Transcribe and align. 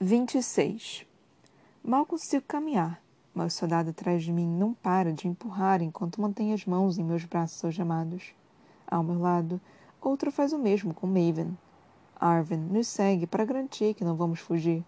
26. 0.00 1.06
Mal 1.82 2.04
consigo 2.04 2.44
caminhar, 2.48 3.00
mas 3.32 3.54
o 3.54 3.56
soldado 3.56 3.90
atrás 3.90 4.24
de 4.24 4.32
mim 4.32 4.46
não 4.46 4.74
para 4.74 5.12
de 5.12 5.28
empurrar 5.28 5.80
enquanto 5.82 6.20
mantém 6.20 6.52
as 6.52 6.64
mãos 6.64 6.98
em 6.98 7.04
meus 7.04 7.24
braços 7.24 7.64
algemados. 7.64 8.34
Ao 8.88 9.04
meu 9.04 9.20
lado, 9.20 9.60
outro 10.00 10.32
faz 10.32 10.52
o 10.52 10.58
mesmo 10.58 10.92
com 10.92 11.06
Maven. 11.06 11.56
Arvin 12.20 12.56
nos 12.56 12.88
segue 12.88 13.24
para 13.24 13.44
garantir 13.44 13.94
que 13.94 14.04
não 14.04 14.16
vamos 14.16 14.40
fugir. 14.40 14.84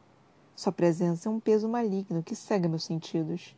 Sua 0.56 0.72
presença 0.72 1.29
é 1.29 1.32
um 1.32 1.38
peso 1.38 1.68
maligno 1.68 2.23
que 2.23 2.34
cega 2.34 2.68
meus 2.68 2.84
sentidos. 2.84 3.54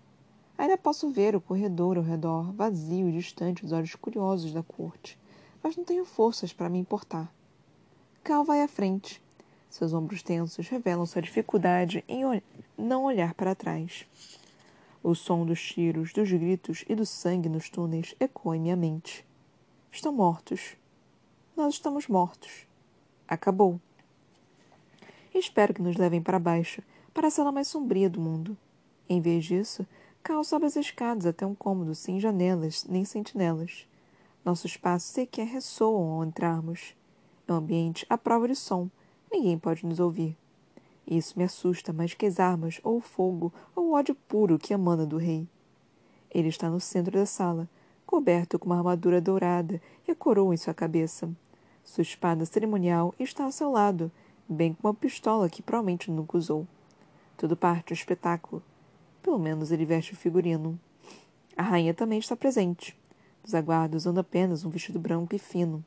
Ainda 0.59 0.77
posso 0.77 1.11
ver 1.11 1.35
o 1.35 1.41
corredor 1.41 1.96
ao 1.96 2.03
redor, 2.03 2.53
vazio 2.53 3.09
e 3.09 3.12
distante 3.12 3.62
dos 3.62 3.73
olhos 3.73 3.95
curiosos 3.95 4.53
da 4.53 4.62
corte, 4.62 5.19
mas 5.62 5.77
não 5.77 5.85
tenho 5.85 6.05
forças 6.05 6.53
para 6.53 6.69
me 6.69 6.79
importar. 6.79 7.33
Cal 8.23 8.45
vai 8.45 8.62
à 8.62 8.69
frente, 8.69 9.23
seus 9.69 9.93
ombros 9.93 10.23
tensos 10.23 10.69
revelam 10.69 11.07
sua 11.07 11.23
dificuldade 11.23 12.04
em 12.08 12.25
ol 12.25 12.43
não 12.77 13.04
olhar 13.04 13.35
para 13.35 13.54
trás. 13.54 14.07
O 15.03 15.14
som 15.14 15.44
dos 15.44 15.61
tiros, 15.61 16.13
dos 16.13 16.31
gritos 16.31 16.85
e 16.89 16.94
do 16.94 17.07
sangue 17.07 17.49
nos 17.49 17.68
túneis 17.68 18.14
ecoa 18.18 18.57
em 18.57 18.61
minha 18.61 18.77
mente. 18.77 19.25
Estão 19.93 20.13
mortos. 20.13 20.77
Nós 21.57 21.75
estamos 21.75 22.08
mortos. 22.08 22.67
Acabou. 23.27 23.81
Espero 25.35 25.75
que 25.75 25.82
nos 25.82 25.96
levem 25.96 26.22
para 26.22 26.39
baixo, 26.39 26.82
para 27.13 27.29
a 27.29 27.30
sala 27.30 27.53
mais 27.53 27.69
sombria 27.69 28.11
do 28.11 28.21
mundo. 28.21 28.57
Em 29.08 29.21
vez 29.21 29.44
disso, 29.44 29.86
Cal 30.22 30.44
sobe 30.44 30.66
as 30.66 30.77
escadas 30.77 31.25
até 31.25 31.46
um 31.46 31.55
cômodo 31.55 31.94
sem 31.94 32.20
janelas 32.20 32.84
nem 32.84 33.05
sentinelas. 33.05 33.86
Nossos 34.44 34.77
passos 34.77 35.11
sequer 35.11 35.47
ressoam 35.47 36.12
ao 36.12 36.25
entrarmos. 36.25 36.94
É 37.47 37.53
um 37.53 37.56
ambiente 37.56 38.05
à 38.11 38.19
prova 38.19 38.47
de 38.47 38.55
som, 38.55 38.91
Ninguém 39.31 39.59
pode 39.59 39.84
nos 39.84 40.00
ouvir. 40.00 40.37
Isso 41.06 41.39
me 41.39 41.45
assusta 41.45 41.92
mais 41.92 42.14
que 42.14 42.27
as 42.27 42.39
armas, 42.39 42.81
ou 42.83 42.98
o 42.98 43.00
fogo, 43.00 43.53
ou 43.75 43.86
o 43.86 43.92
ódio 43.92 44.14
puro 44.14 44.58
que 44.58 44.75
emana 44.75 45.06
do 45.06 45.16
rei. 45.16 45.47
Ele 46.30 46.48
está 46.48 46.69
no 46.69 46.80
centro 46.80 47.12
da 47.12 47.25
sala, 47.25 47.69
coberto 48.05 48.58
com 48.58 48.67
uma 48.67 48.77
armadura 48.77 49.20
dourada 49.20 49.80
e 50.06 50.11
a 50.11 50.14
coroa 50.14 50.55
em 50.55 50.58
sua 50.58 50.75
cabeça. 50.75 51.30
Sua 51.83 52.02
espada 52.02 52.44
cerimonial 52.44 53.14
está 53.19 53.44
ao 53.44 53.52
seu 53.52 53.70
lado, 53.70 54.12
bem 54.47 54.75
como 54.75 54.89
uma 54.89 54.94
pistola 54.94 55.48
que 55.48 55.62
provavelmente 55.62 56.11
nunca 56.11 56.36
usou. 56.36 56.67
Tudo 57.36 57.56
parte 57.56 57.89
do 57.89 57.95
espetáculo. 57.95 58.62
Pelo 59.22 59.39
menos 59.39 59.70
ele 59.72 59.86
veste 59.86 60.12
o 60.12 60.17
figurino. 60.17 60.78
A 61.56 61.62
rainha 61.62 61.95
também 61.95 62.19
está 62.19 62.36
presente. 62.36 62.98
Os 63.42 63.55
aguardos 63.55 64.02
usando 64.02 64.19
apenas 64.19 64.64
um 64.64 64.70
vestido 64.70 64.98
branco 64.98 65.34
e 65.34 65.39
fino. 65.39 65.84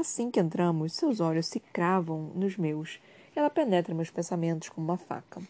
Assim 0.00 0.30
que 0.30 0.38
entramos, 0.38 0.92
seus 0.92 1.18
olhos 1.18 1.48
se 1.48 1.58
cravam 1.58 2.30
nos 2.32 2.56
meus 2.56 3.00
ela 3.34 3.50
penetra 3.50 3.92
meus 3.92 4.08
pensamentos 4.08 4.68
como 4.68 4.86
uma 4.86 4.96
faca. 4.96 5.42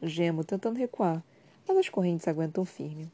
Gemo 0.00 0.42
tentando 0.42 0.78
recuar, 0.78 1.22
mas 1.68 1.76
as 1.76 1.90
correntes 1.90 2.26
aguentam 2.26 2.64
firme. 2.64 3.12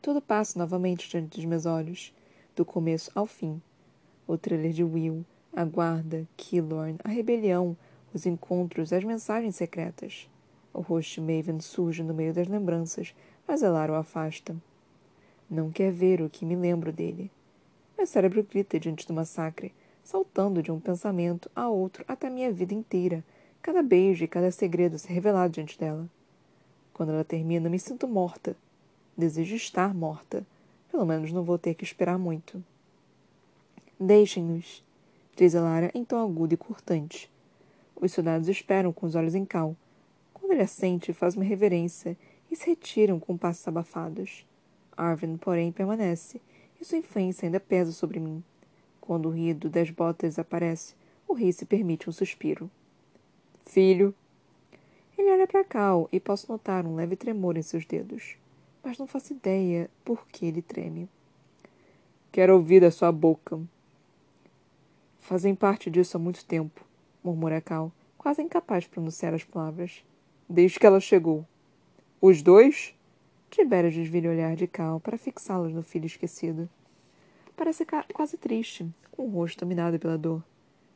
Tudo 0.00 0.22
passa 0.22 0.56
novamente 0.56 1.08
diante 1.08 1.36
dos 1.36 1.44
meus 1.44 1.66
olhos, 1.66 2.14
do 2.54 2.64
começo 2.64 3.10
ao 3.12 3.26
fim. 3.26 3.60
O 4.24 4.38
trailer 4.38 4.70
de 4.70 4.84
Will, 4.84 5.24
a 5.52 5.64
guarda, 5.64 6.28
Killorn, 6.36 6.98
a 7.02 7.08
rebelião, 7.08 7.76
os 8.14 8.24
encontros, 8.24 8.92
as 8.92 9.02
mensagens 9.02 9.56
secretas. 9.56 10.30
O 10.72 10.80
rosto 10.80 11.14
de 11.14 11.20
Maven 11.22 11.58
surge 11.58 12.04
no 12.04 12.14
meio 12.14 12.32
das 12.32 12.46
lembranças, 12.46 13.12
mas 13.48 13.64
Elar 13.64 13.90
o 13.90 13.96
afasta. 13.96 14.54
Não 15.50 15.72
quer 15.72 15.90
ver 15.90 16.22
o 16.22 16.30
que 16.30 16.46
me 16.46 16.54
lembro 16.54 16.92
dele. 16.92 17.32
Meu 17.96 18.06
cérebro 18.06 18.42
grita 18.42 18.80
diante 18.80 19.06
do 19.06 19.14
massacre, 19.14 19.72
saltando 20.02 20.62
de 20.62 20.72
um 20.72 20.80
pensamento 20.80 21.50
a 21.54 21.68
outro 21.68 22.04
até 22.08 22.28
minha 22.28 22.52
vida 22.52 22.74
inteira, 22.74 23.24
cada 23.60 23.82
beijo 23.82 24.24
e 24.24 24.28
cada 24.28 24.50
segredo 24.50 24.98
se 24.98 25.12
revelado 25.12 25.52
diante 25.52 25.78
dela. 25.78 26.08
Quando 26.92 27.12
ela 27.12 27.24
termina, 27.24 27.70
me 27.70 27.78
sinto 27.78 28.08
morta. 28.08 28.56
Desejo 29.16 29.54
estar 29.54 29.94
morta. 29.94 30.46
Pelo 30.90 31.06
menos 31.06 31.32
não 31.32 31.44
vou 31.44 31.58
ter 31.58 31.74
que 31.74 31.84
esperar 31.84 32.18
muito. 32.18 32.62
Deixem-nos, 33.98 34.82
diz 35.36 35.54
Elara 35.54 35.90
em 35.94 36.04
tom 36.04 36.16
agudo 36.16 36.54
e 36.54 36.56
cortante. 36.56 37.30
Os 37.94 38.12
soldados 38.12 38.48
esperam 38.48 38.92
com 38.92 39.06
os 39.06 39.14
olhos 39.14 39.34
em 39.34 39.44
cal. 39.44 39.76
Quando 40.34 40.52
ele 40.52 40.62
assente, 40.62 41.12
faz 41.12 41.36
uma 41.36 41.44
reverência 41.44 42.16
e 42.50 42.56
se 42.56 42.66
retiram 42.66 43.20
com 43.20 43.36
passos 43.36 43.66
abafados. 43.66 44.44
Arvin, 44.96 45.36
porém, 45.36 45.70
permanece, 45.72 46.40
e 46.82 46.84
sua 46.84 46.98
influência 46.98 47.46
ainda 47.46 47.60
pesa 47.60 47.92
sobre 47.92 48.18
mim. 48.18 48.42
Quando 49.00 49.26
o 49.26 49.30
ruído 49.30 49.70
das 49.70 49.88
botas 49.90 50.38
aparece, 50.38 50.94
o 51.26 51.32
rei 51.32 51.52
se 51.52 51.64
permite 51.64 52.10
um 52.10 52.12
suspiro. 52.12 52.70
Filho. 53.64 54.14
Ele 55.16 55.30
olha 55.30 55.46
para 55.46 55.64
Cal 55.64 56.08
e 56.12 56.18
posso 56.18 56.50
notar 56.50 56.84
um 56.84 56.96
leve 56.96 57.14
tremor 57.14 57.56
em 57.56 57.62
seus 57.62 57.86
dedos, 57.86 58.36
mas 58.82 58.98
não 58.98 59.06
faço 59.06 59.32
ideia 59.32 59.88
por 60.04 60.26
que 60.26 60.44
ele 60.44 60.60
treme. 60.60 61.08
Quero 62.32 62.54
ouvir 62.54 62.80
da 62.80 62.90
sua 62.90 63.12
boca. 63.12 63.60
Fazem 65.20 65.54
parte 65.54 65.88
disso 65.88 66.16
há 66.16 66.20
muito 66.20 66.44
tempo, 66.44 66.84
murmura 67.22 67.60
Cal, 67.60 67.92
quase 68.18 68.42
incapaz 68.42 68.84
de 68.84 68.90
pronunciar 68.90 69.32
as 69.32 69.44
palavras. 69.44 70.04
Desde 70.48 70.80
que 70.80 70.86
ela 70.86 70.98
chegou. 70.98 71.46
Os 72.20 72.42
dois? 72.42 72.94
Tibério 73.52 73.92
desvira 73.92 74.30
o 74.30 74.32
olhar 74.32 74.56
de 74.56 74.66
Cal 74.66 74.98
para 74.98 75.18
fixá-los 75.18 75.74
no 75.74 75.82
filho 75.82 76.06
esquecido. 76.06 76.70
Parece 77.54 77.84
quase 78.14 78.38
triste, 78.38 78.88
com 79.10 79.26
o 79.26 79.30
rosto 79.30 79.60
dominado 79.60 79.98
pela 79.98 80.16
dor. 80.16 80.42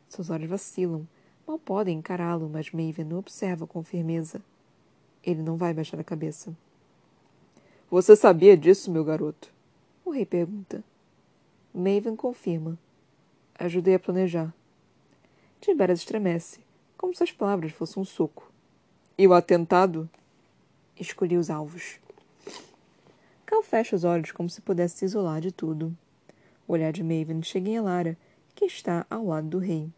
Seus 0.09 0.31
olhos 0.31 0.49
vacilam. 0.49 1.07
Mal 1.47 1.59
podem 1.59 1.99
encará-lo, 1.99 2.49
mas 2.49 2.73
Maven 2.73 3.13
o 3.13 3.19
observa 3.19 3.67
com 3.67 3.83
firmeza. 3.83 4.41
Ele 5.23 5.43
não 5.43 5.59
vai 5.59 5.75
baixar 5.75 6.01
a 6.01 6.05
cabeça. 6.05 6.57
Você 7.91 8.17
sabia 8.17 8.57
disso, 8.57 8.91
meu 8.91 9.05
garoto? 9.05 9.53
O 10.03 10.11
rei 10.11 10.25
pergunta. 10.25 10.83
Maven 11.75 12.17
confirma. 12.17 12.79
Ajudei 13.59 13.97
a 13.97 14.01
planejar. 14.01 14.51
Tiberias 15.61 15.99
estremece, 15.99 16.61
como 16.97 17.15
se 17.15 17.23
as 17.23 17.33
palavras 17.33 17.73
fossem 17.73 18.01
um 18.01 18.07
soco. 18.07 18.51
E 19.19 19.29
o 19.29 19.35
atentado? 19.35 20.09
Escolhi 20.99 21.37
os 21.37 21.51
alvos. 21.51 22.01
Cal 23.47 23.63
fecha 23.63 23.95
os 23.95 24.03
olhos 24.03 24.33
como 24.33 24.51
se 24.51 24.61
pudesse 24.61 24.99
se 24.99 25.05
isolar 25.05 25.41
de 25.41 25.53
tudo. 25.53 25.97
O 26.67 26.73
olhar 26.73 26.93
de 26.93 27.05
Maven 27.05 27.41
chega 27.45 27.71
em 27.71 27.77
Elara, 27.77 28.19
que 28.57 28.65
está 28.65 29.07
ao 29.09 29.25
lado 29.25 29.47
do 29.47 29.59
rei. 29.59 29.89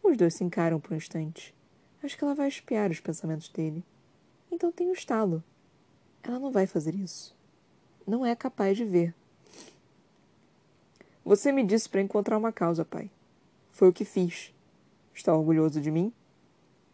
Os 0.00 0.16
dois 0.16 0.34
se 0.34 0.44
encaram 0.44 0.78
por 0.78 0.92
um 0.92 0.96
instante. 0.96 1.52
Acho 2.00 2.16
que 2.16 2.22
ela 2.22 2.36
vai 2.36 2.46
espiar 2.46 2.92
os 2.92 3.00
pensamentos 3.00 3.48
dele. 3.48 3.82
Então 4.48 4.70
tem 4.70 4.88
um 4.88 4.92
estalo. 4.92 5.42
Ela 6.22 6.38
não 6.38 6.52
vai 6.52 6.68
fazer 6.68 6.94
isso. 6.94 7.34
Não 8.06 8.24
é 8.24 8.36
capaz 8.36 8.76
de 8.76 8.84
ver. 8.84 9.12
Você 11.24 11.50
me 11.50 11.64
disse 11.64 11.88
para 11.88 12.00
encontrar 12.00 12.38
uma 12.38 12.52
causa, 12.52 12.84
pai. 12.84 13.10
Foi 13.72 13.88
o 13.88 13.92
que 13.92 14.04
fiz. 14.04 14.54
Está 15.12 15.34
orgulhoso 15.34 15.80
de 15.80 15.90
mim? 15.90 16.12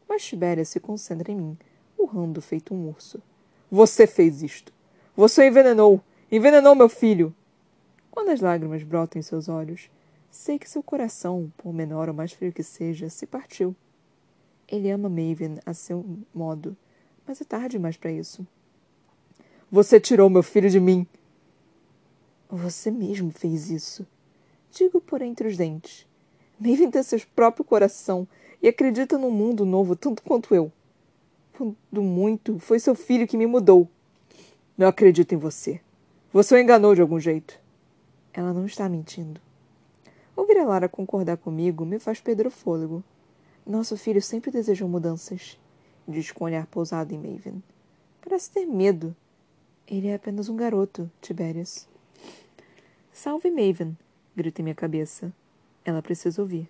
Mas 0.09 0.25
Tibéria 0.25 0.65
se 0.65 0.81
concentra 0.81 1.31
em 1.31 1.37
mim, 1.37 1.59
urrando 1.99 2.41
feito 2.41 2.73
um 2.73 2.89
urso. 2.89 3.23
Você 3.71 4.07
fez 4.07 4.43
isto. 4.43 4.73
Você 5.21 5.49
envenenou! 5.49 6.01
Envenenou 6.33 6.75
meu 6.75 6.89
filho! 6.89 7.35
Quando 8.11 8.31
as 8.31 8.41
lágrimas 8.41 8.83
brotam 8.83 9.21
em 9.21 9.23
seus 9.23 9.51
olhos, 9.51 9.91
sei 10.31 10.59
que 10.59 10.67
seu 10.67 10.83
coração, 10.83 11.53
por 11.59 11.75
menor 11.75 12.09
ou 12.09 12.15
mais 12.15 12.33
frio 12.33 12.51
que 12.51 12.63
seja, 12.63 13.11
se 13.11 13.27
partiu. 13.27 13.77
Ele 14.67 14.91
ama 14.91 15.11
Maven 15.11 15.59
a 15.67 15.75
seu 15.75 16.03
modo, 16.33 16.75
mas 17.27 17.39
é 17.39 17.45
tarde 17.45 17.73
demais 17.73 17.99
para 17.99 18.11
isso. 18.11 18.47
Você 19.71 20.01
tirou 20.01 20.31
meu 20.31 20.43
filho 20.43 20.71
de 20.71 20.81
mim! 20.81 21.07
Você 22.49 22.91
mesmo 22.91 23.31
fez 23.31 23.69
isso. 23.69 24.07
Digo 24.71 25.03
por 25.03 25.21
entre 25.21 25.49
os 25.49 25.55
dentes. 25.55 26.07
Maven 26.59 26.91
tem 26.91 27.03
seu 27.03 27.21
próprio 27.37 27.63
coração 27.63 28.27
e 28.63 28.69
acredita 28.69 29.19
num 29.19 29.31
mundo 29.31 29.67
novo 29.67 29.95
tanto 29.95 30.23
quanto 30.23 30.55
eu. 30.55 30.73
Quando 31.53 31.77
muito, 32.03 32.59
foi 32.59 32.79
seu 32.79 32.95
filho 32.95 33.29
que 33.29 33.37
me 33.37 33.47
mudou. 33.47 33.87
Não 34.81 34.89
acredito 34.89 35.35
em 35.35 35.37
você. 35.37 35.79
Você 36.33 36.55
o 36.55 36.59
enganou 36.59 36.95
de 36.95 37.03
algum 37.03 37.21
jeito. 37.21 37.61
Ela 38.33 38.55
não 38.55 38.65
está 38.65 38.89
mentindo. 38.89 39.39
Ouvir 40.35 40.57
a 40.57 40.65
Lara 40.65 40.89
concordar 40.89 41.37
comigo 41.37 41.85
me 41.85 41.99
faz 41.99 42.19
perder 42.19 42.47
o 42.47 42.51
fôlego. 42.51 43.05
Nosso 43.67 43.95
filho 43.95 44.23
sempre 44.23 44.51
desejou 44.51 44.89
mudanças, 44.89 45.61
diz 46.09 46.33
com 46.33 46.45
um 46.45 46.47
olhar 46.47 46.67
pousado 46.67 47.13
em 47.13 47.19
Maven. 47.19 47.63
Parece 48.23 48.51
ter 48.53 48.65
medo. 48.65 49.15
Ele 49.87 50.09
é 50.09 50.15
apenas 50.15 50.49
um 50.49 50.57
garoto, 50.57 51.11
Tiberius. 51.21 51.87
Salve, 53.13 53.51
Maven! 53.51 53.95
grita 54.35 54.63
em 54.63 54.65
minha 54.65 54.75
cabeça. 54.75 55.31
Ela 55.85 56.01
precisa 56.01 56.41
ouvir. 56.41 56.67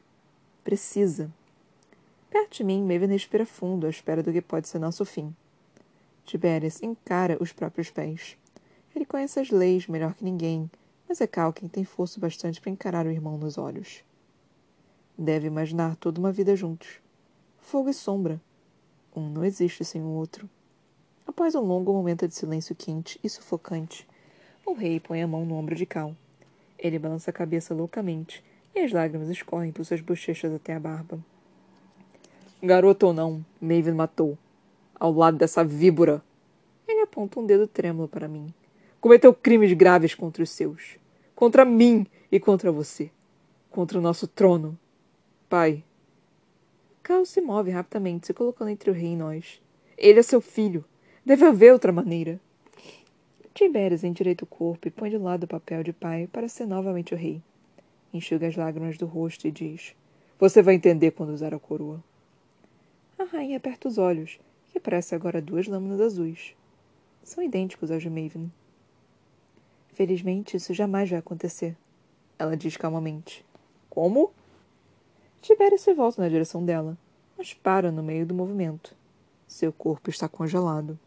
Precisa. 0.64 1.30
Perto 2.28 2.56
de 2.56 2.64
mim, 2.64 2.82
Maven 2.82 3.10
respira 3.10 3.46
fundo 3.46 3.86
à 3.86 3.88
espera 3.88 4.20
do 4.20 4.32
que 4.32 4.42
pode 4.42 4.66
ser 4.66 4.80
nosso 4.80 5.04
fim. 5.04 5.32
Tibérias 6.30 6.80
encara 6.80 7.36
os 7.40 7.52
próprios 7.52 7.90
pés. 7.90 8.36
Ele 8.94 9.04
conhece 9.04 9.40
as 9.40 9.50
leis 9.50 9.88
melhor 9.88 10.14
que 10.14 10.22
ninguém, 10.22 10.70
mas 11.08 11.20
é 11.20 11.26
Cal 11.26 11.52
quem 11.52 11.68
tem 11.68 11.82
força 11.82 12.20
bastante 12.20 12.60
para 12.60 12.70
encarar 12.70 13.04
o 13.04 13.10
irmão 13.10 13.36
nos 13.36 13.58
olhos. 13.58 14.04
Deve 15.18 15.48
imaginar 15.48 15.96
toda 15.96 16.20
uma 16.20 16.30
vida 16.30 16.54
juntos. 16.54 17.00
Fogo 17.58 17.90
e 17.90 17.92
sombra. 17.92 18.40
Um 19.14 19.28
não 19.28 19.44
existe 19.44 19.84
sem 19.84 20.02
o 20.02 20.06
outro. 20.06 20.48
Após 21.26 21.56
um 21.56 21.62
longo 21.62 21.92
momento 21.92 22.28
de 22.28 22.34
silêncio 22.36 22.76
quente 22.76 23.18
e 23.24 23.28
sufocante, 23.28 24.06
o 24.64 24.72
rei 24.72 25.00
põe 25.00 25.20
a 25.24 25.26
mão 25.26 25.44
no 25.44 25.56
ombro 25.56 25.74
de 25.74 25.84
Cal. 25.84 26.14
Ele 26.78 27.00
balança 27.00 27.30
a 27.30 27.34
cabeça 27.34 27.74
loucamente 27.74 28.44
e 28.72 28.78
as 28.78 28.92
lágrimas 28.92 29.30
escorrem 29.30 29.72
por 29.72 29.84
suas 29.84 30.00
bochechas 30.00 30.54
até 30.54 30.76
a 30.76 30.78
barba. 30.78 31.18
Garoto 32.62 33.08
ou 33.08 33.12
não, 33.12 33.44
Maven 33.60 33.94
matou. 33.94 34.38
Ao 35.00 35.10
lado 35.10 35.38
dessa 35.38 35.64
víbora. 35.64 36.22
Ele 36.86 37.00
aponta 37.00 37.40
um 37.40 37.46
dedo 37.46 37.66
trêmulo 37.66 38.06
para 38.06 38.28
mim. 38.28 38.52
Cometeu 39.00 39.32
crimes 39.32 39.72
graves 39.72 40.14
contra 40.14 40.42
os 40.42 40.50
seus. 40.50 40.98
Contra 41.34 41.64
mim 41.64 42.06
e 42.30 42.38
contra 42.38 42.70
você. 42.70 43.10
Contra 43.70 43.98
o 43.98 44.02
nosso 44.02 44.28
trono. 44.28 44.78
Pai. 45.48 45.82
Cal 47.02 47.24
se 47.24 47.40
move 47.40 47.70
rapidamente, 47.70 48.26
se 48.26 48.34
colocando 48.34 48.68
entre 48.68 48.90
o 48.90 48.94
rei 48.94 49.14
e 49.14 49.16
nós. 49.16 49.62
Ele 49.96 50.20
é 50.20 50.22
seu 50.22 50.40
filho. 50.40 50.84
Deve 51.24 51.46
haver 51.46 51.72
outra 51.72 51.90
maneira. 51.90 52.38
Tibérias 53.54 54.04
endireita 54.04 54.44
o 54.44 54.46
corpo 54.46 54.86
e 54.86 54.90
põe 54.90 55.08
de 55.08 55.16
lado 55.16 55.44
o 55.44 55.48
papel 55.48 55.82
de 55.82 55.92
pai 55.92 56.28
para 56.30 56.46
ser 56.46 56.66
novamente 56.66 57.14
o 57.14 57.16
rei. 57.16 57.42
Enxuga 58.12 58.48
as 58.48 58.56
lágrimas 58.56 58.98
do 58.98 59.06
rosto 59.06 59.48
e 59.48 59.50
diz: 59.50 59.94
Você 60.38 60.60
vai 60.60 60.74
entender 60.74 61.12
quando 61.12 61.30
usar 61.30 61.54
a 61.54 61.58
coroa. 61.58 62.02
A 63.18 63.24
rainha 63.24 63.56
aperta 63.56 63.88
os 63.88 63.98
olhos, 63.98 64.38
que 64.80 64.84
parecem 64.84 65.14
agora 65.14 65.42
duas 65.42 65.68
lâminas 65.68 66.00
azuis. 66.00 66.56
São 67.22 67.44
idênticos 67.44 67.90
aos 67.90 68.02
de 68.02 68.08
Maven. 68.08 68.50
Felizmente, 69.92 70.56
isso 70.56 70.72
jamais 70.72 71.10
vai 71.10 71.18
acontecer, 71.18 71.76
ela 72.38 72.56
diz 72.56 72.78
calmamente. 72.78 73.44
Como? 73.90 74.32
Tibério 75.42 75.78
se 75.78 75.92
volta 75.92 76.22
na 76.22 76.30
direção 76.30 76.64
dela, 76.64 76.96
mas 77.36 77.52
para 77.52 77.92
no 77.92 78.02
meio 78.02 78.24
do 78.24 78.34
movimento. 78.34 78.96
Seu 79.46 79.70
corpo 79.70 80.08
está 80.08 80.26
congelado. 80.28 80.98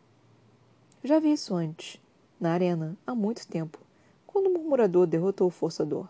Já 1.03 1.19
vi 1.19 1.31
isso 1.31 1.55
antes, 1.55 1.99
na 2.39 2.51
arena, 2.51 2.95
há 3.07 3.15
muito 3.15 3.47
tempo, 3.47 3.79
quando 4.27 4.47
o 4.47 4.53
murmurador 4.53 5.07
derrotou 5.07 5.47
o 5.47 5.51
forçador. 5.51 6.07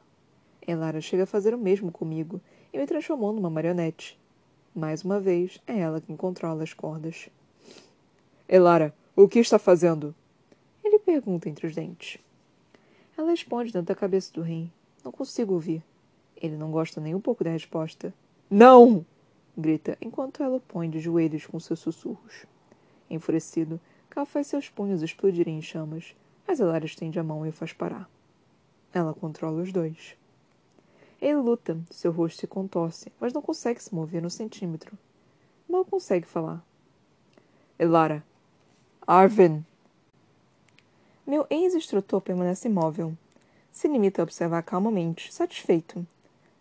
Elara 0.68 1.00
chega 1.00 1.24
a 1.24 1.28
fazer 1.28 1.54
o 1.54 1.58
mesmo 1.58 1.92
comigo 1.92 2.42
e 2.74 2.78
me 2.78 2.86
transformou 2.86 3.32
numa 3.32 3.50
marionete. 3.50 4.20
Mais 4.76 5.04
uma 5.04 5.20
vez, 5.20 5.62
é 5.66 5.80
ela 5.80 6.02
quem 6.02 6.18
controla 6.18 6.64
as 6.64 6.74
cordas. 6.74 7.30
Elara, 8.54 8.94
o 9.16 9.28
que 9.28 9.40
está 9.40 9.58
fazendo? 9.58 10.14
Ele 10.84 11.00
pergunta 11.00 11.50
entre 11.50 11.66
os 11.66 11.74
dentes. 11.74 12.20
Ela 13.18 13.32
responde 13.32 13.74
dentro 13.74 13.88
da 13.88 13.96
cabeça 14.00 14.32
do 14.32 14.44
rei. 14.44 14.72
Não 15.04 15.12
consigo 15.12 15.56
ouvir. 15.56 15.84
Ele 16.38 16.56
não 16.56 16.70
gosta 16.70 17.02
nem 17.02 17.16
um 17.16 17.20
pouco 17.20 17.44
da 17.44 17.50
resposta. 17.50 18.14
Não! 18.48 19.04
grita, 19.58 19.98
enquanto 20.00 20.44
ela 20.44 20.58
o 20.58 20.60
põe 20.60 20.88
de 20.88 21.00
joelhos 21.00 21.48
com 21.48 21.60
seus 21.60 21.80
sussurros. 21.80 22.46
Enfurecido, 23.10 23.82
Cal 24.08 24.24
faz 24.24 24.46
seus 24.46 24.70
punhos 24.70 25.02
explodirem 25.02 25.58
em 25.58 25.62
chamas, 25.64 26.16
mas 26.48 26.60
Elara 26.60 26.86
estende 26.86 27.18
a 27.18 27.24
mão 27.24 27.44
e 27.48 27.50
o 27.50 27.54
faz 27.54 27.74
parar. 27.74 28.08
Ela 28.94 29.16
controla 29.16 29.64
os 29.64 29.74
dois. 29.74 30.16
Ele 31.20 31.38
luta, 31.38 31.82
seu 31.90 32.12
rosto 32.12 32.42
se 32.42 32.46
contorce, 32.46 33.12
mas 33.20 33.34
não 33.34 33.42
consegue 33.42 33.82
se 33.82 33.96
mover 33.96 34.24
um 34.24 34.30
centímetro. 34.30 34.96
Mal 35.68 35.84
consegue 35.84 36.28
falar. 36.28 36.64
Elara. 37.80 38.24
Arvin. 39.06 39.66
Meu 41.28 41.46
ex-instrutor 41.50 42.22
permanece 42.22 42.70
imóvel. 42.70 43.18
Se 43.70 43.90
limita 43.90 44.22
a 44.22 44.24
observar 44.24 44.64
calmamente, 44.64 45.34
satisfeito. 45.34 46.08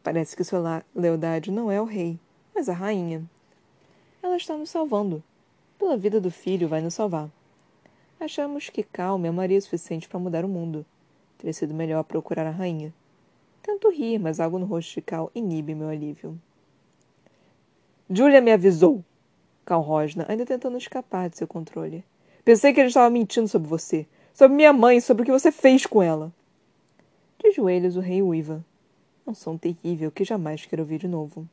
Parece 0.03 0.35
que 0.35 0.43
sua 0.43 0.85
lealdade 0.93 1.53
não 1.53 1.71
é 1.71 1.77
ao 1.77 1.85
rei, 1.85 2.19
mas 2.53 2.69
à 2.69 2.73
rainha. 2.73 3.23
Ela 4.21 4.37
está 4.37 4.57
nos 4.57 4.71
salvando. 4.71 5.23
Pela 5.79 5.97
vida 5.97 6.21
do 6.21 6.33
filho, 6.33 6.67
vai 6.67 6.81
nos 6.81 6.95
salvar. 6.95 7.31
Achamos 8.19 8.69
que 8.69 8.83
Cal 8.83 9.19
me 9.19 9.29
amaria 9.29 9.59
o 9.59 9.63
suficiente 9.63 10.09
para 10.09 10.19
mudar 10.19 10.45
o 10.45 10.49
mundo. 10.49 10.85
Teria 11.39 11.53
sido 11.53 11.73
melhor 11.73 12.03
procurar 12.03 12.47
a 12.47 12.51
rainha. 12.51 12.93
Tento 13.63 13.89
rir, 13.89 14.19
mas 14.19 14.41
algo 14.41 14.59
no 14.59 14.67
rosto 14.67 14.95
de 14.95 15.03
Cal 15.03 15.31
inibe 15.33 15.77
meu 15.77 15.89
alívio. 15.89 16.37
Julia 18.11 18.41
me 18.41 18.51
avisou. 18.51 19.05
Cal 19.65 19.81
rosna, 19.81 20.27
ainda 20.29 20.45
tentando 20.45 20.77
escapar 20.77 21.31
de 21.31 21.39
seu 21.39 21.47
controle. 21.47 22.05
Pensei 22.45 22.73
que 22.73 22.81
ele 22.81 22.89
estava 22.89 23.09
mentindo 23.11 23.49
sobre 23.49 23.69
você 23.69 24.07
sobre 24.33 24.57
minha 24.57 24.73
mãe, 24.73 25.01
sobre 25.01 25.23
o 25.23 25.27
que 25.27 25.33
você 25.33 25.53
fez 25.53 25.87
com 25.87 26.03
ela. 26.03 26.33
De 27.39 27.53
joelhos, 27.53 27.97
o 27.97 28.01
rei 28.01 28.23
uiva. 28.23 28.65
Um 29.27 29.35
som 29.35 29.57
terrível 29.57 30.11
que 30.11 30.25
jamais 30.25 30.67
quero 30.67 30.83
ouvir 30.83 30.99
de 30.99 31.09
novo. 31.09 31.49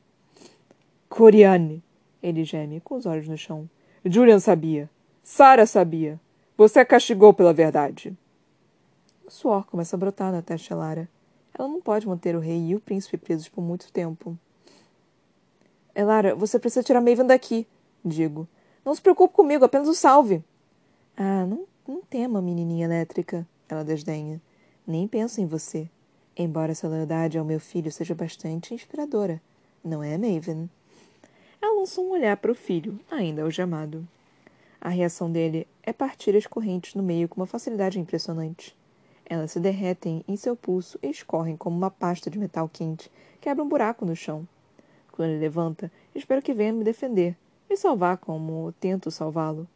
Coriane! 1.08 1.82
Ele 2.22 2.44
geme, 2.44 2.80
com 2.80 2.96
os 2.96 3.06
olhos 3.06 3.28
no 3.28 3.36
chão. 3.36 3.68
Julian 4.04 4.40
sabia. 4.40 4.90
Sara 5.22 5.66
sabia. 5.66 6.18
Você 6.56 6.80
a 6.80 6.84
castigou 6.84 7.32
pela 7.32 7.52
verdade. 7.52 8.16
O 9.24 9.30
suor 9.30 9.64
começa 9.66 9.96
a 9.96 9.98
brotar 9.98 10.32
na 10.32 10.42
testa 10.42 10.68
de 10.68 10.74
Lara. 10.74 11.08
Ela 11.56 11.68
não 11.68 11.80
pode 11.80 12.06
manter 12.06 12.34
o 12.34 12.40
rei 12.40 12.68
e 12.68 12.74
o 12.74 12.80
príncipe 12.80 13.16
presos 13.16 13.48
por 13.48 13.62
muito 13.62 13.92
tempo. 13.92 14.36
Elara, 15.94 16.34
você 16.34 16.58
precisa 16.58 16.82
tirar 16.82 17.00
Maven 17.00 17.26
daqui, 17.26 17.66
digo. 18.04 18.46
Não 18.84 18.94
se 18.94 19.00
preocupe 19.00 19.34
comigo, 19.34 19.64
apenas 19.64 19.88
o 19.88 19.94
salve. 19.94 20.42
Ah, 21.16 21.44
não 21.46 21.66
não 21.90 22.02
tema, 22.02 22.40
menininha 22.40 22.84
elétrica, 22.84 23.44
ela 23.68 23.82
desdenha. 23.82 24.40
Nem 24.86 25.08
penso 25.08 25.40
em 25.40 25.46
você. 25.46 25.90
Embora 26.36 26.72
sua 26.72 26.90
lealdade 26.90 27.36
ao 27.36 27.44
meu 27.44 27.58
filho 27.58 27.90
seja 27.90 28.14
bastante 28.14 28.72
inspiradora. 28.72 29.42
Não 29.82 30.00
é, 30.00 30.16
Maven? 30.16 30.70
Ela 31.60 31.80
lançou 31.80 32.06
um 32.06 32.12
olhar 32.12 32.36
para 32.36 32.52
o 32.52 32.54
filho, 32.54 33.00
ainda 33.10 33.42
algemado. 33.42 34.06
A 34.80 34.88
reação 34.88 35.32
dele 35.32 35.66
é 35.82 35.92
partir 35.92 36.36
as 36.36 36.46
correntes 36.46 36.94
no 36.94 37.02
meio 37.02 37.28
com 37.28 37.40
uma 37.40 37.46
facilidade 37.46 37.98
impressionante. 37.98 38.76
Elas 39.26 39.50
se 39.50 39.58
derretem 39.58 40.24
em 40.28 40.36
seu 40.36 40.54
pulso 40.54 40.96
e 41.02 41.08
escorrem 41.08 41.56
como 41.56 41.76
uma 41.76 41.90
pasta 41.90 42.30
de 42.30 42.38
metal 42.38 42.68
quente 42.68 43.10
que 43.40 43.48
abre 43.48 43.64
um 43.64 43.68
buraco 43.68 44.06
no 44.06 44.14
chão. 44.14 44.46
Quando 45.10 45.30
ele 45.30 45.40
levanta, 45.40 45.90
espero 46.14 46.40
que 46.40 46.54
venha 46.54 46.72
me 46.72 46.84
defender, 46.84 47.36
me 47.68 47.76
salvar 47.76 48.16
como 48.18 48.72
tento 48.78 49.10
salvá-lo. 49.10 49.66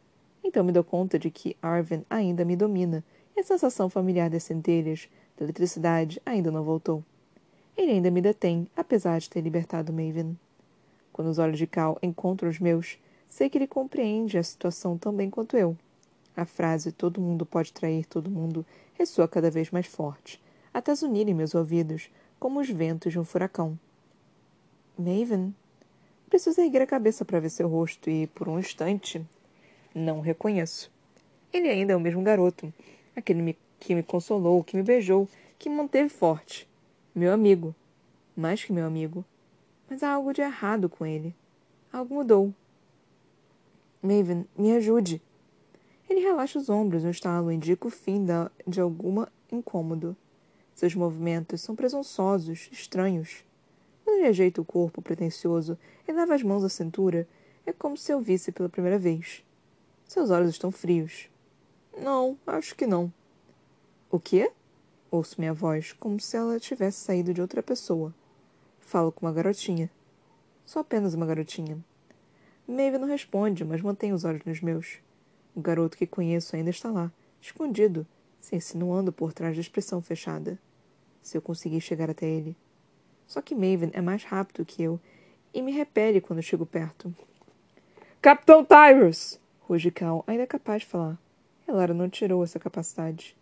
Então 0.47 0.63
me 0.63 0.71
dou 0.71 0.83
conta 0.83 1.17
de 1.17 1.31
que 1.31 1.57
Arvin 1.59 2.05
ainda 2.07 2.45
me 2.45 2.55
domina 2.55 3.03
e 3.35 3.39
a 3.39 3.43
sensação 3.43 3.89
familiar 3.89 4.29
das 4.29 4.43
centelhas, 4.43 5.09
da 5.35 5.43
eletricidade, 5.43 6.21
ainda 6.23 6.51
não 6.51 6.63
voltou. 6.63 7.03
Ele 7.75 7.93
ainda 7.93 8.11
me 8.11 8.21
detém, 8.21 8.67
apesar 8.77 9.19
de 9.19 9.27
ter 9.27 9.41
libertado 9.41 9.91
Maven. 9.91 10.37
Quando 11.11 11.29
os 11.29 11.39
olhos 11.39 11.57
de 11.57 11.65
Cal 11.65 11.97
encontram 11.99 12.47
os 12.47 12.59
meus, 12.59 12.99
sei 13.27 13.49
que 13.49 13.57
ele 13.57 13.65
compreende 13.65 14.37
a 14.37 14.43
situação 14.43 14.99
tão 14.99 15.11
bem 15.11 15.31
quanto 15.31 15.57
eu. 15.57 15.75
A 16.37 16.45
frase 16.45 16.91
todo 16.91 17.19
mundo 17.19 17.43
pode 17.43 17.73
trair 17.73 18.05
todo 18.05 18.29
mundo 18.29 18.63
ressoa 18.93 19.27
cada 19.27 19.49
vez 19.49 19.71
mais 19.71 19.87
forte, 19.87 20.39
até 20.71 20.93
zunir 20.93 21.27
em 21.27 21.33
meus 21.33 21.55
ouvidos, 21.55 22.11
como 22.39 22.59
os 22.59 22.69
ventos 22.69 23.11
de 23.11 23.19
um 23.19 23.25
furacão. 23.25 23.79
Maven? 24.95 25.55
Preciso 26.29 26.61
erguer 26.61 26.83
a 26.83 26.87
cabeça 26.87 27.25
para 27.25 27.39
ver 27.39 27.49
seu 27.49 27.67
rosto 27.67 28.11
e, 28.11 28.27
por 28.27 28.47
um 28.47 28.59
instante, 28.59 29.25
não 29.95 30.19
o 30.19 30.21
reconheço. 30.21 30.91
Ele 31.53 31.69
ainda 31.69 31.93
é 31.93 31.95
o 31.95 31.99
mesmo 31.99 32.21
garoto, 32.21 32.71
aquele 33.15 33.57
que 33.79 33.95
me 33.95 34.03
consolou, 34.03 34.63
que 34.63 34.75
me 34.75 34.83
beijou, 34.83 35.27
que 35.57 35.69
me 35.69 35.75
manteve 35.77 36.09
forte. 36.09 36.67
Meu 37.15 37.31
amigo. 37.31 37.73
Mais 38.35 38.61
que 38.61 38.73
meu 38.73 38.85
amigo. 38.85 39.23
Mas 39.89 40.03
há 40.03 40.11
algo 40.11 40.33
de 40.33 40.41
errado 40.41 40.89
com 40.89 41.05
ele. 41.05 41.33
Algo 41.93 42.15
mudou. 42.15 42.53
Maven, 44.03 44.45
me 44.57 44.73
ajude. 44.73 45.21
Ele 46.09 46.19
relaxa 46.19 46.59
os 46.59 46.69
ombros, 46.69 47.05
um 47.05 47.09
estalo 47.09 47.51
indica 47.51 47.87
o 47.87 47.89
fim 47.89 48.25
da, 48.25 48.51
de 48.67 48.81
alguma 48.81 49.31
incômodo. 49.49 50.15
Seus 50.73 50.93
movimentos 50.93 51.61
são 51.61 51.73
presunçosos, 51.73 52.69
estranhos. 52.69 53.45
Quando 54.03 54.17
ele 54.17 54.27
ajeita 54.27 54.59
o 54.59 54.65
corpo 54.65 55.01
pretensioso 55.01 55.77
e 56.05 56.11
leva 56.11 56.35
as 56.35 56.43
mãos 56.43 56.65
à 56.65 56.69
cintura, 56.69 57.25
é 57.65 57.71
como 57.71 57.95
se 57.95 58.11
eu 58.11 58.19
visse 58.19 58.51
pela 58.51 58.67
primeira 58.67 58.99
vez. 58.99 59.44
Seus 60.07 60.29
olhos 60.29 60.51
estão 60.51 60.71
frios. 60.71 61.29
Não, 61.97 62.37
acho 62.45 62.75
que 62.75 62.85
não. 62.85 63.11
O 64.09 64.19
quê? 64.19 64.51
Ouço 65.09 65.35
minha 65.39 65.53
voz, 65.53 65.93
como 65.93 66.19
se 66.19 66.37
ela 66.37 66.59
tivesse 66.59 66.99
saído 66.99 67.33
de 67.33 67.41
outra 67.41 67.63
pessoa. 67.63 68.13
Falo 68.79 69.11
com 69.11 69.25
uma 69.25 69.33
garotinha. 69.33 69.89
Sou 70.65 70.81
apenas 70.81 71.13
uma 71.15 71.25
garotinha. 71.25 71.83
Maeve 72.67 72.97
não 72.97 73.07
responde, 73.07 73.65
mas 73.65 73.81
mantém 73.81 74.13
os 74.13 74.23
olhos 74.23 74.45
nos 74.45 74.61
meus. 74.61 74.99
O 75.55 75.61
garoto 75.61 75.97
que 75.97 76.05
conheço 76.05 76.55
ainda 76.55 76.69
está 76.69 76.91
lá, 76.91 77.11
escondido, 77.41 78.05
se 78.39 78.55
insinuando 78.55 79.11
por 79.11 79.33
trás 79.33 79.55
da 79.55 79.61
expressão 79.61 80.01
fechada. 80.01 80.59
Se 81.21 81.35
eu 81.37 81.41
conseguir 81.41 81.81
chegar 81.81 82.09
até 82.09 82.27
ele. 82.27 82.55
Só 83.25 83.41
que 83.41 83.55
Maven 83.55 83.89
é 83.93 84.01
mais 84.01 84.23
rápido 84.23 84.65
que 84.65 84.83
eu 84.83 84.99
e 85.53 85.61
me 85.61 85.71
repele 85.71 86.21
quando 86.21 86.43
chego 86.43 86.65
perto. 86.65 87.13
Capitão 88.21 88.63
Tyrus! 88.63 89.39
Rugical 89.67 90.23
ainda 90.27 90.43
é 90.43 90.47
capaz 90.47 90.81
de 90.81 90.87
falar. 90.87 91.17
Elara 91.67 91.93
não 91.93 92.09
tirou 92.09 92.43
essa 92.43 92.59
capacidade. 92.59 93.35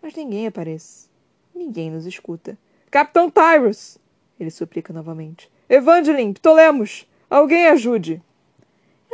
Mas 0.00 0.14
ninguém 0.14 0.46
aparece. 0.46 1.08
Ninguém 1.54 1.90
nos 1.90 2.06
escuta. 2.06 2.56
Capitão 2.90 3.30
Tyrus! 3.30 3.98
Ele 4.38 4.50
suplica 4.50 4.92
novamente. 4.92 5.50
Evangeline, 5.68 6.34
Ptolemos! 6.34 7.08
Alguém 7.28 7.66
ajude! 7.66 8.22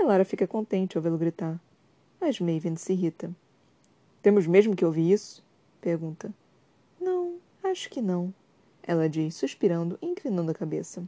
Lara 0.03 0.25
fica 0.25 0.47
contente 0.47 0.97
ao 0.97 1.03
vê-lo 1.03 1.17
gritar. 1.17 1.61
Mas 2.21 2.41
Maven 2.41 2.77
se 2.77 2.93
irrita. 2.93 3.31
Temos 4.23 4.47
mesmo 4.47 4.75
que 4.75 4.85
ouvir 4.85 5.13
isso? 5.13 5.45
Pergunta. 5.81 6.33
Não, 7.01 7.37
acho 7.63 7.89
que 7.89 8.03
não. 8.03 8.35
Ela 8.83 9.09
diz, 9.09 9.37
suspirando 9.37 9.99
e 10.03 10.07
inclinando 10.07 10.51
a 10.51 10.55
cabeça. 10.55 11.03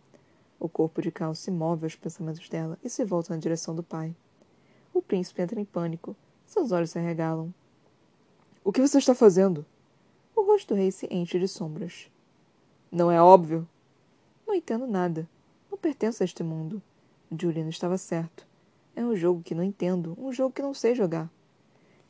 O 0.58 0.68
corpo 0.68 1.02
de 1.02 1.10
Cal 1.10 1.34
se 1.34 1.50
move 1.50 1.84
aos 1.84 1.96
pensamentos 1.96 2.48
dela 2.48 2.78
e 2.82 2.88
se 2.88 3.04
volta 3.04 3.34
na 3.34 3.40
direção 3.40 3.74
do 3.74 3.82
pai. 3.82 4.14
Príncipe 5.12 5.42
entra 5.42 5.60
em 5.60 5.64
pânico. 5.66 6.16
Seus 6.46 6.72
olhos 6.72 6.88
se 6.88 6.98
arregalam. 6.98 7.52
O 8.64 8.72
que 8.72 8.80
você 8.80 8.96
está 8.96 9.14
fazendo? 9.14 9.62
O 10.34 10.40
rosto 10.40 10.68
do 10.68 10.74
rei 10.74 10.90
se 10.90 11.06
enche 11.10 11.38
de 11.38 11.46
sombras. 11.46 12.10
Não 12.90 13.12
é 13.12 13.20
óbvio? 13.20 13.68
Não 14.46 14.54
entendo 14.54 14.86
nada. 14.86 15.28
Não 15.70 15.76
pertenço 15.76 16.22
a 16.22 16.24
este 16.24 16.42
mundo. 16.42 16.80
Julian 17.30 17.68
estava 17.68 17.98
certo. 17.98 18.46
É 18.96 19.04
um 19.04 19.14
jogo 19.14 19.42
que 19.42 19.54
não 19.54 19.62
entendo, 19.62 20.16
um 20.18 20.32
jogo 20.32 20.54
que 20.54 20.62
não 20.62 20.72
sei 20.72 20.94
jogar. 20.94 21.30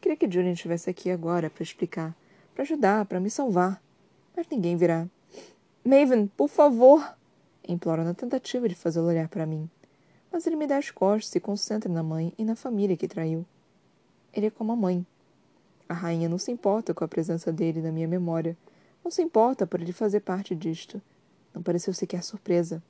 Queria 0.00 0.16
que 0.16 0.30
Julian 0.30 0.52
estivesse 0.52 0.88
aqui 0.88 1.10
agora 1.10 1.50
para 1.50 1.64
explicar, 1.64 2.16
para 2.54 2.62
ajudar, 2.62 3.04
para 3.06 3.18
me 3.18 3.30
salvar. 3.30 3.82
Mas 4.36 4.46
ninguém 4.46 4.76
virá. 4.76 5.08
Maven, 5.84 6.28
por 6.36 6.46
favor! 6.46 7.16
Imploro 7.66 8.04
na 8.04 8.14
tentativa 8.14 8.68
de 8.68 8.76
fazê-lo 8.76 9.08
olhar 9.08 9.28
para 9.28 9.44
mim. 9.44 9.68
Mas 10.32 10.46
ele 10.46 10.56
me 10.56 10.66
dá 10.66 10.78
as 10.78 10.90
costas 10.90 11.34
e 11.34 11.40
concentra 11.40 11.92
na 11.92 12.02
mãe 12.02 12.32
e 12.38 12.44
na 12.44 12.56
família 12.56 12.96
que 12.96 13.06
traiu. 13.06 13.44
Ele 14.32 14.46
é 14.46 14.50
como 14.50 14.72
a 14.72 14.76
mãe. 14.76 15.06
A 15.88 15.92
rainha 15.94 16.28
não 16.28 16.38
se 16.38 16.50
importa 16.50 16.94
com 16.94 17.04
a 17.04 17.08
presença 17.08 17.52
dele 17.52 17.82
na 17.82 17.92
minha 17.92 18.08
memória. 18.08 18.56
Não 19.04 19.10
se 19.10 19.20
importa 19.20 19.66
por 19.66 19.80
ele 19.80 19.92
fazer 19.92 20.20
parte 20.20 20.54
disto. 20.54 21.02
Não 21.52 21.62
pareceu 21.62 21.92
sequer 21.92 22.24
surpresa. 22.24 22.82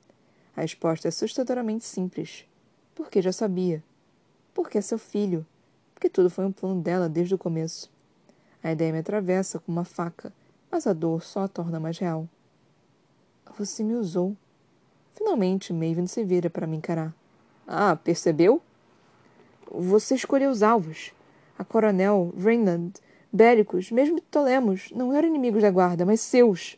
A 0.55 0.61
resposta 0.61 1.07
é 1.07 1.09
assustadoramente 1.09 1.83
simples. 1.83 2.45
Porque 2.95 3.21
já 3.21 3.33
sabia. 3.33 3.83
Porque 4.53 4.77
é 4.77 4.81
seu 4.81 4.97
filho. 4.97 5.45
Porque 5.93 6.07
tudo 6.09 6.29
foi 6.29 6.45
um 6.45 6.51
plano 6.51 6.81
dela 6.81 7.09
desde 7.09 7.35
o 7.35 7.37
começo. 7.37 7.91
A 8.63 8.71
ideia 8.71 8.93
me 8.93 8.99
atravessa 8.99 9.59
como 9.59 9.77
uma 9.77 9.83
faca, 9.83 10.31
mas 10.71 10.87
a 10.87 10.93
dor 10.93 11.21
só 11.21 11.41
a 11.41 11.47
torna 11.49 11.79
mais 11.79 11.97
real. 11.97 12.27
Você 13.57 13.83
me 13.83 13.95
usou. 13.95 14.35
Finalmente, 15.13 15.73
Maven 15.73 16.07
se 16.07 16.23
vira 16.23 16.49
para 16.49 16.65
me 16.65 16.77
encarar. 16.77 17.13
Ah, 17.67 17.95
percebeu? 17.95 18.61
Você 19.71 20.15
escolheu 20.15 20.49
os 20.51 20.61
alvos. 20.61 21.11
A 21.57 21.63
Coronel, 21.63 22.33
Reinland, 22.37 22.93
Béricos, 23.31 23.91
mesmo 23.91 24.21
Ptolemos, 24.21 24.91
não 24.91 25.13
eram 25.13 25.27
inimigos 25.27 25.61
da 25.61 25.71
guarda, 25.71 26.05
mas 26.05 26.21
seus. 26.21 26.77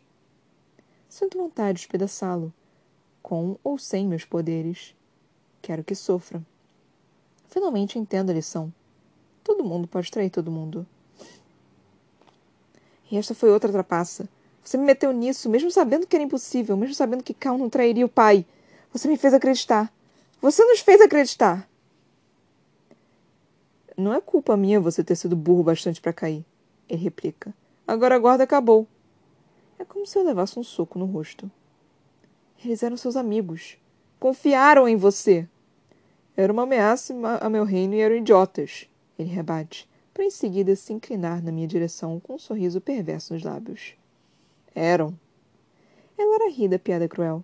Sinto 1.10 1.38
vontade 1.38 1.74
de 1.74 1.82
despedaçá-lo, 1.82 2.54
com 3.22 3.58
ou 3.64 3.78
sem 3.78 4.08
meus 4.08 4.26
poderes. 4.26 4.96
Quero 5.62 5.84
que 5.84 5.96
sofra. 5.96 6.42
Finalmente 7.48 7.98
entendo 7.98 8.30
a 8.30 8.34
lição. 8.34 8.74
Todo 9.44 9.64
mundo 9.64 9.88
pode 9.88 10.12
trair 10.12 10.30
todo 10.30 10.52
mundo. 10.52 10.86
E 13.10 13.18
esta 13.18 13.34
foi 13.34 13.50
outra 13.50 13.72
trapaça. 13.72 14.28
Você 14.64 14.78
me 14.78 14.86
meteu 14.86 15.12
nisso, 15.12 15.50
mesmo 15.50 15.70
sabendo 15.70 16.08
que 16.08 16.16
era 16.16 16.24
impossível, 16.24 16.76
mesmo 16.76 16.96
sabendo 16.96 17.24
que 17.24 17.34
Cal 17.34 17.58
não 17.58 17.70
trairia 17.70 18.06
o 18.06 18.10
pai. 18.10 18.46
Você 18.92 19.08
me 19.08 19.18
fez 19.18 19.34
acreditar. 19.34 19.94
Você 20.46 20.64
nos 20.64 20.80
fez 20.80 21.02
acreditar. 21.02 21.68
Não 23.98 24.14
é 24.14 24.22
culpa 24.22 24.56
minha 24.56 24.80
você 24.80 25.04
ter 25.04 25.16
sido 25.16 25.36
burro 25.36 25.64
bastante 25.64 26.00
para 26.00 26.14
cair, 26.14 26.46
ele 26.88 27.02
replica. 27.02 27.52
Agora 27.88 28.14
a 28.14 28.20
guarda 28.20 28.44
acabou. 28.44 28.88
É 29.80 29.84
como 29.84 30.06
se 30.06 30.16
eu 30.20 30.24
levasse 30.24 30.60
um 30.60 30.64
soco 30.64 31.00
no 31.00 31.06
rosto. 31.06 31.50
Eles 32.64 32.84
eram 32.84 32.96
seus 32.96 33.16
amigos. 33.16 33.80
Confiaram 34.20 34.88
em 34.88 34.96
você. 34.96 35.50
Era 36.38 36.54
uma 36.54 36.62
ameaça 36.62 37.16
a 37.42 37.50
meu 37.50 37.64
reino 37.64 37.96
e 37.96 38.02
eram 38.02 38.16
idiotas, 38.16 38.88
ele 39.18 39.30
rebate, 39.30 39.90
para 40.14 40.26
em 40.26 40.30
seguida 40.30 40.76
se 40.76 40.94
inclinar 40.94 41.44
na 41.44 41.52
minha 41.52 41.68
direção 41.68 42.20
com 42.20 42.36
um 42.36 42.38
sorriso 42.38 42.80
perverso 42.80 43.34
nos 43.34 43.42
lábios. 43.42 43.96
Eram. 44.76 45.18
Ela 46.16 46.36
era 46.36 46.52
ri 46.52 46.68
da 46.68 46.78
piada 46.78 47.08
cruel. 47.08 47.44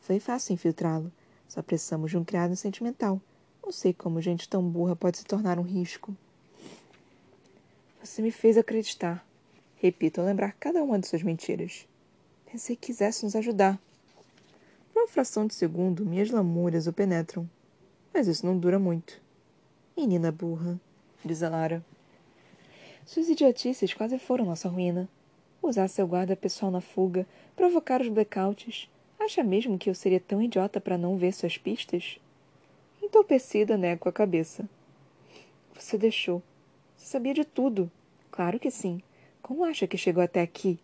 Foi 0.00 0.18
fácil 0.18 0.54
infiltrá-lo. 0.54 1.12
Só 1.48 1.62
precisamos 1.62 2.10
de 2.10 2.18
um 2.18 2.24
criado 2.24 2.54
sentimental. 2.54 3.20
Não 3.62 3.72
sei 3.72 3.92
como 3.92 4.20
gente 4.20 4.48
tão 4.48 4.62
burra 4.62 4.94
pode 4.94 5.18
se 5.18 5.24
tornar 5.24 5.58
um 5.58 5.62
risco. 5.62 6.16
Você 8.02 8.22
me 8.22 8.30
fez 8.30 8.56
acreditar. 8.56 9.26
Repito, 9.76 10.20
ao 10.20 10.26
lembrar 10.26 10.52
cada 10.52 10.82
uma 10.82 10.98
de 10.98 11.08
suas 11.08 11.22
mentiras. 11.22 11.86
Pensei 12.50 12.76
que 12.76 12.86
quisesse 12.86 13.24
nos 13.24 13.34
ajudar. 13.34 13.80
Por 14.92 15.02
uma 15.02 15.08
fração 15.08 15.46
de 15.46 15.54
segundo, 15.54 16.04
minhas 16.04 16.30
lamúrias 16.30 16.86
o 16.86 16.92
penetram. 16.92 17.48
Mas 18.12 18.26
isso 18.26 18.46
não 18.46 18.58
dura 18.58 18.78
muito. 18.78 19.20
Menina 19.96 20.30
burra, 20.30 20.78
diz 21.24 21.42
a 21.42 21.48
Lara. 21.48 21.84
Suas 23.04 23.28
idiotices 23.28 23.94
quase 23.94 24.18
foram 24.18 24.44
nossa 24.44 24.68
ruína 24.68 25.08
usar 25.68 25.88
seu 25.88 26.06
guarda 26.06 26.36
pessoal 26.36 26.70
na 26.70 26.80
fuga, 26.80 27.26
provocar 27.56 28.00
os 28.00 28.08
blackouts. 28.08 28.88
Acha 29.28 29.44
mesmo 29.44 29.76
que 29.76 29.90
eu 29.90 29.94
seria 29.94 30.18
tão 30.18 30.40
idiota 30.40 30.80
para 30.80 30.96
não 30.96 31.18
ver 31.18 31.34
suas 31.34 31.58
pistas? 31.58 32.18
Entorpecida, 33.02 33.76
nego 33.76 34.08
a 34.08 34.12
cabeça. 34.12 34.66
Você 35.74 35.98
deixou. 35.98 36.42
Você 36.96 37.08
sabia 37.08 37.34
de 37.34 37.44
tudo. 37.44 37.90
Claro 38.30 38.58
que 38.58 38.70
sim. 38.70 39.02
Como 39.42 39.66
acha 39.66 39.86
que 39.86 39.98
chegou 39.98 40.22
até 40.22 40.40
aqui? 40.40 40.78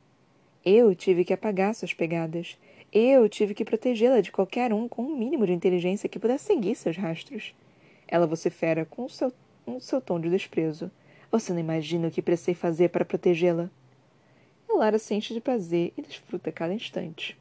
Eu 0.62 0.94
tive 0.94 1.24
que 1.24 1.32
apagar 1.32 1.74
suas 1.74 1.94
pegadas. 1.94 2.58
Eu 2.92 3.30
tive 3.30 3.54
que 3.54 3.64
protegê-la 3.64 4.20
de 4.20 4.30
qualquer 4.30 4.74
um 4.74 4.86
com 4.88 5.04
um 5.04 5.16
mínimo 5.16 5.46
de 5.46 5.54
inteligência 5.54 6.06
que 6.06 6.18
pudesse 6.18 6.44
seguir 6.44 6.74
seus 6.74 6.98
rastros. 6.98 7.54
Ela 8.06 8.26
vocifera 8.26 8.84
com 8.84 9.06
o 9.06 9.08
seu, 9.08 9.32
um 9.66 9.80
seu 9.80 10.02
tom 10.02 10.20
de 10.20 10.28
desprezo. 10.28 10.90
Você 11.32 11.50
não 11.50 11.60
imagina 11.60 12.08
o 12.08 12.10
que 12.10 12.20
precisei 12.20 12.54
fazer 12.54 12.90
para 12.90 13.06
protegê-la? 13.06 13.70
Lara 14.68 14.98
sente 14.98 15.32
de 15.32 15.40
prazer 15.40 15.94
e 15.96 16.02
desfruta 16.02 16.52
cada 16.52 16.74
instante. 16.74 17.38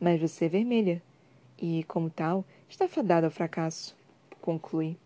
Mas 0.00 0.20
você 0.20 0.44
é 0.44 0.48
vermelha, 0.48 1.02
e, 1.58 1.84
como 1.84 2.10
tal, 2.10 2.44
está 2.68 2.86
fadada 2.86 3.26
ao 3.26 3.30
fracasso, 3.30 3.96
conclui. 4.40 4.96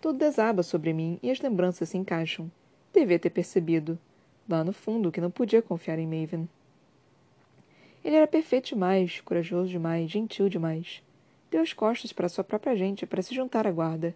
Tudo 0.00 0.18
desaba 0.18 0.62
sobre 0.62 0.92
mim 0.92 1.18
e 1.22 1.30
as 1.30 1.40
lembranças 1.40 1.88
se 1.88 1.96
encaixam. 1.96 2.50
Devia 2.92 3.18
ter 3.18 3.30
percebido, 3.30 3.98
lá 4.48 4.62
no 4.62 4.72
fundo, 4.72 5.10
que 5.10 5.20
não 5.20 5.30
podia 5.30 5.62
confiar 5.62 5.98
em 5.98 6.06
Maven. 6.06 6.48
Ele 8.04 8.16
era 8.16 8.26
perfeito 8.26 8.68
demais, 8.68 9.20
corajoso 9.22 9.70
demais, 9.70 10.10
gentil 10.10 10.48
demais. 10.48 11.02
Deu 11.50 11.62
as 11.62 11.72
costas 11.72 12.12
para 12.12 12.28
sua 12.28 12.44
própria 12.44 12.76
gente 12.76 13.06
para 13.06 13.22
se 13.22 13.34
juntar 13.34 13.66
à 13.66 13.72
guarda. 13.72 14.14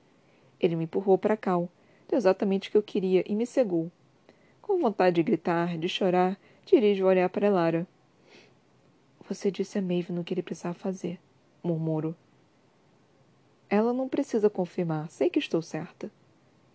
Ele 0.60 0.76
me 0.76 0.84
empurrou 0.84 1.16
para 1.16 1.36
Cal, 1.36 1.70
deu 2.06 2.18
exatamente 2.18 2.68
o 2.68 2.72
que 2.72 2.76
eu 2.76 2.82
queria 2.82 3.24
e 3.26 3.34
me 3.34 3.46
cegou. 3.46 3.90
Com 4.60 4.78
vontade 4.78 5.16
de 5.16 5.22
gritar, 5.22 5.78
de 5.78 5.88
chorar, 5.88 6.38
dirijo 6.66 7.04
o 7.04 7.08
olhar 7.08 7.30
para 7.30 7.48
Lara. 7.48 7.86
Você 9.28 9.50
disse 9.50 9.78
a 9.78 9.82
Maeve 9.82 10.10
o 10.12 10.24
que 10.24 10.32
ele 10.32 10.42
precisava 10.42 10.74
fazer, 10.74 11.20
murmuro. 11.62 12.16
Ela 13.68 13.92
não 13.92 14.08
precisa 14.08 14.48
confirmar, 14.48 15.10
sei 15.10 15.28
que 15.28 15.38
estou 15.38 15.60
certa. 15.60 16.10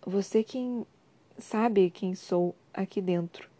Você 0.06 0.44
quem 0.44 0.86
sabe 1.36 1.90
quem 1.90 2.14
sou 2.14 2.54
aqui 2.72 3.00
dentro. 3.00 3.50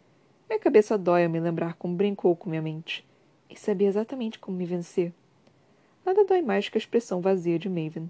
Minha 0.47 0.59
cabeça 0.59 0.97
dói 0.97 1.25
a 1.25 1.29
me 1.29 1.41
lembrar 1.41 1.73
como 1.73 1.95
brincou 1.95 2.33
com 2.37 2.49
minha 2.49 2.61
mente. 2.61 3.05
E 3.49 3.59
sabia 3.59 3.89
exatamente 3.89 4.39
como 4.39 4.57
me 4.57 4.65
vencer. 4.65 5.13
Nada 6.05 6.23
dói 6.23 6.41
mais 6.41 6.69
que 6.69 6.77
a 6.77 6.79
expressão 6.79 7.19
vazia 7.19 7.59
de 7.59 7.67
Maven. 7.67 8.09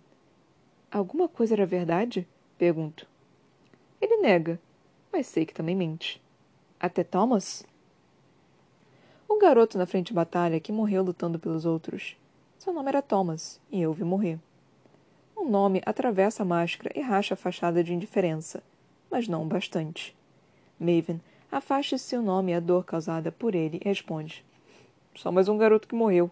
Alguma 0.91 1.27
coisa 1.27 1.55
era 1.55 1.65
verdade? 1.65 2.27
Pergunto. 2.59 3.07
Ele 3.99 4.17
nega, 4.17 4.59
mas 5.11 5.25
sei 5.25 5.47
que 5.47 5.53
também 5.53 5.75
mente. 5.75 6.21
Até 6.79 7.03
Thomas? 7.03 7.65
O 9.27 9.39
garoto 9.39 9.77
na 9.77 9.85
frente 9.85 10.07
de 10.07 10.13
batalha 10.13 10.59
que 10.59 10.71
morreu 10.71 11.03
lutando 11.03 11.39
pelos 11.39 11.65
outros. 11.65 12.15
Seu 12.59 12.71
nome 12.71 12.89
era 12.89 13.01
Thomas, 13.01 13.59
e 13.71 13.81
eu 13.81 13.91
vi 13.91 14.03
morrer. 14.03 14.39
O 15.35 15.43
nome 15.43 15.81
atravessa 15.85 16.43
a 16.43 16.45
máscara 16.45 16.91
e 16.95 17.01
racha 17.01 17.33
a 17.33 17.37
fachada 17.37 17.83
de 17.83 17.93
indiferença, 17.93 18.63
mas 19.11 19.27
não 19.27 19.47
bastante. 19.47 20.15
Maven 20.79 21.19
afasta 21.51 21.97
seu 21.97 22.21
nome 22.21 22.51
e 22.51 22.55
a 22.55 22.59
dor 22.59 22.85
causada 22.85 23.31
por 23.31 23.55
ele 23.55 23.79
e 23.83 23.87
responde: 23.87 24.43
Só 25.15 25.31
mais 25.31 25.47
um 25.49 25.57
garoto 25.57 25.87
que 25.87 25.95
morreu. 25.95 26.29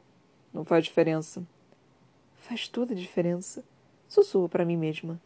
Não 0.54 0.64
faz 0.64 0.86
diferença. 0.86 1.44
Faz 2.38 2.68
toda 2.68 2.94
a 2.94 2.98
diferença. 2.98 3.64
Sussurro 4.08 4.48
para 4.48 4.66
mim 4.66 4.78
mesma. 4.78 5.20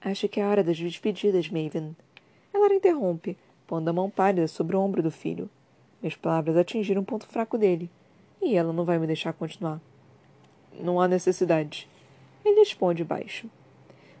Acho 0.00 0.28
que 0.28 0.40
é 0.40 0.44
a 0.44 0.48
hora 0.48 0.64
das 0.64 0.78
despedidas, 0.78 1.50
Maven. 1.50 1.94
Ela 2.52 2.74
interrompe, 2.74 3.36
pondo 3.66 3.88
a 3.88 3.92
mão 3.92 4.08
pálida 4.08 4.48
sobre 4.48 4.74
o 4.74 4.80
ombro 4.80 5.02
do 5.02 5.10
filho. 5.10 5.50
Minhas 6.02 6.16
palavras 6.16 6.56
atingiram 6.56 7.02
um 7.02 7.04
ponto 7.04 7.26
fraco 7.26 7.58
dele, 7.58 7.90
e 8.40 8.56
ela 8.56 8.72
não 8.72 8.84
vai 8.84 8.98
me 8.98 9.06
deixar 9.06 9.32
continuar. 9.32 9.80
Não 10.80 11.00
há 11.00 11.06
necessidade. 11.06 11.88
Ele 12.44 12.60
responde 12.60 13.04
baixo. 13.04 13.48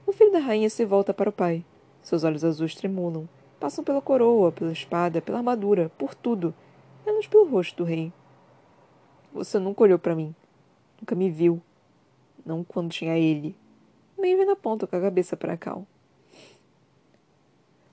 O 0.06 0.12
filho 0.12 0.32
da 0.32 0.40
rainha 0.40 0.68
se 0.68 0.84
volta 0.84 1.14
para 1.14 1.30
o 1.30 1.32
pai. 1.32 1.64
Seus 2.02 2.24
olhos 2.24 2.44
azuis 2.44 2.74
tremulam. 2.74 3.28
Passam 3.58 3.84
pela 3.84 4.00
coroa, 4.00 4.50
pela 4.50 4.72
espada, 4.72 5.20
pela 5.22 5.38
armadura, 5.38 5.90
por 5.96 6.14
tudo, 6.14 6.54
menos 7.04 7.26
pelo 7.26 7.48
rosto 7.48 7.76
do 7.76 7.84
rei. 7.84 8.12
Você 9.32 9.58
nunca 9.58 9.82
olhou 9.82 9.98
para 9.98 10.14
mim. 10.14 10.34
Nunca 11.00 11.14
me 11.14 11.30
viu. 11.30 11.62
Não 12.44 12.64
quando 12.64 12.90
tinha 12.90 13.16
ele. 13.16 13.54
Maven 14.16 14.50
aponta 14.50 14.86
com 14.86 14.96
a 14.96 15.00
cabeça 15.00 15.36
para 15.36 15.56
Cal. 15.56 15.86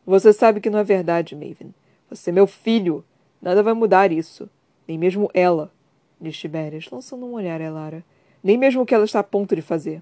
Você 0.05 0.33
sabe 0.33 0.59
que 0.59 0.69
não 0.69 0.79
é 0.79 0.83
verdade, 0.83 1.35
Maven. 1.35 1.73
Você 2.09 2.29
é 2.29 2.33
meu 2.33 2.47
filho. 2.47 3.03
Nada 3.41 3.61
vai 3.61 3.73
mudar 3.73 4.11
isso. 4.11 4.49
Nem 4.87 4.97
mesmo 4.97 5.29
ela, 5.33 5.71
diz 6.19 6.37
Tiberias, 6.37 6.89
lançando 6.91 7.25
um 7.25 7.33
olhar 7.33 7.61
a 7.61 7.65
Elara. 7.65 8.03
Nem 8.43 8.57
mesmo 8.57 8.81
o 8.81 8.85
que 8.85 8.95
ela 8.95 9.05
está 9.05 9.19
a 9.19 9.23
ponto 9.23 9.55
de 9.55 9.61
fazer. 9.61 10.01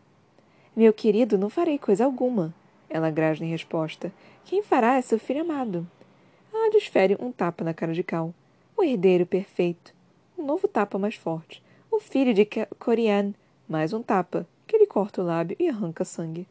Meu 0.76 0.92
querido, 0.94 1.38
não 1.38 1.50
farei 1.50 1.78
coisa 1.78 2.06
alguma. 2.06 2.54
Ela 2.90 3.10
grasna 3.10 3.46
em 3.46 3.50
resposta. 3.50 4.12
Quem 4.44 4.62
fará 4.62 4.96
é 4.96 5.02
seu 5.02 5.18
filho 5.18 5.42
amado. 5.42 5.88
Ela 6.54 6.70
desfere 6.70 7.18
um 7.20 7.32
tapa 7.32 7.64
na 7.64 7.74
cara 7.74 7.94
de 7.94 8.04
Cal. 8.04 8.34
O 8.78 8.84
herdeiro 8.84 9.26
perfeito. 9.26 9.94
Um 10.38 10.46
novo 10.46 10.68
tapa 10.68 11.00
mais 11.00 11.16
forte. 11.16 11.64
O 11.90 12.00
filho 12.00 12.34
de 12.34 12.46
Corian. 12.80 13.34
Mais 13.68 13.94
um 13.94 14.04
tapa, 14.04 14.48
que 14.68 14.76
ele 14.76 14.86
corta 14.86 15.22
o 15.22 15.26
lábio 15.26 15.56
e 15.60 15.68
arranca 15.68 16.06
sangue. 16.06 16.46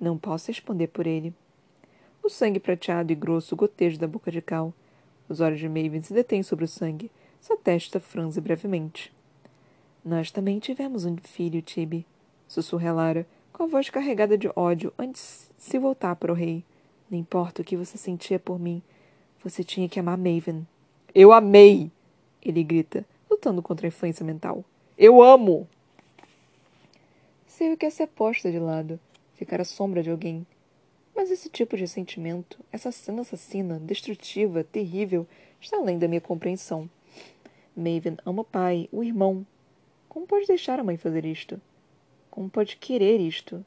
Não 0.00 0.18
posso 0.18 0.48
responder 0.48 0.88
por 0.88 1.06
ele. 1.06 1.32
O 2.22 2.28
sangue 2.28 2.60
prateado 2.60 3.12
e 3.12 3.16
grosso 3.16 3.56
goteja 3.56 3.98
da 3.98 4.06
boca 4.06 4.30
de 4.30 4.42
Cal. 4.42 4.74
Os 5.28 5.40
olhos 5.40 5.60
de 5.60 5.68
Maven 5.68 6.00
se 6.00 6.14
detêm 6.14 6.42
sobre 6.42 6.64
o 6.64 6.68
sangue. 6.68 7.10
Sua 7.40 7.56
testa 7.56 8.00
franze 8.00 8.40
brevemente. 8.40 9.12
Nós 10.04 10.30
também 10.30 10.58
tivemos 10.58 11.04
um 11.04 11.16
filho, 11.16 11.60
Tibi, 11.60 12.06
sussurra 12.46 12.92
Lara, 12.92 13.26
com 13.52 13.64
a 13.64 13.66
voz 13.66 13.90
carregada 13.90 14.38
de 14.38 14.50
ódio 14.56 14.92
antes 14.98 15.50
de 15.56 15.64
se 15.64 15.78
voltar 15.78 16.16
para 16.16 16.32
o 16.32 16.34
rei. 16.34 16.64
Não 17.10 17.18
importa 17.18 17.62
o 17.62 17.64
que 17.64 17.76
você 17.76 17.98
sentia 17.98 18.38
por 18.38 18.58
mim, 18.58 18.82
você 19.42 19.62
tinha 19.62 19.88
que 19.88 20.00
amar 20.00 20.16
Maven. 20.16 20.66
Eu 21.14 21.32
amei! 21.32 21.90
Ele 22.42 22.62
grita, 22.62 23.04
lutando 23.30 23.62
contra 23.62 23.86
a 23.86 23.88
influência 23.88 24.24
mental. 24.24 24.64
Eu 24.96 25.22
amo! 25.22 25.68
Sei 27.46 27.72
o 27.72 27.76
que 27.76 27.86
é 27.86 27.90
ser 27.90 28.06
posta 28.06 28.50
de 28.50 28.58
lado, 28.58 29.00
ficar 29.34 29.60
à 29.60 29.64
sombra 29.64 30.02
de 30.02 30.10
alguém. 30.10 30.46
Mas 31.18 31.32
esse 31.32 31.50
tipo 31.50 31.76
de 31.76 31.88
sentimento, 31.88 32.64
essa 32.70 32.92
cena 32.92 33.22
assassina, 33.22 33.80
destrutiva, 33.80 34.62
terrível, 34.62 35.26
está 35.60 35.76
além 35.76 35.98
da 35.98 36.06
minha 36.06 36.20
compreensão. 36.20 36.88
Maven 37.74 38.16
ama 38.24 38.42
o 38.42 38.44
pai, 38.44 38.88
o 38.92 39.02
irmão. 39.02 39.44
Como 40.08 40.28
pode 40.28 40.46
deixar 40.46 40.78
a 40.78 40.84
mãe 40.84 40.96
fazer 40.96 41.24
isto? 41.24 41.60
Como 42.30 42.48
pode 42.48 42.76
querer 42.76 43.18
isto? 43.18 43.66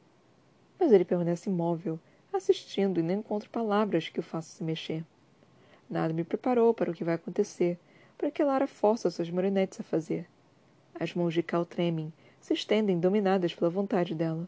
Mas 0.79 0.93
ele 0.93 1.03
permanece 1.03 1.49
imóvel, 1.49 1.99
assistindo 2.31 3.01
e 3.01 3.03
não 3.03 3.15
encontra 3.15 3.49
palavras 3.49 4.07
que 4.07 4.21
o 4.21 4.23
façam 4.23 4.55
se 4.55 4.63
mexer. 4.63 5.03
Nada 5.89 6.13
me 6.13 6.23
preparou 6.23 6.73
para 6.73 6.89
o 6.89 6.93
que 6.93 7.03
vai 7.03 7.15
acontecer, 7.15 7.77
para 8.17 8.31
que 8.31 8.41
Lara 8.41 8.65
força 8.65 9.11
suas 9.11 9.29
marionetes 9.29 9.77
a 9.77 9.83
fazer. 9.83 10.25
As 10.97 11.13
mãos 11.13 11.33
de 11.33 11.43
Cal 11.43 11.65
tremem, 11.65 12.13
se 12.39 12.53
estendem 12.53 12.97
dominadas 12.97 13.53
pela 13.53 13.69
vontade 13.69 14.15
dela. 14.15 14.47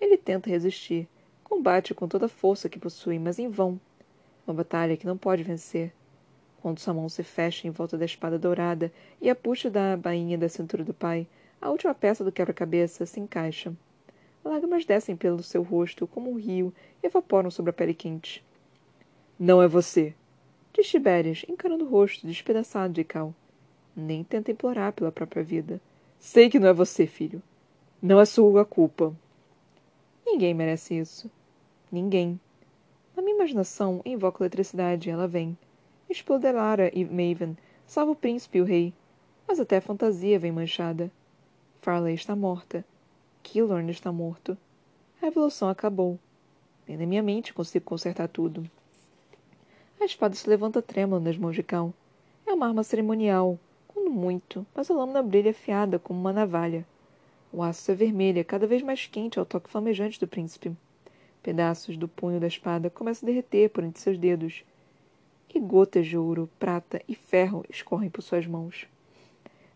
Ele 0.00 0.18
tenta 0.18 0.50
resistir, 0.50 1.08
combate 1.54 1.94
com 1.94 2.08
toda 2.08 2.26
a 2.26 2.28
força 2.28 2.68
que 2.68 2.80
possui, 2.80 3.16
mas 3.16 3.38
em 3.38 3.48
vão. 3.48 3.78
Uma 4.44 4.54
batalha 4.54 4.96
que 4.96 5.06
não 5.06 5.16
pode 5.16 5.44
vencer. 5.44 5.92
Quando 6.60 6.80
sua 6.80 6.92
mão 6.92 7.08
se 7.08 7.22
fecha 7.22 7.68
em 7.68 7.70
volta 7.70 7.96
da 7.96 8.04
espada 8.04 8.36
dourada 8.36 8.92
e 9.22 9.30
a 9.30 9.36
puxa 9.36 9.70
da 9.70 9.96
bainha 9.96 10.36
da 10.36 10.48
cintura 10.48 10.82
do 10.82 10.92
pai, 10.92 11.28
a 11.62 11.70
última 11.70 11.94
peça 11.94 12.24
do 12.24 12.32
quebra-cabeça 12.32 13.06
se 13.06 13.20
encaixa. 13.20 13.72
Lágrimas 14.44 14.84
descem 14.84 15.14
pelo 15.14 15.44
seu 15.44 15.62
rosto 15.62 16.08
como 16.08 16.28
um 16.28 16.34
rio 16.34 16.74
e 17.00 17.06
evaporam 17.06 17.52
sobre 17.52 17.70
a 17.70 17.72
pele 17.72 17.94
quente. 17.94 18.44
Não 19.38 19.62
é 19.62 19.68
você, 19.68 20.12
Diz 20.72 20.88
Tibérias, 20.88 21.44
encarando 21.48 21.84
o 21.84 21.88
rosto 21.88 22.26
despedaçado 22.26 22.92
de 22.92 23.04
Cal. 23.04 23.32
Nem 23.94 24.24
tenta 24.24 24.50
implorar 24.50 24.92
pela 24.92 25.12
própria 25.12 25.44
vida. 25.44 25.80
Sei 26.18 26.50
que 26.50 26.58
não 26.58 26.66
é 26.66 26.72
você, 26.72 27.06
filho. 27.06 27.40
Não 28.02 28.20
é 28.20 28.24
sua 28.24 28.64
culpa. 28.64 29.14
Ninguém 30.26 30.52
merece 30.52 30.98
isso. 30.98 31.30
Ninguém. 31.94 32.40
Na 33.14 33.22
minha 33.22 33.36
imaginação, 33.36 34.02
invoco 34.04 34.42
a 34.42 34.46
eletricidade 34.46 35.08
e 35.08 35.12
ela 35.12 35.28
vem. 35.28 35.56
Explode 36.10 36.50
Lara 36.50 36.90
e 36.92 37.04
Maven, 37.04 37.56
salva 37.86 38.10
o 38.10 38.16
príncipe 38.16 38.58
e 38.58 38.60
o 38.60 38.64
rei. 38.64 38.92
Mas 39.46 39.60
até 39.60 39.76
a 39.76 39.80
fantasia 39.80 40.36
vem 40.36 40.50
manchada. 40.50 41.08
Farley 41.80 42.16
está 42.16 42.34
morta. 42.34 42.84
Killorn 43.44 43.88
está 43.92 44.10
morto. 44.10 44.58
A 45.22 45.26
revolução 45.26 45.68
acabou. 45.68 46.18
Nem 46.84 46.96
na 46.96 47.06
minha 47.06 47.22
mente 47.22 47.54
consigo 47.54 47.84
consertar 47.84 48.26
tudo. 48.26 48.68
A 50.00 50.04
espada 50.04 50.34
se 50.34 50.50
levanta 50.50 50.82
trêmula 50.82 51.20
nas 51.20 51.38
mãos 51.38 51.54
de 51.54 51.62
Cal. 51.62 51.94
É 52.44 52.52
uma 52.52 52.66
arma 52.66 52.82
cerimonial, 52.82 53.56
quando 53.86 54.10
muito, 54.10 54.66
mas 54.74 54.90
a 54.90 54.94
lâmina 54.94 55.22
brilha 55.22 55.52
afiada 55.52 55.96
como 56.00 56.18
uma 56.18 56.32
navalha. 56.32 56.84
O 57.52 57.62
aço 57.62 57.92
é 57.92 57.94
vermelho, 57.94 58.44
cada 58.44 58.66
vez 58.66 58.82
mais 58.82 59.06
quente 59.06 59.38
ao 59.38 59.46
toque 59.46 59.70
flamejante 59.70 60.18
do 60.18 60.26
príncipe. 60.26 60.76
Pedaços 61.44 61.98
do 61.98 62.08
punho 62.08 62.40
da 62.40 62.46
espada 62.46 62.88
começam 62.88 63.28
a 63.28 63.30
derreter 63.30 63.68
por 63.68 63.84
entre 63.84 64.00
seus 64.00 64.16
dedos, 64.16 64.64
e 65.54 65.60
gotas 65.60 66.06
de 66.06 66.16
ouro, 66.16 66.48
prata 66.58 67.02
e 67.06 67.14
ferro 67.14 67.66
escorrem 67.68 68.08
por 68.08 68.22
suas 68.22 68.46
mãos. 68.46 68.88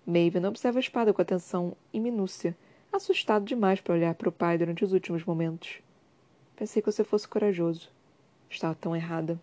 Maven 0.07 0.47
observa 0.47 0.79
a 0.79 0.81
espada 0.81 1.13
com 1.13 1.21
atenção 1.21 1.77
e 1.93 2.01
minúcia, 2.01 2.57
assustado 2.91 3.45
demais 3.45 3.83
para 3.83 3.93
olhar 3.93 4.15
para 4.15 4.31
o 4.31 4.33
pai 4.33 4.57
durante 4.57 4.83
os 4.83 4.95
últimos 4.95 5.27
momentos. 5.27 5.83
Pensei 6.57 6.81
que 6.81 6.91
você 6.91 7.05
fosse 7.05 7.29
corajoso. 7.29 7.91
Estava 8.49 8.75
tão 8.75 8.97
errada. 8.97 9.39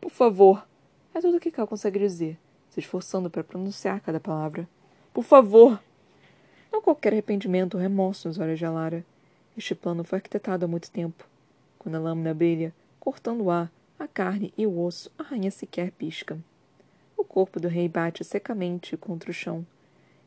Por 0.00 0.10
favor. 0.10 0.66
É 1.14 1.20
tudo 1.20 1.36
o 1.36 1.40
que 1.40 1.52
Cal 1.52 1.68
consegue 1.68 2.00
dizer, 2.00 2.36
se 2.68 2.80
esforçando 2.80 3.30
para 3.30 3.44
pronunciar 3.44 4.00
cada 4.00 4.18
palavra. 4.18 4.68
Por 5.12 5.22
favor. 5.22 5.80
Não 6.72 6.82
qualquer 6.82 7.12
arrependimento 7.12 7.74
ou 7.74 7.80
remorso 7.80 8.26
nos 8.26 8.40
olhos 8.40 8.58
de 8.58 8.66
Alara. 8.66 9.06
Este 9.56 9.74
plano 9.74 10.02
foi 10.04 10.18
arquitetado 10.18 10.64
há 10.64 10.68
muito 10.68 10.90
tempo. 10.90 11.26
Quando 11.78 11.94
a 11.94 12.00
lâmina 12.00 12.34
brilha, 12.34 12.74
cortando 12.98 13.42
o 13.42 13.50
ar, 13.50 13.70
a 13.98 14.08
carne 14.08 14.52
e 14.58 14.66
o 14.66 14.80
osso, 14.80 15.10
a 15.18 15.22
rainha 15.22 15.50
sequer 15.50 15.92
pisca. 15.92 16.38
O 17.16 17.24
corpo 17.24 17.60
do 17.60 17.68
rei 17.68 17.88
bate 17.88 18.24
secamente 18.24 18.96
contra 18.96 19.30
o 19.30 19.34
chão, 19.34 19.64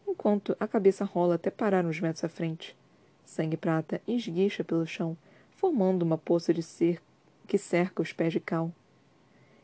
enquanto 0.07 0.55
a 0.59 0.67
cabeça 0.67 1.03
rola 1.03 1.35
até 1.35 1.51
parar 1.51 1.85
uns 1.85 1.99
metros 1.99 2.23
à 2.23 2.29
frente. 2.29 2.75
Sangue 3.25 3.57
prata 3.57 4.01
esguicha 4.07 4.63
pelo 4.63 4.87
chão, 4.87 5.17
formando 5.51 6.03
uma 6.03 6.17
poça 6.17 6.53
de 6.53 6.61
que 7.45 7.57
cerca 7.57 8.01
os 8.01 8.13
pés 8.13 8.31
de 8.31 8.39
Cal. 8.39 8.71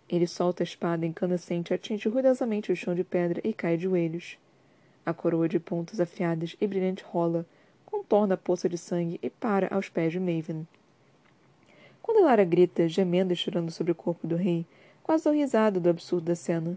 Ele 0.09 0.27
solta 0.27 0.63
a 0.63 0.65
espada 0.65 1.05
incandescente, 1.05 1.73
atinge 1.73 2.09
ruidosamente 2.09 2.71
o 2.71 2.75
chão 2.75 2.93
de 2.93 3.03
pedra 3.03 3.41
e 3.43 3.53
cai 3.53 3.77
de 3.77 3.83
joelhos. 3.83 4.37
A 5.05 5.13
coroa 5.13 5.47
de 5.47 5.59
pontas 5.59 5.99
afiadas 5.99 6.55
e 6.59 6.67
brilhante 6.67 7.03
rola, 7.03 7.45
contorna 7.93 8.33
a 8.33 8.37
poça 8.37 8.67
de 8.67 8.75
sangue 8.75 9.19
e 9.21 9.29
para 9.29 9.67
aos 9.69 9.87
pés 9.87 10.11
de 10.11 10.19
Maven. 10.19 10.67
Quando 12.01 12.25
Lara 12.25 12.43
grita, 12.43 12.87
gemendo 12.87 13.31
e 13.31 13.35
chorando 13.35 13.69
sobre 13.69 13.91
o 13.91 13.95
corpo 13.95 14.25
do 14.25 14.35
rei, 14.35 14.65
quase 15.03 15.25
dou 15.25 15.33
risada 15.33 15.79
do 15.79 15.87
absurdo 15.87 16.25
da 16.25 16.35
cena. 16.35 16.75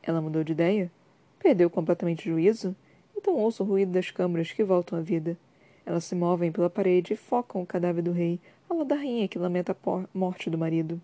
Ela 0.00 0.20
mudou 0.20 0.44
de 0.44 0.52
ideia? 0.52 0.92
Perdeu 1.40 1.68
completamente 1.68 2.30
o 2.30 2.32
juízo? 2.34 2.74
Então 3.16 3.34
ouço 3.34 3.64
o 3.64 3.66
ruído 3.66 3.90
das 3.90 4.12
câmaras 4.12 4.52
que 4.52 4.62
voltam 4.62 4.96
à 4.96 5.02
vida. 5.02 5.36
Elas 5.84 6.04
se 6.04 6.14
movem 6.14 6.52
pela 6.52 6.70
parede 6.70 7.14
e 7.14 7.16
focam 7.16 7.60
o 7.60 7.66
cadáver 7.66 8.02
do 8.02 8.12
rei, 8.12 8.38
ao 8.68 8.78
lado 8.78 8.86
da 8.86 8.94
rainha 8.94 9.26
que 9.26 9.40
lamenta 9.40 9.72
a 9.72 10.04
morte 10.14 10.48
do 10.48 10.56
marido. 10.56 11.00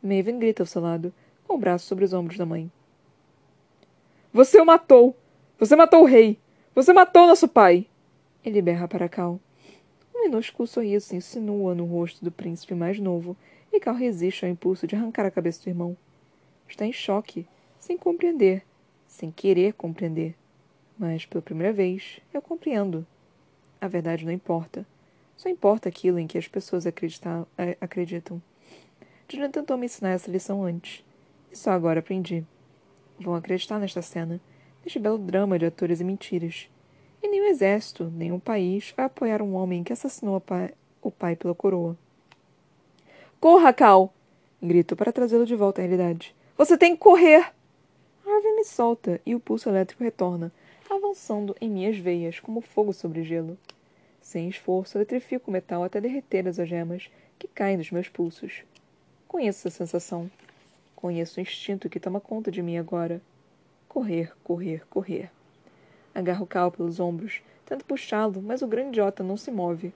Maven 0.00 0.38
grita 0.38 0.62
ao 0.62 0.66
seu 0.66 0.80
lado, 0.80 1.12
com 1.44 1.54
o 1.54 1.58
braço 1.58 1.86
sobre 1.86 2.04
os 2.04 2.12
ombros 2.12 2.38
da 2.38 2.46
mãe. 2.46 2.70
Você 4.32 4.60
o 4.60 4.64
matou! 4.64 5.16
Você 5.58 5.74
matou 5.74 6.02
o 6.02 6.06
rei! 6.06 6.38
Você 6.72 6.92
matou 6.92 7.26
nosso 7.26 7.48
pai! 7.48 7.89
Ele 8.44 8.62
berra 8.62 8.88
para 8.88 9.08
Cal. 9.08 9.38
Um 10.14 10.22
minúsculo 10.22 10.66
sorriso 10.66 11.06
se 11.06 11.16
insinua 11.16 11.74
no 11.74 11.84
rosto 11.84 12.24
do 12.24 12.32
príncipe 12.32 12.74
mais 12.74 12.98
novo, 12.98 13.36
e 13.72 13.78
Cal 13.78 13.94
resiste 13.94 14.44
ao 14.44 14.50
impulso 14.50 14.86
de 14.86 14.96
arrancar 14.96 15.26
a 15.26 15.30
cabeça 15.30 15.62
do 15.62 15.68
irmão. 15.68 15.96
Está 16.68 16.86
em 16.86 16.92
choque, 16.92 17.46
sem 17.78 17.96
compreender, 17.98 18.64
sem 19.06 19.30
querer 19.30 19.74
compreender. 19.74 20.34
Mas, 20.98 21.26
pela 21.26 21.42
primeira 21.42 21.72
vez, 21.72 22.20
eu 22.32 22.42
compreendo. 22.42 23.06
A 23.80 23.88
verdade 23.88 24.24
não 24.24 24.32
importa. 24.32 24.86
Só 25.36 25.48
importa 25.48 25.88
aquilo 25.88 26.18
em 26.18 26.26
que 26.26 26.36
as 26.36 26.46
pessoas 26.46 26.84
acreditam. 26.86 28.42
Julian 29.28 29.50
tentou 29.50 29.78
me 29.78 29.86
ensinar 29.86 30.10
essa 30.10 30.30
lição 30.30 30.62
antes. 30.62 31.02
E 31.50 31.56
só 31.56 31.70
agora 31.70 32.00
aprendi. 32.00 32.44
Vão 33.18 33.34
acreditar 33.34 33.78
nesta 33.78 34.02
cena, 34.02 34.40
neste 34.84 34.98
belo 34.98 35.18
drama 35.18 35.58
de 35.58 35.66
atores 35.66 36.00
e 36.00 36.04
mentiras. 36.04 36.68
E 37.22 37.28
nem 37.28 37.42
o 37.42 37.48
exército, 37.48 38.04
nem 38.04 38.32
o 38.32 38.40
país 38.40 38.92
vai 38.96 39.06
apoiar 39.06 39.42
um 39.42 39.54
homem 39.54 39.84
que 39.84 39.92
assassinou 39.92 40.40
pai, 40.40 40.72
o 41.02 41.10
pai 41.10 41.36
pela 41.36 41.54
coroa. 41.54 41.96
Corra, 43.38 43.72
Cal! 43.72 44.12
Grito 44.62 44.94
para 44.94 45.12
trazê-lo 45.12 45.46
de 45.46 45.54
volta 45.54 45.80
à 45.80 45.84
realidade. 45.84 46.34
Você 46.56 46.76
tem 46.76 46.94
que 46.94 47.00
correr! 47.00 47.52
Harvey 48.26 48.54
me 48.54 48.64
solta 48.64 49.20
e 49.24 49.34
o 49.34 49.40
pulso 49.40 49.68
elétrico 49.68 50.04
retorna, 50.04 50.52
avançando 50.88 51.56
em 51.60 51.68
minhas 51.68 51.96
veias 51.96 52.40
como 52.40 52.60
fogo 52.60 52.92
sobre 52.92 53.22
gelo. 53.22 53.58
Sem 54.20 54.48
esforço, 54.48 54.96
eletrifico 54.96 55.50
o 55.50 55.52
metal 55.52 55.82
até 55.82 56.00
derreter 56.00 56.46
as 56.46 56.58
algemas 56.58 57.10
que 57.38 57.48
caem 57.48 57.78
dos 57.78 57.90
meus 57.90 58.08
pulsos. 58.08 58.62
Conheço 59.26 59.66
essa 59.66 59.78
sensação. 59.78 60.30
Conheço 60.94 61.40
o 61.40 61.42
instinto 61.42 61.88
que 61.88 61.98
toma 61.98 62.20
conta 62.20 62.50
de 62.50 62.62
mim 62.62 62.76
agora. 62.76 63.20
Correr, 63.88 64.32
correr, 64.44 64.86
correr. 64.90 65.30
Agarro 66.14 66.46
Cal 66.46 66.70
pelos 66.70 66.98
ombros, 66.98 67.40
tento 67.64 67.84
puxá-lo, 67.84 68.42
mas 68.42 68.62
o 68.62 68.66
grande 68.66 68.90
idiota 68.90 69.22
não 69.22 69.36
se 69.36 69.50
move. 69.50 69.92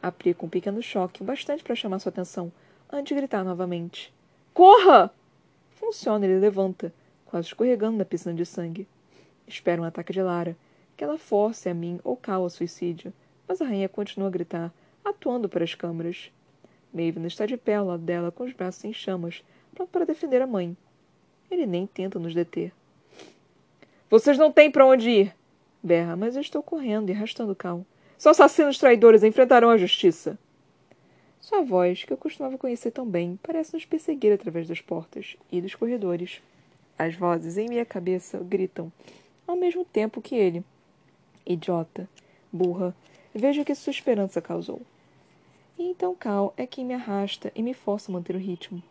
Aplica 0.00 0.46
um 0.46 0.48
pequeno 0.48 0.82
choque, 0.82 1.22
o 1.22 1.24
bastante 1.24 1.62
para 1.62 1.74
chamar 1.74 1.98
sua 1.98 2.10
atenção, 2.10 2.50
antes 2.90 3.08
de 3.08 3.14
gritar 3.14 3.44
novamente. 3.44 4.12
Corra! 4.54 5.12
Funciona, 5.72 6.24
ele 6.24 6.38
levanta, 6.38 6.92
quase 7.26 7.48
escorregando 7.48 7.98
na 7.98 8.04
piscina 8.04 8.34
de 8.34 8.46
sangue. 8.46 8.88
Espera 9.46 9.80
um 9.80 9.84
ataque 9.84 10.12
de 10.12 10.22
Lara, 10.22 10.56
que 10.96 11.04
ela 11.04 11.18
force 11.18 11.68
a 11.68 11.74
mim 11.74 12.00
ou 12.02 12.16
cala 12.16 12.46
o 12.46 12.50
suicídio, 12.50 13.12
mas 13.46 13.60
a 13.60 13.64
rainha 13.64 13.88
continua 13.88 14.28
a 14.28 14.32
gritar, 14.32 14.72
atuando 15.04 15.48
para 15.48 15.64
as 15.64 15.74
câmaras. 15.74 16.30
Maven 16.92 17.26
está 17.26 17.46
de 17.46 17.56
pé 17.56 17.76
ao 17.76 17.86
lado 17.86 18.02
dela, 18.02 18.32
com 18.32 18.44
os 18.44 18.52
braços 18.52 18.84
em 18.84 18.92
chamas, 18.92 19.44
pronto 19.74 19.90
para 19.90 20.04
defender 20.04 20.42
a 20.42 20.46
mãe. 20.46 20.76
Ele 21.50 21.66
nem 21.66 21.86
tenta 21.86 22.18
nos 22.18 22.34
deter. 22.34 22.72
Vocês 24.10 24.38
não 24.38 24.50
têm 24.50 24.70
para 24.70 24.86
onde 24.86 25.08
ir! 25.08 25.37
Berra, 25.88 26.16
mas 26.16 26.36
eu 26.36 26.42
estou 26.42 26.62
correndo 26.62 27.08
e 27.08 27.14
arrastando 27.14 27.56
Cal. 27.56 27.82
São 28.18 28.32
assassinos 28.32 28.76
traidores, 28.76 29.22
enfrentarão 29.22 29.70
a 29.70 29.78
justiça. 29.78 30.38
Sua 31.40 31.62
voz, 31.62 32.04
que 32.04 32.12
eu 32.12 32.16
costumava 32.18 32.58
conhecer 32.58 32.90
tão 32.90 33.08
bem, 33.08 33.40
parece 33.42 33.72
nos 33.72 33.86
perseguir 33.86 34.30
através 34.34 34.68
das 34.68 34.82
portas 34.82 35.38
e 35.50 35.62
dos 35.62 35.74
corredores. 35.74 36.42
As 36.98 37.14
vozes 37.14 37.56
em 37.56 37.70
minha 37.70 37.86
cabeça 37.86 38.38
gritam, 38.38 38.92
ao 39.46 39.56
mesmo 39.56 39.82
tempo 39.82 40.20
que 40.20 40.34
ele. 40.34 40.62
Idiota, 41.46 42.06
burra, 42.52 42.94
veja 43.34 43.62
o 43.62 43.64
que 43.64 43.74
sua 43.74 43.90
esperança 43.90 44.42
causou. 44.42 44.82
E 45.78 45.84
então 45.84 46.14
Cal 46.14 46.52
é 46.58 46.66
quem 46.66 46.84
me 46.84 46.92
arrasta 46.92 47.50
e 47.54 47.62
me 47.62 47.72
força 47.72 48.12
a 48.12 48.14
manter 48.14 48.36
o 48.36 48.38
ritmo. 48.38 48.82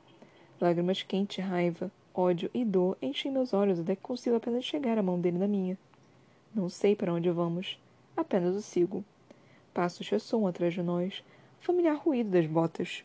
Lágrimas 0.60 1.04
quentes, 1.04 1.46
raiva, 1.46 1.92
ódio 2.12 2.50
e 2.56 2.66
dor 2.66 2.98
enchem 3.04 3.32
meus 3.32 3.54
olhos 3.54 3.80
até 3.80 3.96
que 3.96 4.02
consigo 4.02 4.36
apenas 4.36 4.66
chegar 4.66 4.98
a 4.98 5.04
mão 5.04 5.22
dele 5.22 5.38
na 5.38 5.48
minha. 5.48 5.78
Não 6.54 6.70
sei 6.70 6.96
para 6.96 7.14
onde 7.14 7.30
vamos, 7.30 7.80
apenas 8.16 8.56
o 8.56 8.62
sigo. 8.62 9.04
Passos 9.74 10.10
ressoam 10.10 10.48
atrás 10.48 10.74
de 10.74 10.82
nós, 10.82 11.24
familiar 11.60 11.96
ruído 11.96 12.32
das 12.32 12.46
botas. 12.46 13.04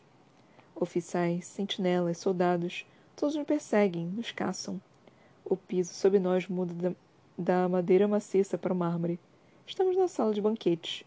Oficiais, 0.75 1.45
sentinelas, 1.45 2.17
soldados, 2.17 2.85
todos 3.15 3.35
nos 3.35 3.45
perseguem, 3.45 4.07
nos 4.07 4.31
caçam. 4.31 4.81
O 5.45 5.55
piso 5.55 5.93
sob 5.93 6.17
nós 6.19 6.47
muda 6.47 6.73
da, 6.73 6.95
da 7.37 7.69
madeira 7.69 8.07
maciça 8.07 8.57
para 8.57 8.73
o 8.73 8.75
mármore. 8.75 9.19
Estamos 9.67 9.95
na 9.95 10.07
sala 10.07 10.33
de 10.33 10.41
banquetes. 10.41 11.03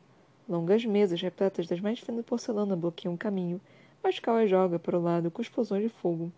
Longas 0.49 0.85
mesas 0.85 1.21
repletas 1.21 1.67
das 1.67 1.81
mais 1.81 1.99
finas 1.99 2.25
porcelana 2.25 2.77
bloqueiam 2.77 3.15
o 3.15 3.19
caminho, 3.19 3.61
mas 4.03 4.21
Cal 4.21 4.47
joga 4.47 4.79
para 4.79 4.97
o 4.97 5.03
lado 5.03 5.31
com 5.31 5.43
explosões 5.43 5.83
de 5.83 5.89
fogo. 5.89 6.31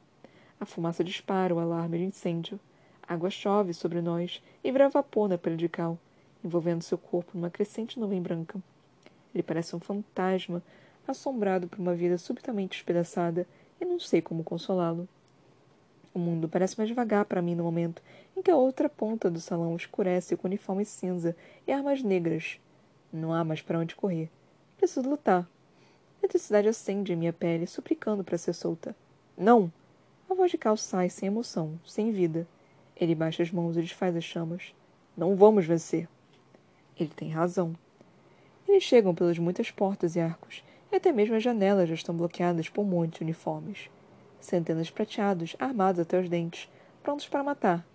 A 0.59 0.65
fumaça 0.65 1.05
dispara 1.05 1.55
o 1.55 1.59
alarme 1.59 1.99
de 1.99 2.05
incêndio. 2.05 2.59
Água 3.09 3.31
chove 3.31 3.73
sobre 3.73 4.03
nós 4.03 4.43
e 4.63 4.71
vira 4.71 4.91
vapor 4.91 5.31
na 5.31 5.39
pele 5.39 5.57
de 5.57 5.67
Cal, 5.67 5.99
envolvendo 6.45 6.83
seu 6.83 6.99
corpo 6.99 7.31
numa 7.35 7.49
crescente 7.49 7.99
nuvem 7.99 8.21
branca. 8.21 8.61
Ele 9.35 9.43
parece 9.43 9.75
um 9.75 9.81
fantasma, 9.81 10.63
assombrado 11.07 11.69
por 11.69 11.79
uma 11.79 11.95
vida 11.95 12.19
subitamente 12.19 12.77
despedaçada, 12.77 13.47
e 13.81 13.85
não 13.87 13.99
sei 13.99 14.21
como 14.21 14.45
consolá-lo. 14.45 15.09
O 16.13 16.19
mundo 16.19 16.51
parece 16.51 16.77
mais 16.77 16.89
devagar 16.89 17.25
para 17.25 17.41
mim 17.41 17.55
no 17.55 17.65
momento 17.65 18.03
em 18.37 18.43
que 18.43 18.51
a 18.51 18.57
outra 18.57 18.91
ponta 18.91 19.31
do 19.31 19.41
salão 19.41 19.75
escurece 19.75 20.37
com 20.37 20.47
uniforme 20.47 20.85
cinza 20.85 21.35
e 21.67 21.73
armas 21.73 22.03
negras. 22.03 22.61
Não 23.11 23.33
há 23.33 23.43
mais 23.43 23.63
para 23.63 23.79
onde 23.79 23.97
correr. 23.97 24.29
Preciso 24.77 25.09
lutar. 25.09 25.43
A 25.43 26.21
eletricidade 26.21 26.69
acende 26.69 27.13
em 27.13 27.17
minha 27.17 27.33
pele, 27.33 27.67
suplicando 27.67 28.23
para 28.23 28.37
ser 28.37 28.53
solta. 28.53 28.95
Não! 29.35 29.73
A 30.29 30.35
voz 30.35 30.51
de 30.51 30.59
Cal 30.59 30.77
sai 30.77 31.09
sem 31.09 31.29
emoção, 31.29 31.81
sem 31.87 32.13
vida. 32.13 32.47
Ele 33.01 33.15
baixa 33.15 33.43
as 33.43 33.51
mãos 33.51 33.77
e 33.77 33.81
desfaz 33.81 34.17
as 34.17 34.25
chamas. 34.25 34.75
Não 35.17 35.37
vamos 35.37 35.65
vencer. 35.67 36.09
Ele 36.99 37.11
tem 37.11 37.31
razão. 37.31 37.75
Eles 38.67 38.83
chegam 38.83 39.15
pelas 39.15 39.39
muitas 39.39 39.71
portas 39.71 40.17
e 40.17 40.21
arcos, 40.21 40.65
e 40.91 40.97
até 40.97 41.13
mesmo 41.13 41.37
as 41.37 41.43
janelas 41.43 41.89
já 41.89 41.95
estão 41.95 42.17
bloqueadas 42.17 42.69
por 42.69 42.85
de 43.07 43.23
uniformes. 43.23 43.89
Centenas 44.41 44.89
de 44.89 44.93
prateados, 44.93 45.55
armados 45.59 46.01
até 46.01 46.19
os 46.19 46.29
dentes, 46.29 46.69
prontos 47.03 47.29
para 47.29 47.45
matar. 47.45 47.87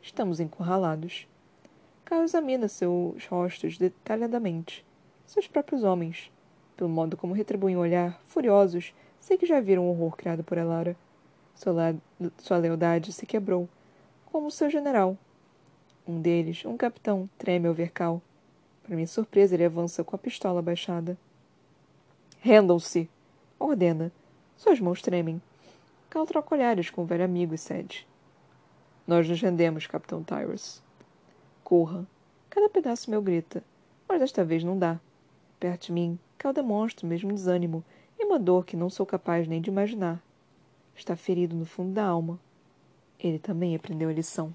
Estamos 0.00 0.40
encurralados. 0.40 1.26
Caio 2.04 2.24
examina 2.24 2.66
seus 2.66 3.24
rostos 3.26 3.78
detalhadamente. 3.78 4.84
Seus 5.24 5.46
próprios 5.46 5.84
homens. 5.84 6.30
Pelo 6.76 6.90
modo 6.90 7.16
como 7.16 7.32
retribuem 7.32 7.76
o 7.76 7.80
olhar, 7.80 8.20
furiosos, 8.24 8.92
sei 9.20 9.38
que 9.38 9.46
já 9.46 9.60
viram 9.60 9.86
o 9.86 9.90
horror 9.90 10.16
criado 10.16 10.42
por 10.42 10.58
Elara. 10.58 10.96
Sua, 11.54 11.94
sua 12.38 12.56
lealdade 12.58 13.12
se 13.12 13.24
quebrou, 13.24 13.68
como 14.32 14.50
seu 14.50 14.70
general. 14.70 15.16
Um 16.08 16.18
deles, 16.18 16.64
um 16.64 16.74
capitão, 16.74 17.28
treme 17.36 17.68
ao 17.68 17.74
ver 17.74 17.90
Cal. 17.90 18.22
Para 18.82 18.96
minha 18.96 19.06
surpresa, 19.06 19.54
ele 19.54 19.66
avança 19.66 20.02
com 20.02 20.16
a 20.16 20.18
pistola 20.18 20.62
baixada. 20.62 21.18
Rendam-se! 22.40 23.10
Ordena. 23.58 24.10
Suas 24.56 24.80
mãos 24.80 25.02
tremem. 25.02 25.40
Cal 26.08 26.24
troca 26.26 26.54
olhares 26.54 26.88
com 26.88 27.02
o 27.02 27.04
velho 27.04 27.24
amigo 27.24 27.54
e 27.54 27.58
cede. 27.58 28.08
Nós 29.06 29.28
nos 29.28 29.40
rendemos, 29.40 29.86
Capitão 29.86 30.24
Tyrus. 30.24 30.82
Corra. 31.62 32.06
Cada 32.48 32.70
pedaço 32.70 33.10
meu 33.10 33.20
grita. 33.20 33.62
Mas 34.08 34.18
desta 34.18 34.42
vez 34.42 34.64
não 34.64 34.78
dá. 34.78 34.98
Perto 35.60 35.86
de 35.86 35.92
mim, 35.92 36.18
Cal 36.38 36.54
demonstra 36.54 37.06
o 37.06 37.08
mesmo 37.08 37.32
desânimo 37.32 37.84
e 38.18 38.24
uma 38.24 38.38
dor 38.38 38.64
que 38.64 38.76
não 38.76 38.88
sou 38.88 39.04
capaz 39.04 39.46
nem 39.46 39.60
de 39.60 39.68
imaginar. 39.68 40.22
Está 40.96 41.14
ferido 41.16 41.54
no 41.54 41.66
fundo 41.66 41.92
da 41.92 42.04
alma. 42.04 42.40
Ele 43.22 43.38
também 43.38 43.76
aprendeu 43.76 44.08
a 44.08 44.12
lição. 44.12 44.52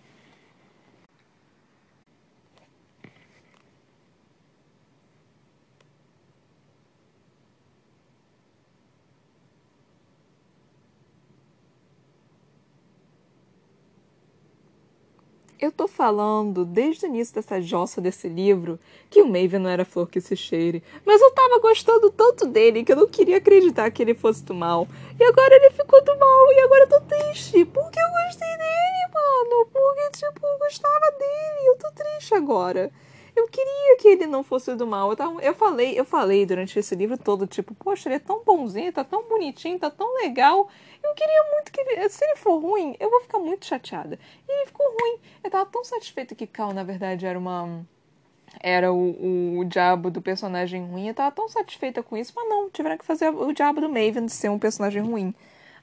Eu 15.68 15.72
tô 15.74 15.86
falando 15.86 16.64
desde 16.64 17.06
o 17.06 17.10
início 17.10 17.36
dessa 17.36 17.60
jossa 17.60 18.00
desse 18.00 18.30
livro 18.30 18.80
que 19.10 19.22
o 19.22 19.28
Maven 19.28 19.60
não 19.60 19.70
era 19.70 19.84
flor 19.84 20.10
que 20.10 20.22
se 20.22 20.34
cheire, 20.34 20.82
mas 21.06 21.22
eu 21.22 21.30
tava 21.32 21.60
gostando 21.60 22.10
tanto 22.10 22.48
dele 22.48 22.86
que 22.86 22.94
eu 22.94 22.96
não 22.96 23.06
queria 23.06 23.36
acreditar 23.36 23.92
que 23.92 24.02
ele 24.02 24.14
fosse 24.14 24.46
do 24.46 24.54
mal. 24.54 24.88
E 25.20 25.24
agora 25.26 25.54
ele 25.54 25.70
ficou 25.72 26.02
do 26.06 26.18
mal 26.18 26.54
e 26.54 26.60
agora 26.62 26.84
eu 26.84 26.88
tô 26.88 27.02
triste. 27.02 27.66
Porque 27.66 28.00
eu 28.00 28.08
gostei 28.24 28.48
dele, 28.48 29.14
mano. 29.14 29.68
Porque, 29.74 30.10
tipo, 30.12 30.48
eu 30.48 30.58
gostava 30.58 31.12
dele. 31.20 31.68
Eu 31.68 31.76
tô 31.76 31.92
triste 31.92 32.34
agora. 32.34 32.90
Eu 33.38 33.48
queria 33.50 33.98
que 34.00 34.08
ele 34.08 34.26
não 34.26 34.44
fosse 34.44 34.74
do 34.74 34.88
mal. 34.88 35.12
Eu, 35.12 35.16
tava, 35.16 35.40
eu 35.44 35.54
falei, 35.54 35.98
eu 35.98 36.04
falei 36.04 36.44
durante 36.44 36.80
esse 36.80 36.96
livro 36.96 37.16
todo, 37.16 37.46
tipo, 37.46 37.76
poxa, 37.76 38.10
ele 38.10 38.16
é 38.16 38.20
tão 38.20 38.44
bonzinho, 38.44 38.92
tá 38.92 39.04
tão 39.04 39.30
bonitinho, 39.30 39.78
tá 39.78 39.92
tão 39.92 40.12
legal. 40.16 40.68
Eu 41.04 41.14
queria 41.14 41.44
muito 41.54 41.72
que 41.72 41.80
ele. 41.80 42.10
Se 42.10 42.26
ele 42.26 42.36
for 42.38 42.58
ruim, 42.58 42.96
eu 43.00 43.12
vou 43.12 43.22
ficar 43.22 43.38
muito 43.38 43.64
chateada. 43.68 44.18
E 44.48 44.52
ele 44.52 44.66
ficou 44.66 44.88
ruim. 44.88 45.20
Eu 45.44 45.52
tava 45.52 45.68
tão 45.68 45.84
satisfeita 45.84 46.34
que 46.34 46.48
Cal, 46.48 46.74
na 46.74 46.84
verdade, 46.84 47.28
era 47.28 47.38
uma. 47.38 47.86
Era 48.60 48.92
o, 48.92 49.60
o, 49.60 49.66
diabo 49.66 50.10
do 50.10 50.20
personagem 50.20 50.84
ruim. 50.84 51.08
Eu 51.10 51.14
tava 51.14 51.30
tão 51.32 51.48
satisfeita 51.48 52.02
com 52.02 52.18
isso, 52.18 52.34
mas 52.36 52.50
não, 52.50 52.72
tiveram 52.72 52.98
que 52.98 53.06
fazer 53.06 53.30
o 53.30 53.54
diabo 53.54 53.82
do 53.82 53.88
Maven 53.88 54.28
ser 54.30 54.50
um 54.50 54.58
personagem 54.58 55.04
ruim. 55.04 55.32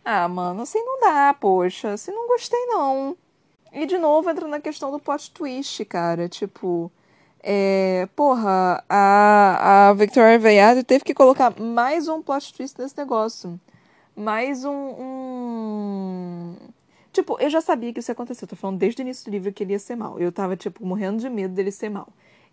Ah, 0.04 0.26
mano, 0.26 0.62
assim 0.62 0.82
não 0.84 0.98
dá, 0.98 1.32
poxa. 1.34 1.92
Assim 1.92 2.10
não 2.10 2.26
gostei, 2.26 2.66
não. 2.66 3.16
E 3.72 3.86
de 3.86 3.96
novo 3.96 4.28
entra 4.28 4.48
na 4.48 4.58
questão 4.58 4.90
do 4.90 4.98
plot 4.98 5.30
twist, 5.30 5.84
cara. 5.84 6.28
Tipo. 6.28 6.90
É, 7.46 8.08
porra, 8.16 8.82
a, 8.88 9.88
a 9.90 9.92
Victoria 9.92 10.38
Veiado 10.38 10.82
teve 10.82 11.04
que 11.04 11.12
colocar 11.12 11.52
mais 11.60 12.08
um 12.08 12.22
plot 12.22 12.54
twist 12.54 12.80
nesse 12.80 12.96
negócio 12.96 13.60
mais 14.16 14.64
um, 14.64 14.94
um, 14.98 16.54
Tipo, 17.12 17.36
eu 17.40 17.48
já 17.48 17.60
sabia 17.60 17.92
que 17.92 18.00
isso 18.00 18.10
ia 18.10 18.12
acontecer. 18.12 18.44
Eu 18.44 18.48
tô 18.48 18.56
falando 18.56 18.78
desde 18.78 19.00
o 19.00 19.02
início 19.02 19.24
do 19.24 19.30
livro 19.30 19.52
que 19.52 19.62
ele 19.62 19.72
ia 19.72 19.78
ser 19.78 19.96
mal. 19.96 20.18
Eu 20.18 20.32
tava, 20.32 20.56
tipo, 20.56 20.84
morrendo 20.84 21.18
de 21.18 21.28
medo 21.28 21.54
dele 21.54 21.70
ser 21.70 21.88
mal. 21.88 22.08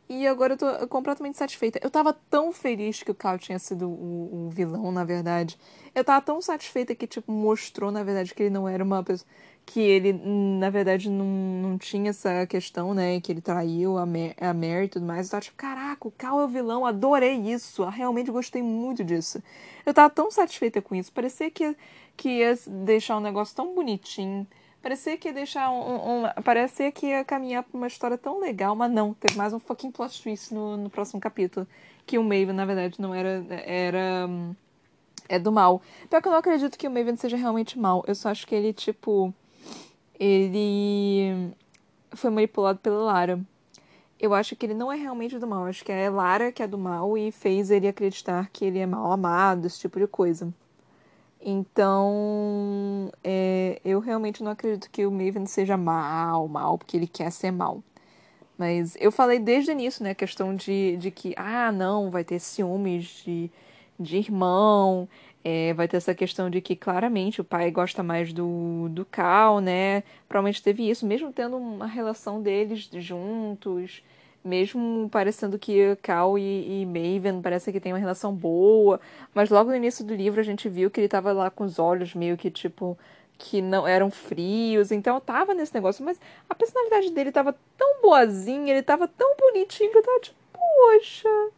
E 0.10 0.28
agora 0.28 0.54
eu 0.54 0.58
tô 0.58 0.88
completamente 0.88 1.38
satisfeita. 1.38 1.80
Eu 1.82 1.90
tava 1.90 2.14
tão 2.30 2.52
feliz 2.52 3.02
que 3.02 3.12
o 3.12 3.16
Cal 3.16 3.40
tinha 3.40 3.58
sido 3.58 3.90
o, 3.90 4.48
o, 4.48 4.50
vilão, 4.50 4.92
na 4.92 5.04
verdade. 5.04 5.58
Eu 5.96 6.04
tava 6.04 6.22
tão 6.22 6.42
satisfeita 6.42 6.94
que, 6.94 7.08
tipo, 7.08 7.32
mostrou, 7.32 7.92
na 7.92 8.04
verdade, 8.04 8.34
que 8.36 8.44
ele 8.44 8.50
não 8.50 8.68
era 8.68 8.84
uma 8.84 9.04
pessoa 9.04 9.28
que 9.66 9.80
ele, 9.80 10.14
na 10.14 10.70
verdade, 10.70 11.10
não, 11.10 11.26
não 11.26 11.78
tinha 11.78 12.10
essa 12.10 12.46
questão, 12.46 12.94
né? 12.94 13.22
Que 13.22 13.32
ele 13.32 13.42
traiu 13.42 13.98
a, 13.98 14.06
Mer 14.06 14.36
a 14.40 14.54
Mary 14.54 14.86
e 14.86 14.90
tudo 14.90 15.06
mais. 15.06 15.28
Eu 15.28 15.32
tava 15.32 15.42
tipo, 15.42 15.58
caraca, 15.58 16.08
o 16.08 16.12
Cal 16.12 16.42
é 16.42 16.46
o 16.46 16.48
vilão, 16.48 16.86
adorei 16.86 17.36
isso. 17.36 17.84
Eu 17.84 17.90
realmente 17.90 18.32
gostei 18.32 18.62
muito 18.62 19.04
disso. 19.04 19.42
Eu 19.86 19.94
tava 19.94 20.10
tão 20.10 20.30
satisfeita 20.30 20.82
com 20.82 20.94
isso. 20.96 21.12
Parecia 21.12 21.50
que, 21.50 21.76
que 22.18 22.30
ia 22.40 22.58
deixar 22.68 23.18
um 23.18 23.22
negócio 23.22 23.56
tão 23.56 23.74
bonitinho. 23.74 24.46
Parecia 24.82 25.16
que 25.18 25.30
ia 25.30 25.34
deixar 25.34 25.70
um, 25.72 26.24
um, 26.26 26.42
Parecia 26.44 26.92
que 26.92 27.08
ia 27.08 27.24
caminhar 27.24 27.64
pra 27.64 27.78
uma 27.78 27.88
história 27.88 28.18
tão 28.18 28.40
legal, 28.40 28.76
mas 28.76 28.92
não. 28.92 29.14
Teve 29.14 29.38
mais 29.38 29.54
um 29.54 29.60
fucking 29.60 29.92
plot 29.92 30.22
twist 30.22 30.54
no, 30.54 30.76
no 30.76 30.90
próximo 30.90 31.22
capítulo. 31.22 31.68
Que 32.06 32.18
o 32.18 32.24
Maven, 32.24 32.54
na 32.54 32.66
verdade, 32.66 33.00
não 33.00 33.14
era. 33.14 33.46
Era. 33.50 34.28
É 35.30 35.40
do 35.40 35.50
mal. 35.50 35.82
Pior 36.10 36.22
que 36.22 36.28
eu 36.28 36.32
não 36.32 36.40
acredito 36.40 36.78
que 36.78 36.88
o 36.88 36.92
Maven 36.92 37.16
seja 37.16 37.38
realmente 37.38 37.80
mal. 37.80 38.04
Eu 38.06 38.16
só 38.16 38.30
acho 38.30 38.46
que 38.46 38.54
ele, 38.54 38.74
tipo 38.74 39.34
ele 40.22 41.52
foi 42.12 42.30
manipulado 42.30 42.80
pela 42.80 43.04
Lara. 43.04 43.40
eu 44.20 44.36
acho 44.36 44.56
que 44.56 44.66
ele 44.68 44.76
não 44.76 44.92
é 44.92 44.96
realmente 44.96 45.40
do 45.40 45.48
mal. 45.48 45.66
Acho 45.66 45.84
que 45.84 45.92
é 45.92 46.10
Lara 46.10 46.52
que 46.52 46.62
é 46.62 46.68
do 46.68 46.78
mal 46.78 47.18
e 47.18 47.32
fez 47.32 47.72
ele 47.72 47.88
acreditar 47.88 48.50
que 48.54 48.66
ele 48.66 48.80
é 48.80 48.86
mal 48.86 49.12
amado, 49.12 49.66
esse 49.66 49.80
tipo 49.80 50.00
de 50.00 50.08
coisa. 50.08 50.54
Então, 51.42 53.12
é, 53.24 53.82
eu 53.84 54.00
realmente 54.00 54.44
não 54.44 54.52
acredito 54.52 54.92
que 54.92 55.08
o 55.08 55.12
Maven 55.12 55.48
seja 55.48 55.76
mal, 55.76 56.48
mal, 56.48 56.78
porque 56.78 56.98
ele 56.98 57.08
quer 57.08 57.32
ser 57.32 57.52
mal. 57.52 57.84
Mas 58.58 58.96
eu 59.00 59.12
falei 59.12 59.40
desde 59.40 59.72
o 59.72 59.74
início, 59.74 60.04
né, 60.04 60.12
a 60.12 60.16
questão 60.16 60.56
de, 60.56 60.98
de 60.98 61.10
que, 61.10 61.34
ah, 61.36 61.72
não, 61.72 62.12
vai 62.12 62.24
ter 62.24 62.40
ciúmes 62.40 63.24
de, 63.26 63.52
de 64.00 64.18
irmão, 64.18 65.10
é, 65.44 65.74
vai 65.74 65.88
ter 65.88 65.98
essa 65.98 66.14
questão 66.14 66.50
de 66.50 66.62
que 66.62 66.76
claramente 66.76 67.42
o 67.42 67.44
pai 67.44 67.72
gosta 67.72 68.04
mais 68.04 68.32
do, 68.32 68.88
do 68.90 69.06
Cal, 69.06 69.60
né? 69.60 70.04
Provavelmente 70.28 70.62
teve 70.62 70.90
isso, 70.90 71.06
mesmo 71.06 71.32
tendo 71.34 71.58
uma 71.58 71.88
relação 71.88 72.42
deles 72.42 72.90
juntos, 72.94 74.04
mesmo 74.44 75.10
parecendo 75.12 75.58
que 75.58 75.96
Cal 76.02 76.38
e, 76.38 76.82
e 76.82 76.86
Maven 76.86 77.42
parece 77.42 77.72
que 77.72 77.80
tem 77.80 77.94
uma 77.94 78.00
relação 78.00 78.34
boa, 78.34 79.00
mas 79.34 79.50
logo 79.50 79.70
no 79.70 79.76
início 79.76 80.06
do 80.06 80.14
livro 80.16 80.40
a 80.40 80.44
gente 80.44 80.70
viu 80.70 80.90
que 80.92 81.00
ele 81.00 81.08
tava 81.08 81.32
lá 81.32 81.50
com 81.50 81.64
os 81.64 81.80
olhos 81.80 82.14
meio 82.16 82.38
que 82.38 82.50
tipo 82.50 82.98
que 83.38 83.60
não 83.60 83.88
eram 83.88 84.12
frios, 84.12 84.92
então 84.92 85.16
eu 85.16 85.22
tava 85.22 85.56
nesse 85.56 85.74
negócio, 85.74 86.06
mas 86.06 86.20
a 86.48 86.54
personalidade 86.54 87.10
dele 87.10 87.32
tava 87.32 87.56
tão 87.76 88.00
boazinha, 88.00 88.72
ele 88.72 88.84
tava 88.84 89.08
tão 89.08 89.36
bonitinho 89.36 89.92
que 89.92 89.98
eu 89.98 90.04
tava 90.04 90.20
tipo, 90.20 90.38
poxa, 90.54 91.50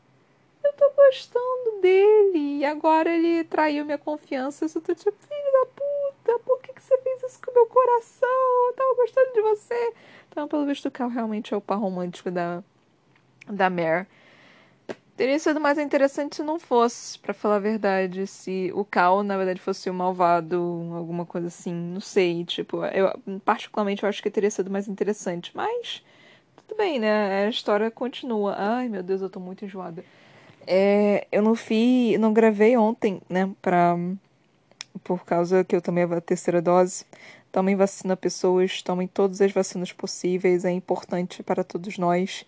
eu 0.64 0.74
tô 0.74 0.92
gostando 0.96 1.82
dele, 1.82 2.60
e 2.60 2.66
agora 2.66 3.10
ele 3.10 3.44
traiu 3.44 3.86
minha 3.86 3.98
confiança, 3.98 4.66
eu 4.66 4.82
tô 4.82 4.96
tipo, 4.96 5.12
filho 5.12 5.52
da 5.52 5.66
puta, 5.66 6.40
por 6.46 6.62
que, 6.62 6.74
que 6.74 6.82
você 6.82 6.98
fez 7.00 7.24
isso 7.24 7.40
com 7.44 7.52
o 7.52 7.54
meu 7.54 7.66
coração? 7.68 8.68
Eu 8.68 8.74
tava 8.74 8.96
gostando 8.96 9.34
de 9.34 9.42
você. 9.42 9.94
Então, 10.30 10.48
pelo 10.48 10.66
visto, 10.66 10.88
o 10.88 10.92
Cal 10.92 11.10
realmente 11.10 11.54
é 11.54 11.58
o 11.58 11.62
par 11.62 11.78
romântico 11.78 12.32
da, 12.32 12.64
da 13.48 13.70
Mare. 13.70 14.08
Teria 15.16 15.38
sido 15.38 15.62
mais 15.62 15.78
interessante 15.78 16.38
se 16.38 16.44
não 16.44 16.60
fosse, 16.60 17.20
para 17.20 17.36
falar 17.36 17.58
a 17.58 17.60
verdade, 17.60 18.26
se 18.26 18.72
o 18.74 18.84
Cal, 18.84 19.22
na 19.22 19.38
verdade, 19.38 19.62
fosse 19.62 19.88
o 19.90 19.94
malvado, 19.94 20.58
alguma 20.96 21.24
coisa 21.24 21.48
assim, 21.48 21.72
não 21.72 22.02
sei, 22.02 22.44
tipo, 22.44 22.84
eu 22.86 23.14
particularmente 23.46 24.02
eu 24.02 24.10
acho 24.10 24.24
que 24.24 24.32
teria 24.32 24.50
sido 24.50 24.72
mais 24.72 24.88
interessante, 24.88 25.52
mas 25.56 26.04
tudo 26.56 26.76
bem, 26.76 27.00
né? 27.00 27.46
A 27.46 27.50
história 27.50 27.92
continua. 27.92 28.56
Ai, 28.58 28.90
meu 28.90 29.04
Deus, 29.04 29.22
eu 29.22 29.30
tô 29.30 29.40
muito 29.40 29.64
enjoada. 29.64 30.04
É, 30.66 31.28
eu 31.32 31.42
não 31.42 31.56
fiz, 31.56 32.20
não 32.20 32.34
gravei 32.34 32.78
ontem, 32.78 33.22
né, 33.30 33.50
pra 33.62 33.98
por 35.04 35.26
causa 35.26 35.64
que 35.64 35.76
eu 35.76 35.82
tomei 35.82 36.04
a 36.04 36.22
terceira 36.22 36.62
dose. 36.62 37.06
Tomem 37.52 37.76
vacina 37.76 38.16
pessoas, 38.16 38.82
tomem 38.82 39.08
todas 39.08 39.42
as 39.42 39.52
vacinas 39.52 39.92
possíveis, 39.92 40.66
é 40.66 40.72
importante 40.72 41.44
para 41.44 41.64
todos 41.64 41.98
nós. 41.98 42.46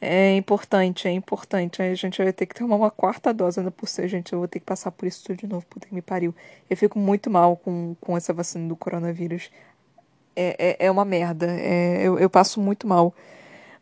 É 0.00 0.36
importante, 0.36 1.08
é 1.08 1.10
importante. 1.10 1.80
A 1.80 1.94
gente 1.94 2.22
vai 2.22 2.32
ter 2.32 2.44
que 2.46 2.54
tomar 2.54 2.76
uma 2.76 2.90
quarta 2.90 3.32
dose 3.32 3.60
ainda 3.60 3.70
por 3.70 3.88
ser, 3.88 4.08
gente. 4.08 4.32
Eu 4.32 4.40
vou 4.40 4.48
ter 4.48 4.60
que 4.60 4.66
passar 4.66 4.90
por 4.90 5.06
isso 5.06 5.24
tudo 5.24 5.38
de 5.38 5.46
novo, 5.46 5.64
puta 5.66 5.86
que 5.88 5.94
me 5.94 6.02
pariu. 6.02 6.34
Eu 6.68 6.76
fico 6.76 6.98
muito 6.98 7.30
mal 7.30 7.56
com, 7.56 7.96
com 8.00 8.16
essa 8.16 8.32
vacina 8.32 8.68
do 8.68 8.76
coronavírus. 8.76 9.50
É, 10.34 10.76
é, 10.82 10.86
é 10.86 10.90
uma 10.90 11.04
merda. 11.04 11.46
É, 11.46 12.02
eu, 12.02 12.18
eu 12.18 12.28
passo 12.28 12.60
muito 12.60 12.86
mal. 12.86 13.14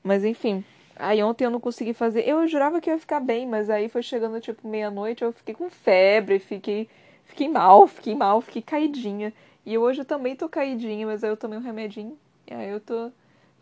Mas 0.05 0.25
enfim. 0.25 0.65
Aí 0.97 1.23
ontem 1.23 1.45
eu 1.45 1.51
não 1.51 1.61
consegui 1.61 1.93
fazer. 1.93 2.29
Eu 2.29 2.47
jurava 2.47 2.81
que 2.81 2.91
ia 2.91 2.99
ficar 2.99 3.21
bem, 3.21 3.47
mas 3.47 3.69
aí 3.71 3.89
foi 3.89 4.03
chegando 4.03 4.41
tipo 4.41 4.67
meia-noite, 4.67 5.25
eu 5.25 5.33
fiquei 5.33 5.55
com 5.55 5.69
febre, 5.71 6.39
fiquei, 6.39 6.89
fiquei 7.25 7.49
mal, 7.49 7.87
fiquei 7.87 8.15
mal, 8.15 8.41
fiquei 8.41 8.63
caidinha. 8.63 9.33
E 9.67 9.77
hoje 9.79 10.03
eu 10.03 10.05
também 10.05 10.37
tô 10.37 10.49
caidinha, 10.49 11.07
mas 11.07 11.25
aí 11.25 11.31
eu 11.31 11.37
tomei 11.37 11.59
um 11.59 11.63
remedinho. 11.63 12.17
E 12.47 12.55
aí 12.55 12.71
eu 12.71 12.81
tô 12.81 13.11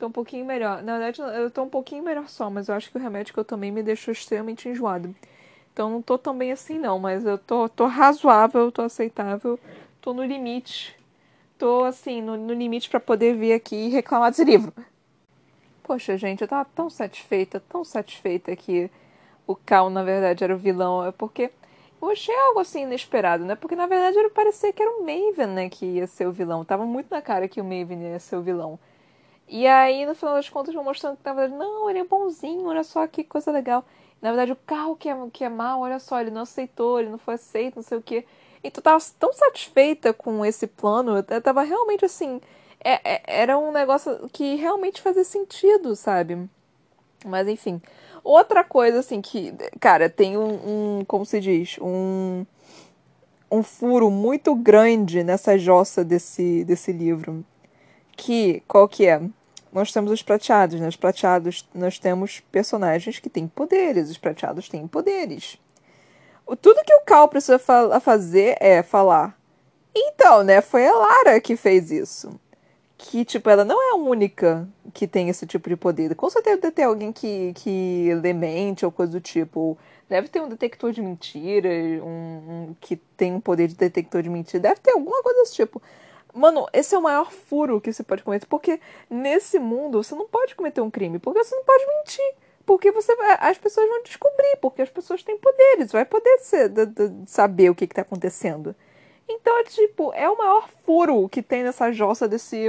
Tô 0.02 0.08
um 0.08 0.10
pouquinho 0.10 0.44
melhor. 0.44 0.82
Na 0.82 0.98
verdade, 0.98 1.20
eu 1.40 1.48
tô 1.48 1.62
um 1.62 1.68
pouquinho 1.68 2.02
melhor 2.02 2.28
só, 2.28 2.50
mas 2.50 2.66
eu 2.66 2.74
acho 2.74 2.90
que 2.90 2.96
o 2.96 3.00
remédio 3.00 3.32
que 3.32 3.38
eu 3.38 3.44
tomei 3.44 3.70
me 3.70 3.84
deixou 3.84 4.10
extremamente 4.10 4.68
enjoado. 4.68 5.14
Então 5.72 5.88
não 5.88 6.02
tô 6.02 6.18
tão 6.18 6.36
bem 6.36 6.50
assim 6.50 6.76
não, 6.76 6.98
mas 6.98 7.24
eu 7.24 7.38
tô, 7.38 7.68
tô 7.68 7.86
razoável, 7.86 8.72
tô 8.72 8.82
aceitável, 8.82 9.60
tô 10.00 10.12
no 10.12 10.24
limite. 10.24 10.98
Tô 11.56 11.84
assim, 11.84 12.20
no, 12.20 12.36
no 12.36 12.52
limite 12.52 12.90
para 12.90 12.98
poder 12.98 13.36
vir 13.36 13.52
aqui 13.52 13.76
e 13.76 13.88
reclamar 13.90 14.30
desse 14.30 14.42
livro. 14.42 14.72
Poxa, 15.92 16.16
gente, 16.16 16.40
eu 16.40 16.48
tava 16.48 16.66
tão 16.74 16.88
satisfeita, 16.88 17.60
tão 17.68 17.84
satisfeita 17.84 18.56
que 18.56 18.90
o 19.46 19.54
Cal, 19.54 19.90
na 19.90 20.02
verdade, 20.02 20.42
era 20.42 20.54
o 20.54 20.58
vilão. 20.58 21.04
É 21.04 21.12
porque 21.12 21.50
eu 22.00 22.08
achei 22.08 22.34
algo 22.34 22.60
assim 22.60 22.84
inesperado, 22.84 23.44
né? 23.44 23.54
Porque 23.56 23.76
na 23.76 23.86
verdade 23.86 24.16
era 24.16 24.30
parecer 24.30 24.72
que 24.72 24.80
era 24.82 24.90
o 24.90 25.00
Maven, 25.00 25.48
né, 25.48 25.68
que 25.68 25.84
ia 25.84 26.06
ser 26.06 26.26
o 26.26 26.32
vilão. 26.32 26.64
Tava 26.64 26.86
muito 26.86 27.10
na 27.10 27.20
cara 27.20 27.46
que 27.46 27.60
o 27.60 27.64
Maven 27.64 28.04
ia 28.04 28.18
ser 28.18 28.36
o 28.36 28.42
vilão. 28.42 28.78
E 29.46 29.66
aí, 29.66 30.06
no 30.06 30.14
final 30.14 30.34
das 30.36 30.48
contas, 30.48 30.74
vão 30.74 30.82
mostrando 30.82 31.18
que, 31.18 31.26
na 31.26 31.34
verdade, 31.34 31.58
não, 31.58 31.90
ele 31.90 31.98
é 31.98 32.04
bonzinho, 32.04 32.66
olha 32.68 32.84
só 32.84 33.06
que 33.06 33.22
coisa 33.22 33.52
legal. 33.52 33.84
Na 34.22 34.30
verdade, 34.30 34.52
o 34.52 34.56
carro 34.56 34.96
que 34.96 35.10
é, 35.10 35.16
que 35.30 35.44
é 35.44 35.50
mal, 35.50 35.80
olha 35.80 35.98
só, 35.98 36.18
ele 36.22 36.30
não 36.30 36.42
aceitou, 36.42 37.00
ele 37.00 37.10
não 37.10 37.18
foi 37.18 37.34
aceito, 37.34 37.76
não 37.76 37.82
sei 37.82 37.98
o 37.98 38.02
quê. 38.02 38.24
E 38.64 38.70
tu 38.70 38.80
tava 38.80 38.98
tão 39.18 39.30
satisfeita 39.34 40.14
com 40.14 40.42
esse 40.42 40.66
plano, 40.66 41.18
eu 41.18 41.42
tava 41.42 41.62
realmente 41.62 42.02
assim. 42.06 42.40
É, 42.84 43.14
é, 43.14 43.22
era 43.26 43.58
um 43.58 43.72
negócio 43.72 44.28
que 44.32 44.56
realmente 44.56 45.00
fazia 45.00 45.24
sentido, 45.24 45.94
sabe? 45.96 46.48
Mas 47.24 47.48
enfim. 47.48 47.80
Outra 48.24 48.62
coisa, 48.62 49.00
assim, 49.00 49.20
que, 49.20 49.52
cara, 49.80 50.08
tem 50.08 50.36
um, 50.36 50.98
um 51.00 51.04
como 51.04 51.26
se 51.26 51.40
diz, 51.40 51.76
um, 51.80 52.46
um 53.50 53.62
furo 53.62 54.10
muito 54.10 54.54
grande 54.54 55.24
nessa 55.24 55.58
jossa 55.58 56.04
desse, 56.04 56.64
desse 56.64 56.92
livro 56.92 57.44
que 58.16 58.62
qual 58.68 58.88
que 58.88 59.06
é? 59.06 59.20
Nós 59.72 59.90
temos 59.90 60.12
os 60.12 60.22
prateados, 60.22 60.80
né? 60.80 60.86
Os 60.86 60.96
prateados 60.96 61.68
nós 61.74 61.98
temos 61.98 62.40
personagens 62.52 63.18
que 63.18 63.30
têm 63.30 63.48
poderes, 63.48 64.10
os 64.10 64.18
prateados 64.18 64.68
têm 64.68 64.86
poderes. 64.86 65.58
O, 66.46 66.54
tudo 66.54 66.84
que 66.84 66.94
o 66.94 67.00
Cal 67.00 67.28
precisa 67.28 67.58
fa 67.58 67.98
fazer 68.00 68.56
é 68.60 68.82
falar. 68.82 69.36
Então, 69.94 70.42
né? 70.42 70.60
Foi 70.60 70.86
a 70.86 70.94
Lara 70.94 71.40
que 71.40 71.56
fez 71.56 71.90
isso. 71.90 72.38
Que, 73.04 73.24
tipo, 73.24 73.50
ela 73.50 73.64
não 73.64 73.82
é 73.82 73.90
a 73.90 73.96
única 73.96 74.68
que 74.94 75.08
tem 75.08 75.28
esse 75.28 75.44
tipo 75.44 75.68
de 75.68 75.76
poder. 75.76 76.14
Com 76.14 76.30
certeza 76.30 76.56
deve 76.56 76.72
ter 76.72 76.84
alguém 76.84 77.12
que, 77.12 77.52
que 77.56 78.14
lemente 78.22 78.86
ou 78.86 78.92
coisa 78.92 79.10
do 79.10 79.20
tipo. 79.20 79.76
Deve 80.08 80.28
ter 80.28 80.40
um 80.40 80.48
detector 80.48 80.92
de 80.92 81.02
mentiras, 81.02 82.00
um, 82.00 82.06
um, 82.06 82.76
que 82.80 82.96
tem 82.96 83.34
um 83.34 83.40
poder 83.40 83.66
de 83.66 83.74
detector 83.74 84.22
de 84.22 84.30
mentira. 84.30 84.62
Deve 84.62 84.80
ter 84.80 84.92
alguma 84.92 85.20
coisa 85.20 85.40
desse 85.40 85.54
tipo. 85.54 85.82
Mano, 86.32 86.68
esse 86.72 86.94
é 86.94 86.98
o 86.98 87.02
maior 87.02 87.32
furo 87.32 87.80
que 87.80 87.92
você 87.92 88.04
pode 88.04 88.22
cometer. 88.22 88.46
Porque 88.46 88.80
nesse 89.10 89.58
mundo 89.58 90.00
você 90.02 90.14
não 90.14 90.28
pode 90.28 90.54
cometer 90.54 90.80
um 90.80 90.90
crime. 90.90 91.18
Porque 91.18 91.42
você 91.42 91.56
não 91.56 91.64
pode 91.64 91.84
mentir. 91.84 92.34
Porque 92.64 92.92
você 92.92 93.16
vai, 93.16 93.36
as 93.40 93.58
pessoas 93.58 93.88
vão 93.88 94.02
descobrir. 94.04 94.58
Porque 94.60 94.80
as 94.80 94.90
pessoas 94.90 95.24
têm 95.24 95.36
poderes. 95.38 95.90
Vai 95.90 96.04
poder 96.04 96.38
ser, 96.38 96.68
de, 96.68 96.86
de, 96.86 97.28
saber 97.28 97.68
o 97.68 97.74
que 97.74 97.84
está 97.84 98.02
acontecendo. 98.02 98.76
Então, 99.28 99.58
é 99.58 99.64
tipo, 99.64 100.12
é 100.14 100.28
o 100.28 100.36
maior 100.36 100.68
furo 100.84 101.28
que 101.28 101.42
tem 101.42 101.62
nessa 101.62 101.92
jossa 101.92 102.28
desse, 102.28 102.66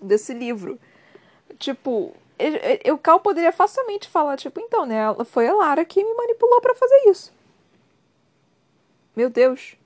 desse 0.00 0.32
livro. 0.32 0.78
Tipo, 1.58 2.14
o 2.92 2.98
Cal 2.98 3.20
poderia 3.20 3.52
facilmente 3.52 4.08
falar, 4.08 4.36
tipo, 4.36 4.60
então, 4.60 4.86
né? 4.86 5.02
Foi 5.24 5.48
a 5.48 5.54
Lara 5.54 5.84
que 5.84 6.04
me 6.04 6.14
manipulou 6.14 6.60
para 6.60 6.74
fazer 6.74 7.10
isso. 7.10 7.32
Meu 9.16 9.28
Deus. 9.28 9.76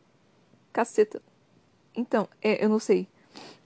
Caceta. 0.72 1.22
Então, 1.94 2.28
é, 2.42 2.64
eu 2.64 2.68
não 2.68 2.78
sei 2.78 3.08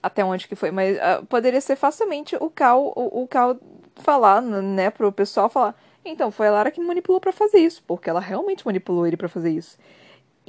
até 0.01 0.23
onde 0.23 0.47
que 0.47 0.55
foi, 0.55 0.71
mas 0.71 0.97
uh, 0.97 1.25
poderia 1.25 1.59
ser 1.59 1.75
facilmente 1.75 2.35
o 2.39 2.49
Cal, 2.49 2.93
o, 2.95 3.23
o 3.23 3.27
Cal 3.27 3.57
falar, 3.95 4.41
né, 4.41 4.89
pro 4.89 5.11
pessoal 5.11 5.49
falar. 5.49 5.75
Então, 6.05 6.31
foi 6.31 6.47
a 6.47 6.51
Lara 6.51 6.71
que 6.71 6.79
me 6.79 6.87
manipulou 6.87 7.19
para 7.19 7.33
fazer 7.33 7.59
isso, 7.59 7.83
porque 7.85 8.09
ela 8.09 8.19
realmente 8.19 8.65
manipulou 8.65 9.05
ele 9.05 9.17
para 9.17 9.27
fazer 9.27 9.49
isso. 9.49 9.77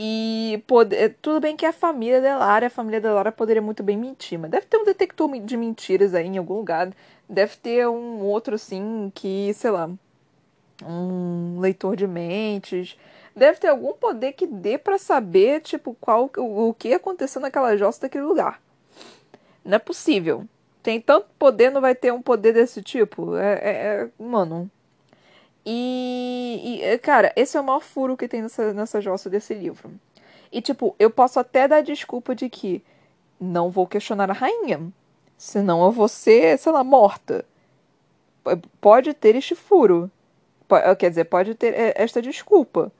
E 0.00 0.62
pode, 0.68 0.94
é, 0.94 1.08
tudo 1.08 1.40
bem 1.40 1.56
que 1.56 1.66
a 1.66 1.72
família 1.72 2.20
da 2.20 2.38
Lara, 2.38 2.68
a 2.68 2.70
família 2.70 3.00
da 3.00 3.12
Lara 3.12 3.32
poderia 3.32 3.60
muito 3.60 3.82
bem 3.82 3.96
mentir, 3.96 4.38
mas 4.38 4.48
deve 4.48 4.66
ter 4.66 4.76
um 4.76 4.84
detector 4.84 5.28
de 5.40 5.56
mentiras 5.56 6.14
aí 6.14 6.26
em 6.26 6.38
algum 6.38 6.54
lugar. 6.54 6.92
Deve 7.28 7.56
ter 7.56 7.88
um 7.88 8.20
outro 8.20 8.54
assim 8.54 9.10
que, 9.12 9.52
sei 9.54 9.72
lá, 9.72 9.90
um 10.84 11.58
leitor 11.58 11.96
de 11.96 12.06
mentes 12.06 12.96
deve 13.34 13.58
ter 13.58 13.68
algum 13.68 13.92
poder 13.94 14.32
que 14.32 14.46
dê 14.46 14.76
para 14.76 14.98
saber, 14.98 15.60
tipo, 15.62 15.96
qual 16.00 16.30
o, 16.36 16.68
o 16.68 16.74
que 16.74 16.92
aconteceu 16.92 17.40
naquela 17.40 17.76
jossa 17.76 18.02
daquele 18.02 18.24
lugar. 18.24 18.60
Não 19.64 19.76
é 19.76 19.78
possível. 19.78 20.44
Tem 20.82 21.00
tanto 21.00 21.28
poder, 21.38 21.70
não 21.70 21.80
vai 21.80 21.94
ter 21.94 22.12
um 22.12 22.22
poder 22.22 22.52
desse 22.52 22.82
tipo? 22.82 23.36
É, 23.36 23.54
é, 23.54 23.70
é 23.70 24.08
mano. 24.18 24.70
E, 25.70 26.80
e, 26.82 26.98
cara, 26.98 27.30
esse 27.36 27.54
é 27.54 27.60
o 27.60 27.64
maior 27.64 27.82
furo 27.82 28.16
que 28.16 28.26
tem 28.26 28.40
nessa, 28.40 28.72
nessa 28.72 29.02
jossa 29.02 29.28
desse 29.28 29.52
livro. 29.52 29.90
E, 30.50 30.62
tipo, 30.62 30.96
eu 30.98 31.10
posso 31.10 31.38
até 31.38 31.68
dar 31.68 31.82
desculpa 31.82 32.34
de 32.34 32.48
que 32.48 32.82
não 33.38 33.68
vou 33.68 33.86
questionar 33.86 34.30
a 34.30 34.32
rainha. 34.32 34.80
Senão 35.36 35.84
eu 35.84 35.92
vou 35.92 36.08
ser, 36.08 36.58
sei 36.58 36.72
lá, 36.72 36.82
morta. 36.82 37.44
Pode 38.80 39.12
ter 39.12 39.36
este 39.36 39.54
furo. 39.54 40.10
Quer 40.98 41.10
dizer, 41.10 41.24
pode 41.24 41.54
ter 41.54 41.74
é, 41.74 41.92
esta 41.96 42.22
desculpa. 42.22 42.90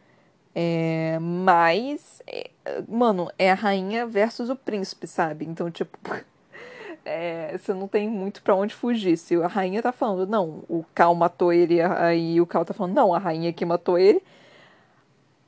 É, 0.54 1.18
mas, 1.22 2.22
é, 2.26 2.50
mano, 2.86 3.30
é 3.38 3.50
a 3.50 3.54
rainha 3.54 4.06
versus 4.06 4.50
o 4.50 4.56
príncipe, 4.56 5.06
sabe? 5.06 5.46
Então, 5.46 5.70
tipo, 5.70 5.96
é, 7.08 7.56
você 7.56 7.72
não 7.72 7.88
tem 7.88 8.06
muito 8.06 8.42
para 8.42 8.54
onde 8.54 8.74
fugir. 8.74 9.16
Se 9.16 9.34
a 9.36 9.46
rainha 9.46 9.82
tá 9.82 9.92
falando, 9.92 10.28
não, 10.28 10.62
o 10.68 10.84
Cal 10.94 11.14
matou 11.14 11.52
ele, 11.52 11.80
aí 11.80 12.38
o 12.38 12.46
Cal 12.46 12.66
tá 12.66 12.74
falando, 12.74 12.94
não, 12.94 13.14
a 13.14 13.18
rainha 13.18 13.52
que 13.52 13.64
matou 13.64 13.98
ele, 13.98 14.22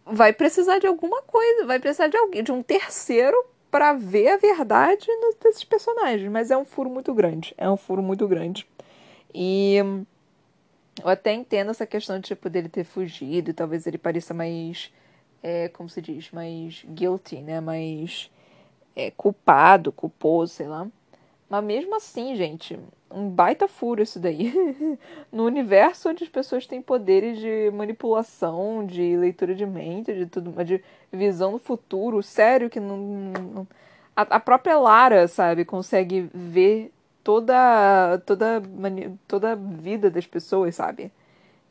vai 0.07 0.33
precisar 0.33 0.79
de 0.79 0.87
alguma 0.87 1.21
coisa, 1.23 1.67
vai 1.67 1.79
precisar 1.79 2.09
de 2.09 2.17
alguém, 2.17 2.43
de 2.43 2.51
um 2.51 2.63
terceiro 2.63 3.37
para 3.71 3.93
ver 3.93 4.29
a 4.29 4.37
verdade 4.39 5.07
desses 5.43 5.63
personagens. 5.63 6.31
Mas 6.31 6.51
é 6.51 6.57
um 6.57 6.65
furo 6.65 6.89
muito 6.89 7.13
grande, 7.13 7.55
é 7.59 7.69
um 7.71 7.77
furo 7.77 8.03
muito 8.03 8.27
grande. 8.27 8.67
E 9.35 9.77
eu 11.03 11.09
até 11.11 11.35
entendo 11.35 11.71
essa 11.71 11.87
questão 11.87 12.19
de, 12.19 12.29
tipo, 12.29 12.49
dele 12.49 12.71
ter 12.71 12.85
fugido, 12.85 13.53
talvez 13.53 13.87
ele 13.87 13.99
pareça 13.99 14.33
mais, 14.33 14.91
é, 15.43 15.69
como 15.69 15.91
se 15.91 16.01
diz, 16.01 16.31
mais 16.31 16.85
guilty, 16.89 17.43
né, 17.43 17.61
mais 17.61 18.31
é, 18.97 19.11
culpado, 19.11 19.93
culposo, 19.93 20.55
sei 20.55 20.67
lá. 20.67 20.89
Mas 21.51 21.65
mesmo 21.65 21.97
assim, 21.97 22.37
gente, 22.37 22.79
um 23.11 23.29
baita 23.29 23.67
furo 23.67 24.01
isso 24.01 24.21
daí. 24.21 24.55
no 25.33 25.45
universo 25.45 26.09
onde 26.09 26.23
as 26.23 26.31
pessoas 26.31 26.65
têm 26.65 26.81
poderes 26.81 27.41
de 27.41 27.73
manipulação, 27.73 28.87
de 28.87 29.17
leitura 29.17 29.53
de 29.53 29.67
mente, 29.67 30.15
de 30.15 30.27
tudo, 30.27 30.53
de 30.65 30.81
visão 31.13 31.53
do 31.53 31.59
futuro, 31.59 32.23
sério 32.23 32.71
que 32.71 32.79
não. 32.79 32.97
não 32.97 33.69
a, 34.15 34.23
a 34.23 34.41
própria 34.41 34.79
Lara, 34.79 35.27
sabe, 35.27 35.65
consegue 35.65 36.31
ver 36.33 36.93
toda 37.25 38.23
toda 38.25 38.63
toda 39.27 39.53
a 39.53 39.55
vida 39.57 40.09
das 40.09 40.27
pessoas, 40.27 40.77
sabe? 40.77 41.11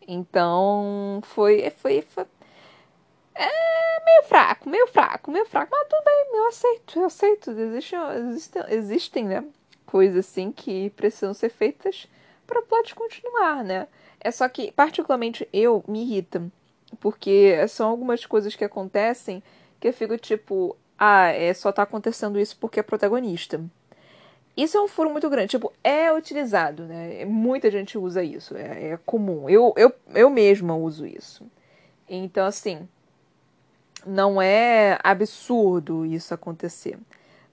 Então, 0.07 1.21
foi 1.23 1.69
foi, 1.71 2.01
foi 2.01 2.25
é 3.35 4.03
meio 4.05 4.23
fraco, 4.23 4.69
meio 4.69 4.87
fraco, 4.87 5.31
meio 5.31 5.45
fraco, 5.45 5.71
mas 5.71 5.87
tudo 5.87 6.03
bem, 6.03 6.25
eu 6.33 6.47
aceito, 6.47 6.99
eu 6.99 7.05
aceito. 7.05 7.51
Existem, 7.51 7.99
existem, 8.29 8.63
existem 8.69 9.25
né? 9.25 9.43
Coisas 9.89 10.27
assim 10.27 10.51
que 10.51 10.91
precisam 10.91 11.33
ser 11.33 11.49
feitas 11.49 12.07
para 12.45 12.59
o 12.59 12.63
plot 12.63 12.93
continuar, 12.93 13.63
né? 13.63 13.87
É 14.19 14.29
só 14.29 14.47
que, 14.47 14.71
particularmente, 14.71 15.49
eu 15.51 15.83
me 15.87 16.03
irrita. 16.03 16.43
Porque 16.99 17.67
são 17.67 17.89
algumas 17.89 18.23
coisas 18.23 18.55
que 18.55 18.63
acontecem 18.63 19.41
que 19.79 19.87
eu 19.87 19.93
fico 19.93 20.15
tipo, 20.17 20.77
ah, 20.97 21.29
é, 21.29 21.51
só 21.55 21.71
tá 21.71 21.81
acontecendo 21.81 22.39
isso 22.39 22.55
porque 22.59 22.79
é 22.79 22.83
protagonista. 22.83 23.59
Isso 24.55 24.77
é 24.77 24.81
um 24.81 24.87
furo 24.87 25.09
muito 25.09 25.27
grande. 25.27 25.49
Tipo, 25.49 25.73
é 25.83 26.13
utilizado, 26.13 26.83
né? 26.83 27.25
Muita 27.25 27.71
gente 27.71 27.97
usa 27.97 28.23
isso. 28.23 28.55
É, 28.55 28.91
é 28.91 28.99
comum. 29.05 29.49
Eu, 29.49 29.73
eu, 29.75 29.91
eu 30.13 30.29
mesma 30.29 30.75
uso 30.75 31.07
isso. 31.07 31.43
Então, 32.07 32.45
assim, 32.45 32.87
não 34.05 34.39
é 34.39 34.99
absurdo 35.03 36.05
isso 36.05 36.33
acontecer. 36.33 36.99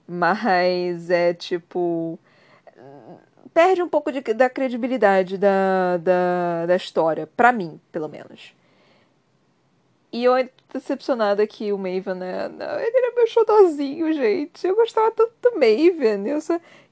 Mas 0.07 1.09
é 1.09 1.33
tipo 1.33 2.19
perde 3.53 3.81
um 3.81 3.89
pouco 3.89 4.11
de, 4.11 4.21
da 4.21 4.49
credibilidade 4.49 5.35
da, 5.35 5.97
da, 5.97 6.65
da 6.67 6.75
história, 6.75 7.27
para 7.35 7.51
mim, 7.51 7.81
pelo 7.91 8.07
menos. 8.07 8.53
E 10.11 10.23
eu 10.23 10.33
decepcionada 10.71 11.45
que 11.47 11.71
o 11.73 11.77
Maven, 11.77 12.15
né? 12.15 12.45
Ele 12.45 12.97
era 12.97 13.15
meu 13.15 13.27
xodozinho, 13.27 14.13
gente. 14.13 14.65
Eu 14.65 14.75
gostava 14.75 15.11
tanto 15.11 15.33
do 15.41 15.53
Maven. 15.53 16.27
Eu. 16.27 16.39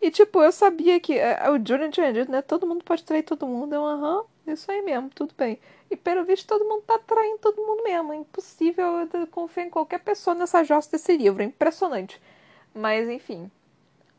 E, 0.01 0.11
tipo, 0.11 0.41
eu 0.41 0.51
sabia 0.51 0.99
que 0.99 1.13
uh, 1.17 1.51
o 1.53 1.67
Julian 1.67 1.89
tinha 1.89 2.11
dito, 2.11 2.31
né? 2.31 2.41
Todo 2.41 2.67
mundo 2.67 2.83
pode 2.83 3.03
trair 3.03 3.23
todo 3.23 3.47
mundo. 3.47 3.73
Eu, 3.73 3.85
aham, 3.85 4.23
isso 4.47 4.69
aí 4.71 4.81
mesmo, 4.81 5.09
tudo 5.13 5.33
bem. 5.37 5.59
E, 5.89 5.95
pelo 5.95 6.25
visto, 6.25 6.47
todo 6.47 6.65
mundo 6.65 6.83
tá 6.85 6.99
traindo 6.99 7.37
todo 7.37 7.57
mundo 7.57 7.83
mesmo. 7.83 8.13
É 8.13 8.15
impossível 8.17 8.85
confiar 9.31 9.65
em 9.65 9.69
qualquer 9.69 9.99
pessoa 9.99 10.35
nessa 10.35 10.63
jossa 10.63 10.91
desse 10.91 11.15
livro. 11.15 11.41
É 11.41 11.45
impressionante. 11.45 12.19
Mas, 12.75 13.07
enfim. 13.07 13.49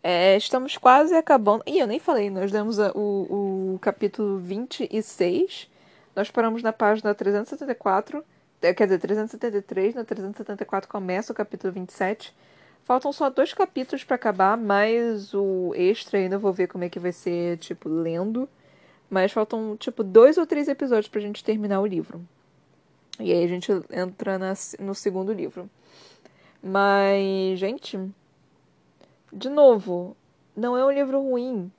É, 0.02 0.36
estamos 0.36 0.78
quase 0.78 1.14
acabando. 1.14 1.62
Ih, 1.66 1.80
eu 1.80 1.86
nem 1.86 1.98
falei, 1.98 2.30
nós 2.30 2.50
demos 2.50 2.78
a, 2.78 2.90
o, 2.92 3.74
o 3.74 3.78
capítulo 3.80 4.38
26. 4.38 5.68
Nós 6.14 6.30
paramos 6.30 6.62
na 6.62 6.72
página 6.72 7.14
374. 7.14 8.24
É, 8.62 8.72
quer 8.72 8.84
dizer, 8.84 8.98
373. 8.98 9.94
Na 9.94 10.04
374 10.04 10.88
começa 10.88 11.32
o 11.32 11.36
capítulo 11.36 11.72
27. 11.72 12.34
Faltam 12.84 13.12
só 13.12 13.28
dois 13.28 13.52
capítulos 13.52 14.04
para 14.04 14.14
acabar, 14.14 14.56
mais 14.56 15.34
o 15.34 15.72
extra 15.74 16.20
ainda 16.20 16.38
vou 16.38 16.52
ver 16.52 16.68
como 16.68 16.84
é 16.84 16.88
que 16.88 17.00
vai 17.00 17.12
ser, 17.12 17.58
tipo, 17.58 17.88
lendo. 17.88 18.48
Mas 19.10 19.32
faltam, 19.32 19.76
tipo, 19.76 20.04
dois 20.04 20.38
ou 20.38 20.46
três 20.46 20.68
episódios 20.68 21.08
pra 21.08 21.20
gente 21.20 21.44
terminar 21.44 21.80
o 21.80 21.86
livro. 21.86 22.24
E 23.18 23.32
aí 23.32 23.44
a 23.44 23.48
gente 23.48 23.72
entra 23.90 24.38
na, 24.38 24.54
no 24.78 24.94
segundo 24.94 25.32
livro. 25.32 25.68
Mas, 26.62 27.58
gente, 27.58 27.98
de 29.32 29.48
novo, 29.48 30.16
não 30.56 30.76
é 30.76 30.84
um 30.84 30.90
livro 30.90 31.20
ruim, 31.20 31.70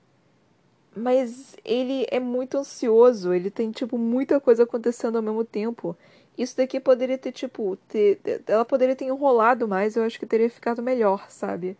mas 0.94 1.56
ele 1.64 2.06
é 2.10 2.20
muito 2.20 2.58
ansioso, 2.58 3.32
ele 3.32 3.50
tem, 3.50 3.70
tipo, 3.70 3.96
muita 3.98 4.40
coisa 4.40 4.64
acontecendo 4.64 5.16
ao 5.16 5.22
mesmo 5.22 5.44
tempo. 5.44 5.96
Isso 6.36 6.56
daqui 6.56 6.78
poderia 6.80 7.18
ter, 7.18 7.32
tipo, 7.32 7.76
ter, 7.88 8.20
ela 8.46 8.64
poderia 8.64 8.94
ter 8.94 9.06
enrolado 9.06 9.66
mais, 9.66 9.96
eu 9.96 10.04
acho 10.04 10.18
que 10.18 10.26
teria 10.26 10.48
ficado 10.50 10.82
melhor, 10.82 11.28
sabe? 11.30 11.76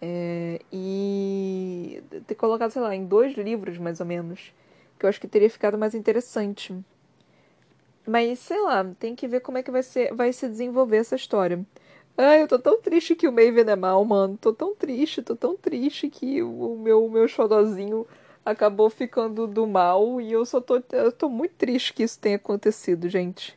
É, 0.00 0.60
e 0.72 2.02
ter 2.26 2.34
colocado, 2.34 2.70
sei 2.70 2.82
lá, 2.82 2.94
em 2.94 3.06
dois 3.06 3.34
livros, 3.36 3.78
mais 3.78 4.00
ou 4.00 4.06
menos, 4.06 4.52
que 4.98 5.06
eu 5.06 5.08
acho 5.08 5.20
que 5.20 5.28
teria 5.28 5.50
ficado 5.50 5.78
mais 5.78 5.94
interessante. 5.94 6.74
Mas, 8.06 8.38
sei 8.38 8.60
lá, 8.60 8.84
tem 8.98 9.14
que 9.14 9.28
ver 9.28 9.40
como 9.40 9.58
é 9.58 9.62
que 9.62 9.70
vai, 9.70 9.82
ser, 9.82 10.14
vai 10.14 10.32
se 10.32 10.48
desenvolver 10.48 10.98
essa 10.98 11.16
história. 11.16 11.64
Ai, 12.20 12.42
eu 12.42 12.48
tô 12.48 12.58
tão 12.58 12.80
triste 12.82 13.14
que 13.14 13.28
o 13.28 13.32
Maven 13.32 13.70
é 13.70 13.76
mal, 13.76 14.04
mano. 14.04 14.36
Tô 14.36 14.52
tão 14.52 14.74
triste, 14.74 15.22
tô 15.22 15.36
tão 15.36 15.56
triste 15.56 16.08
que 16.10 16.42
o 16.42 16.76
meu, 16.76 17.08
meu 17.08 17.28
xodozinho 17.28 18.04
acabou 18.44 18.90
ficando 18.90 19.46
do 19.46 19.66
mal. 19.68 20.20
E 20.20 20.32
eu 20.32 20.44
só 20.44 20.60
tô, 20.60 20.82
eu 20.90 21.12
tô 21.12 21.28
muito 21.28 21.54
triste 21.54 21.94
que 21.94 22.02
isso 22.02 22.18
tenha 22.18 22.34
acontecido, 22.36 23.08
gente. 23.08 23.56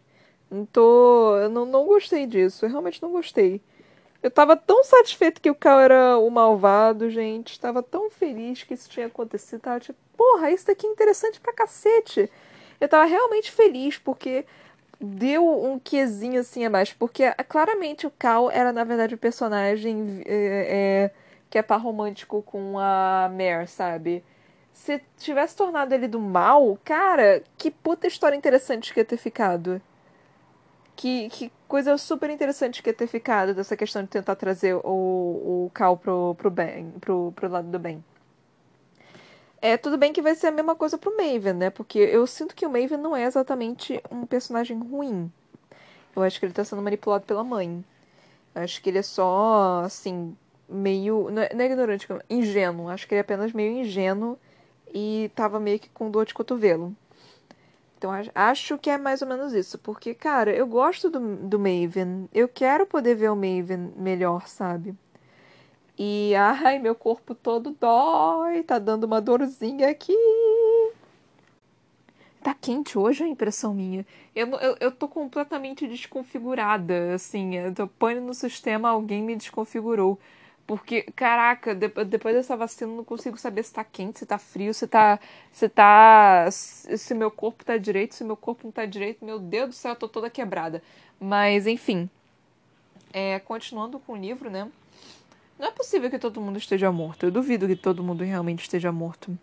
Não 0.50 0.64
tô. 0.66 1.38
Eu 1.38 1.50
não, 1.50 1.66
não 1.66 1.86
gostei 1.86 2.28
disso. 2.28 2.66
Eu 2.66 2.70
realmente 2.70 3.02
não 3.02 3.12
gostei. 3.12 3.62
Eu 4.24 4.30
tava 4.32 4.56
tão 4.56 4.84
satisfeito 4.84 5.42
que 5.42 5.50
o 5.50 5.56
Cal 5.56 5.80
era 5.80 6.18
o 6.20 6.30
malvado, 6.30 7.10
gente. 7.10 7.60
Tava 7.60 7.82
tão 7.82 8.12
feliz 8.12 8.64
que 8.64 8.76
isso 8.76 8.90
tinha 8.90 9.08
acontecido. 9.08 9.62
Tava 9.62 9.80
tipo, 9.80 9.98
porra, 10.16 10.52
isso 10.52 10.68
daqui 10.68 10.86
é 10.86 10.90
interessante 10.92 11.40
pra 11.40 11.54
cacete. 11.54 12.30
Eu 12.80 12.88
tava 12.90 13.06
realmente 13.06 13.52
feliz 13.52 13.98
porque 13.98 14.46
deu 15.02 15.48
um 15.64 15.80
quesinho 15.80 16.40
assim 16.40 16.66
a 16.66 16.70
mais, 16.70 16.94
porque 16.94 17.24
claramente 17.50 18.06
o 18.06 18.12
Cal 18.12 18.52
era, 18.52 18.72
na 18.72 18.84
verdade, 18.84 19.16
o 19.16 19.18
personagem 19.18 20.22
é, 20.26 21.10
é, 21.10 21.12
que 21.50 21.58
é 21.58 21.62
par 21.62 21.82
romântico 21.82 22.42
com 22.44 22.78
a 22.78 23.30
Mare, 23.32 23.68
sabe? 23.68 24.24
Se 24.74 25.02
tivesse 25.18 25.56
tornado 25.56 25.94
ele 25.94 26.08
do 26.08 26.20
mal, 26.20 26.78
cara, 26.84 27.44
que 27.58 27.72
puta 27.72 28.08
história 28.08 28.36
interessante 28.36 28.94
que 28.94 29.00
ia 29.00 29.06
ter 29.06 29.18
ficado. 29.18 29.82
Que, 30.96 31.30
que 31.30 31.52
coisa 31.68 31.98
super 31.98 32.30
interessante 32.30 32.84
que 32.84 32.90
ia 32.90 32.94
ter 32.94 33.08
ficado 33.08 33.56
dessa 33.56 33.76
questão 33.76 34.04
de 34.04 34.10
tentar 34.10 34.36
trazer 34.36 34.76
o, 34.76 35.66
o 35.66 35.72
Cal 35.74 35.98
pro, 35.98 36.36
pro, 36.36 36.52
bem, 36.52 36.92
pro, 37.02 37.34
pro 37.36 37.50
lado 37.50 37.68
do 37.70 37.80
bem. 37.80 38.04
É, 39.62 39.78
tudo 39.78 39.96
bem 39.98 40.12
que 40.12 40.24
vai 40.24 40.34
ser 40.34 40.48
a 40.48 40.52
mesma 40.52 40.76
coisa 40.76 40.98
pro 40.98 41.16
Maven, 41.16 41.54
né? 41.54 41.70
Porque 41.70 42.00
eu 42.00 42.26
sinto 42.26 42.56
que 42.56 42.66
o 42.66 42.70
Maven 42.70 42.98
não 42.98 43.16
é 43.16 43.26
exatamente 43.26 44.02
um 44.10 44.26
personagem 44.26 44.80
ruim. 44.80 45.32
Eu 46.16 46.24
acho 46.24 46.40
que 46.40 46.46
ele 46.48 46.54
tá 46.54 46.64
sendo 46.64 46.82
manipulado 46.82 47.26
pela 47.26 47.44
mãe. 47.44 47.84
Eu 48.56 48.64
acho 48.64 48.82
que 48.82 48.90
ele 48.90 48.98
é 48.98 49.04
só, 49.04 49.84
assim, 49.86 50.36
meio. 50.68 51.30
Não 51.32 51.44
é, 51.44 51.54
não 51.54 51.62
é 51.62 51.66
ignorante, 51.68 52.08
ingênuo. 52.30 52.90
Acho 52.90 53.08
que 53.08 53.14
ele 53.14 53.20
é 53.20 53.22
apenas 53.22 53.54
meio 53.54 53.72
ingênuo 53.72 54.38
e 54.94 55.32
tava 55.36 55.60
meio 55.60 55.80
que 55.80 55.90
com 55.90 56.10
dor 56.10 56.26
de 56.26 56.34
cotovelo. 56.34 56.96
Então 57.98 58.12
acho 58.34 58.80
que 58.80 58.90
é 58.90 58.98
mais 58.98 59.22
ou 59.22 59.28
menos 59.28 59.54
isso. 59.54 59.78
Porque, 59.78 60.16
cara, 60.16 60.52
eu 60.52 60.66
gosto 60.66 61.08
do, 61.08 61.20
do 61.38 61.60
Maven. 61.60 62.28
Eu 62.34 62.48
quero 62.48 62.88
poder 62.88 63.14
ver 63.14 63.30
o 63.30 63.36
Maven 63.36 63.94
melhor, 63.96 64.48
sabe? 64.48 64.96
E 65.98 66.34
ai, 66.36 66.80
meu 66.80 66.96
corpo 66.96 67.36
todo 67.36 67.76
dói, 67.80 68.64
tá 68.64 68.80
dando 68.80 69.04
uma 69.04 69.22
dorzinha 69.22 69.90
aqui. 69.90 70.16
Tá 72.42 72.56
quente 72.56 72.98
hoje, 72.98 73.24
a 73.24 73.28
impressão 73.28 73.74
minha. 73.74 74.06
Eu, 74.36 74.48
eu, 74.56 74.78
eu 74.80 74.92
tô 74.92 75.08
completamente 75.08 75.88
desconfigurada, 75.88 77.14
assim. 77.14 77.56
Eu 77.56 77.88
pane 77.88 78.20
no 78.20 78.34
sistema, 78.34 78.90
alguém 78.90 79.22
me 79.22 79.36
desconfigurou. 79.36 80.20
Porque, 80.66 81.04
caraca, 81.16 81.76
depois 81.76 82.36
dessa 82.36 82.56
vacina 82.58 82.92
eu 82.92 82.96
não 82.98 83.04
consigo 83.04 83.38
saber 83.38 83.64
se 83.64 83.74
tá 83.74 83.84
quente, 83.84 84.20
se 84.20 84.26
tá 84.26 84.38
frio, 84.40 84.74
se 84.74 84.88
tá. 84.88 85.20
Se 85.52 85.70
tá. 85.70 86.50
Se 86.50 87.14
meu 87.14 87.30
corpo 87.30 87.64
tá 87.64 87.78
direito, 87.78 88.16
se 88.16 88.24
meu 88.24 88.38
corpo 88.38 88.62
não 88.64 88.72
tá 88.72 88.86
direito. 88.86 89.24
Meu 89.24 89.38
Deus 89.38 89.70
do 89.70 89.74
céu, 89.74 89.92
eu 89.92 89.96
tô 89.96 90.08
toda 90.08 90.30
quebrada. 90.30 90.82
Mas, 91.20 91.68
enfim. 91.68 92.10
É, 93.14 93.38
continuando 93.40 94.00
com 94.00 94.14
o 94.14 94.18
livro, 94.18 94.50
né? 94.50 94.68
Não 95.62 95.68
é 95.68 95.72
possível 95.72 96.10
que 96.10 96.18
todo 96.18 96.42
mundo 96.42 96.58
esteja 96.58 96.92
morto. 96.92 97.24
Eu 97.24 97.30
duvido 97.30 97.68
que 97.68 97.76
todo 97.76 98.04
mundo 98.04 98.24
realmente 98.24 98.62
esteja 98.62 98.92
morto. 98.92 99.38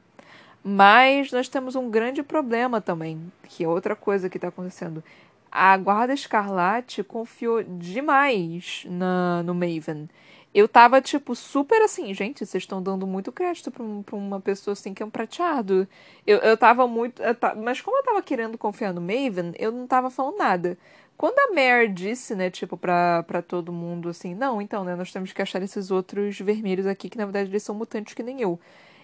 Mas 0.65 1.31
nós 1.31 1.49
temos 1.49 1.77
um 1.77 1.89
grande 1.89 2.25
problema 2.25 2.81
também, 2.81 3.33
que 3.45 3.63
é 3.63 3.69
outra 3.69 3.95
coisa 3.95 4.29
que 4.29 4.37
está 4.37 4.49
acontecendo. 4.49 5.01
A 5.51 5.77
Guarda 5.77 6.13
Escarlate 6.13 7.05
confiou 7.05 7.63
demais 7.63 8.85
na, 8.91 9.45
no 9.45 9.55
Maven. 9.55 10.09
eu 10.53 10.67
tava, 10.67 11.01
tipo, 11.01 11.37
super 11.37 11.83
assim, 11.83 12.13
gente, 12.13 12.45
vocês 12.45 12.65
estão 12.65 12.83
dando 12.83 13.07
muito 13.07 13.31
crédito 13.31 13.71
pra, 13.71 13.85
um, 13.85 14.03
uma 14.11 14.41
pessoa 14.41 14.73
assim 14.73 14.93
que 14.93 15.05
é 15.05 15.07
um 15.07 15.11
prateado. 15.11 15.87
Eu, 16.27 16.39
eu 16.39 16.57
tava 16.57 16.89
muito. 16.89 17.23
Eu 17.23 17.37
mas 17.63 17.81
como 17.81 17.97
eu 17.97 18.03
tava 18.03 18.21
querendo 18.23 18.59
confiar 18.59 18.93
no 18.93 19.01
Maven, 19.01 19.53
eu 19.57 19.71
não 19.71 19.87
tava 19.87 20.11
falando 20.11 20.37
nada. 20.37 20.77
Quando 21.19 21.37
a 21.41 21.53
Mare 21.53 21.89
disse, 21.89 22.37
né, 22.37 22.49
tipo, 22.49 22.77
pra, 22.77 23.25
pra 23.25 23.43
todo 23.43 23.73
mundo 23.73 24.09
assim, 24.09 24.37
não, 24.37 24.63
então, 24.63 24.85
né, 24.85 24.95
nós 24.95 25.13
temos 25.13 25.33
que 25.33 25.43
achar 25.43 25.61
esses 25.61 25.91
outros 25.91 26.39
vermelhos 26.39 26.87
aqui, 26.87 27.11
que 27.11 27.19
na 27.19 27.25
verdade 27.25 27.51
eles 27.51 27.65
são 27.65 27.75
mutantes 27.75 28.15
que 28.15 28.23
nem 28.23 28.41
eu. 28.41 28.59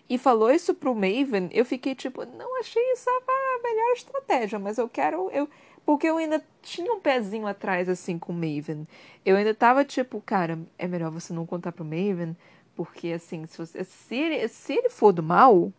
E 0.08 0.16
falou 0.16 0.48
isso 0.52 0.74
pro 0.74 0.94
Maven, 0.94 1.48
eu 1.50 1.64
fiquei 1.64 1.92
tipo, 1.92 2.24
não 2.24 2.60
achei 2.60 2.80
isso 2.92 3.10
a 3.10 3.62
melhor 3.62 3.92
estratégia, 3.94 4.60
mas 4.60 4.78
eu 4.78 4.88
quero. 4.88 5.28
Eu, 5.32 5.48
porque 5.84 6.06
eu 6.06 6.16
ainda 6.18 6.40
tinha 6.62 6.92
um 6.92 7.00
pezinho 7.00 7.48
atrás, 7.48 7.88
assim, 7.88 8.16
com 8.16 8.32
o 8.32 8.36
Maven. 8.36 8.86
Eu 9.24 9.36
ainda 9.36 9.52
tava 9.52 9.84
tipo, 9.84 10.20
cara, 10.20 10.56
é 10.78 10.86
melhor 10.86 11.10
você 11.10 11.32
não 11.32 11.44
contar 11.44 11.72
pro 11.72 11.84
Maven, 11.84 12.36
porque, 12.76 13.08
assim, 13.08 13.44
se, 13.46 13.58
você, 13.58 13.82
se, 13.82 14.14
ele, 14.14 14.46
se 14.46 14.72
ele 14.72 14.88
for 14.88 15.10
do 15.12 15.22
mal, 15.22 15.72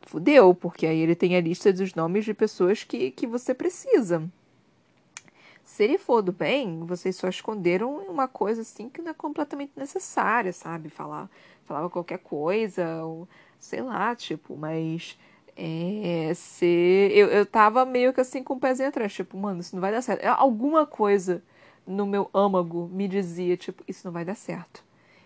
fudeu, 0.00 0.54
porque 0.54 0.86
aí 0.86 1.00
ele 1.00 1.14
tem 1.14 1.36
a 1.36 1.40
lista 1.40 1.70
dos 1.70 1.94
nomes 1.94 2.24
de 2.24 2.32
pessoas 2.32 2.82
que, 2.82 3.10
que 3.10 3.26
você 3.26 3.52
precisa. 3.52 4.26
Se 5.66 5.82
ele 5.82 5.98
for 5.98 6.22
do 6.22 6.30
bem, 6.30 6.86
vocês 6.86 7.16
só 7.16 7.28
esconderam 7.28 7.96
uma 8.08 8.28
coisa, 8.28 8.62
assim, 8.62 8.88
que 8.88 9.02
não 9.02 9.10
é 9.10 9.14
completamente 9.14 9.72
necessária, 9.76 10.52
sabe? 10.52 10.88
Falar, 10.88 11.28
falava 11.64 11.90
qualquer 11.90 12.18
coisa, 12.20 13.04
ou 13.04 13.28
sei 13.58 13.82
lá, 13.82 14.14
tipo, 14.14 14.56
mas 14.56 15.18
é, 15.56 16.32
se 16.34 17.10
eu, 17.12 17.26
eu 17.26 17.44
tava 17.44 17.84
meio 17.84 18.12
que 18.12 18.20
assim 18.20 18.44
com 18.44 18.54
o 18.54 18.60
pezinho 18.60 18.88
atrás, 18.88 19.12
tipo, 19.12 19.36
mano, 19.36 19.60
isso 19.60 19.74
não 19.74 19.80
vai 19.80 19.90
dar 19.90 20.02
certo. 20.02 20.22
É, 20.22 20.28
alguma 20.28 20.86
coisa 20.86 21.42
no 21.84 22.06
meu 22.06 22.30
âmago 22.32 22.88
me 22.92 23.08
dizia, 23.08 23.56
tipo, 23.56 23.82
isso 23.88 24.02
não 24.06 24.12
vai 24.12 24.24
dar 24.24 24.36
certo. 24.36 24.84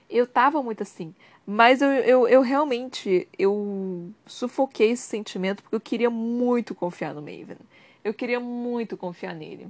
Eu 0.09 0.26
tava 0.26 0.62
muito 0.62 0.82
assim. 0.82 1.14
Mas 1.47 1.82
eu, 1.82 1.88
eu, 1.91 2.28
eu 2.28 2.41
realmente 2.41 3.28
eu 3.38 4.11
sufoquei 4.26 4.93
esse 4.93 5.03
sentimento 5.03 5.62
porque 5.62 5.76
eu 5.76 5.80
queria 5.80 6.09
muito 6.11 6.74
confiar 6.74 7.14
no 7.14 7.20
Maven. 7.20 7.59
Eu 8.03 8.14
queria 8.14 8.41
muito 8.41 8.97
confiar 8.97 9.34
nele. 9.34 9.68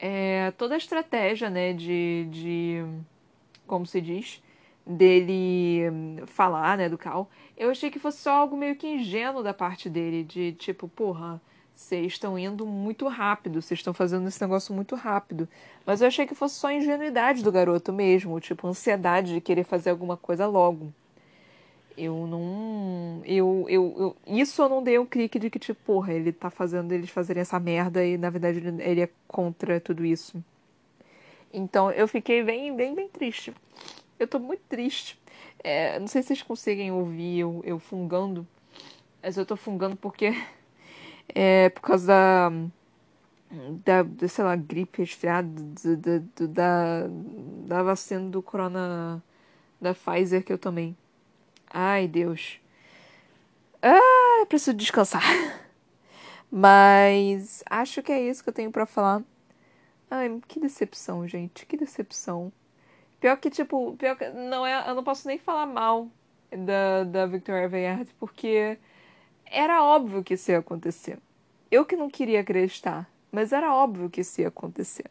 É, 0.00 0.52
toda 0.52 0.74
a 0.74 0.78
estratégia, 0.78 1.50
né, 1.50 1.72
de, 1.72 2.26
de. 2.30 2.84
Como 3.66 3.86
se 3.86 4.00
diz? 4.00 4.42
dele 4.86 5.82
falar, 6.26 6.76
né, 6.76 6.88
do 6.88 6.98
Cal, 6.98 7.30
eu 7.56 7.70
achei 7.70 7.90
que 7.90 7.98
fosse 7.98 8.18
só 8.18 8.32
algo 8.32 8.56
meio 8.56 8.76
que 8.76 8.86
ingênuo 8.86 9.42
da 9.42 9.54
parte 9.54 9.88
dele, 9.88 10.24
de 10.24 10.52
tipo, 10.52 10.88
porra, 10.88 11.40
vocês 11.74 12.12
estão 12.12 12.38
indo 12.38 12.66
muito 12.66 13.06
rápido, 13.08 13.62
vocês 13.62 13.78
estão 13.80 13.94
fazendo 13.94 14.26
esse 14.28 14.40
negócio 14.40 14.74
muito 14.74 14.94
rápido. 14.94 15.48
Mas 15.86 16.00
eu 16.00 16.08
achei 16.08 16.26
que 16.26 16.34
fosse 16.34 16.56
só 16.56 16.70
ingenuidade 16.70 17.42
do 17.42 17.52
garoto 17.52 17.92
mesmo, 17.92 18.38
tipo, 18.40 18.66
ansiedade 18.66 19.34
de 19.34 19.40
querer 19.40 19.64
fazer 19.64 19.90
alguma 19.90 20.16
coisa 20.16 20.46
logo. 20.46 20.92
Eu 21.96 22.26
não. 22.26 23.22
Eu, 23.24 23.66
eu, 23.68 23.94
eu, 23.98 24.16
isso 24.26 24.62
eu 24.62 24.68
não 24.68 24.82
dei 24.82 24.98
um 24.98 25.06
clique 25.06 25.38
de 25.38 25.50
que, 25.50 25.58
tipo, 25.58 25.80
porra, 25.84 26.12
ele 26.12 26.32
tá 26.32 26.50
fazendo 26.50 26.92
eles 26.92 27.10
fazerem 27.10 27.40
essa 27.42 27.58
merda 27.60 28.04
e 28.04 28.16
na 28.16 28.30
verdade 28.30 28.58
ele 28.58 29.02
é 29.02 29.08
contra 29.28 29.80
tudo 29.80 30.04
isso. 30.04 30.42
Então 31.52 31.90
eu 31.90 32.06
fiquei 32.08 32.42
bem, 32.42 32.74
bem, 32.74 32.94
bem 32.94 33.08
triste. 33.08 33.52
Eu 34.18 34.28
tô 34.28 34.38
muito 34.38 34.62
triste. 34.68 35.18
É, 35.62 35.98
não 35.98 36.06
sei 36.06 36.22
se 36.22 36.28
vocês 36.28 36.42
conseguem 36.42 36.90
ouvir 36.92 37.40
eu, 37.40 37.60
eu 37.64 37.78
fungando, 37.78 38.46
mas 39.22 39.36
eu 39.36 39.46
tô 39.46 39.56
fungando 39.56 39.96
porque 39.96 40.32
é 41.34 41.68
por 41.70 41.82
causa 41.82 42.06
da, 42.06 42.50
da, 43.84 44.02
da 44.02 44.28
sei 44.28 44.44
lá, 44.44 44.56
gripe, 44.56 45.02
resfriado, 45.02 45.50
da, 45.96 46.46
da, 46.46 47.06
da 47.66 47.82
vacina 47.82 48.28
do 48.30 48.42
corona 48.42 49.22
da 49.80 49.94
Pfizer 49.94 50.44
que 50.44 50.52
eu 50.52 50.58
tomei. 50.58 50.94
Ai, 51.70 52.08
Deus. 52.08 52.60
Ah, 53.82 54.44
preciso 54.48 54.74
descansar. 54.74 55.22
Mas 56.50 57.62
acho 57.70 58.02
que 58.02 58.12
é 58.12 58.20
isso 58.20 58.42
que 58.42 58.48
eu 58.48 58.54
tenho 58.54 58.72
para 58.72 58.86
falar. 58.86 59.22
Ai, 60.10 60.40
que 60.48 60.58
decepção, 60.58 61.26
gente. 61.28 61.64
Que 61.64 61.76
decepção. 61.76 62.52
Pior 63.20 63.36
que, 63.36 63.50
tipo, 63.50 63.94
pior 63.96 64.16
que 64.16 64.28
não 64.30 64.66
é, 64.66 64.90
eu 64.90 64.94
não 64.94 65.04
posso 65.04 65.28
nem 65.28 65.38
falar 65.38 65.66
mal 65.66 66.08
da, 66.50 67.04
da 67.04 67.26
Victoria 67.26 67.66
Aveyard, 67.66 68.10
porque 68.18 68.78
era 69.46 69.84
óbvio 69.84 70.24
que 70.24 70.34
isso 70.34 70.50
ia 70.50 70.58
acontecer. 70.58 71.18
Eu 71.70 71.84
que 71.84 71.96
não 71.96 72.10
queria 72.10 72.40
acreditar, 72.40 73.08
mas 73.30 73.52
era 73.52 73.72
óbvio 73.72 74.10
que 74.10 74.22
isso 74.22 74.40
ia 74.40 74.48
acontecer. 74.48 75.06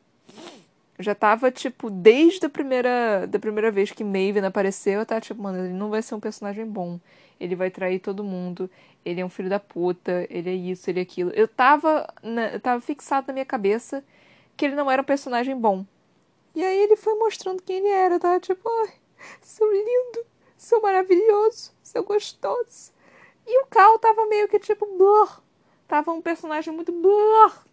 Já 0.99 1.15
tava, 1.15 1.49
tipo, 1.49 1.89
desde 1.89 2.45
a 2.45 2.49
primeira, 2.49 3.25
da 3.25 3.39
primeira 3.39 3.71
vez 3.71 3.91
que 3.91 4.03
Maven 4.03 4.45
apareceu, 4.45 4.99
eu 4.99 5.05
tava 5.05 5.21
tipo, 5.21 5.41
mano, 5.41 5.65
ele 5.65 5.73
não 5.73 5.89
vai 5.89 6.01
ser 6.01 6.13
um 6.13 6.19
personagem 6.19 6.65
bom. 6.65 6.99
Ele 7.39 7.55
vai 7.55 7.71
trair 7.71 7.99
todo 7.99 8.23
mundo. 8.23 8.69
Ele 9.05 9.21
é 9.21 9.25
um 9.25 9.29
filho 9.29 9.49
da 9.49 9.59
puta. 9.59 10.27
Ele 10.29 10.49
é 10.49 10.53
isso, 10.53 10.89
ele 10.89 10.99
é 10.99 11.03
aquilo. 11.03 11.31
Eu 11.31 11.47
tava, 11.47 12.05
na, 12.21 12.49
eu 12.49 12.59
tava 12.59 12.81
fixado 12.81 13.27
na 13.27 13.33
minha 13.33 13.45
cabeça 13.45 14.03
que 14.57 14.65
ele 14.65 14.75
não 14.75 14.91
era 14.91 15.01
um 15.01 15.05
personagem 15.05 15.55
bom. 15.55 15.85
E 16.53 16.61
aí 16.61 16.79
ele 16.79 16.97
foi 16.97 17.13
mostrando 17.15 17.63
quem 17.63 17.77
ele 17.77 17.87
era, 17.87 18.19
tá? 18.19 18.37
Tipo, 18.39 18.67
ai, 18.81 18.93
sou 19.41 19.71
lindo, 19.71 20.25
sou 20.57 20.81
maravilhoso, 20.81 21.71
sou 21.81 22.03
gostoso. 22.03 22.91
E 23.47 23.63
o 23.63 23.67
Cal 23.67 23.97
tava 23.99 24.25
meio 24.25 24.49
que 24.49 24.59
tipo, 24.59 24.85
blur. 24.97 25.41
Tava 25.87 26.11
um 26.11 26.21
personagem 26.21 26.73
muito 26.73 26.91
blur. 26.91 27.65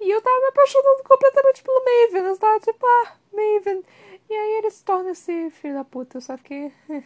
E 0.00 0.10
eu 0.10 0.20
tava 0.20 0.38
me 0.38 0.46
apaixonando 0.48 1.02
completamente 1.04 1.62
pelo 1.62 1.84
Maven. 1.84 2.30
Eu 2.30 2.38
tava 2.38 2.60
tipo, 2.60 2.86
ah, 2.86 3.16
Maven. 3.32 3.82
E 4.28 4.34
aí 4.34 4.58
ele 4.58 4.70
se 4.70 4.84
torna 4.84 5.10
esse 5.10 5.50
filho 5.50 5.74
da 5.74 5.84
puta. 5.84 6.20
Só 6.20 6.36
que 6.36 6.72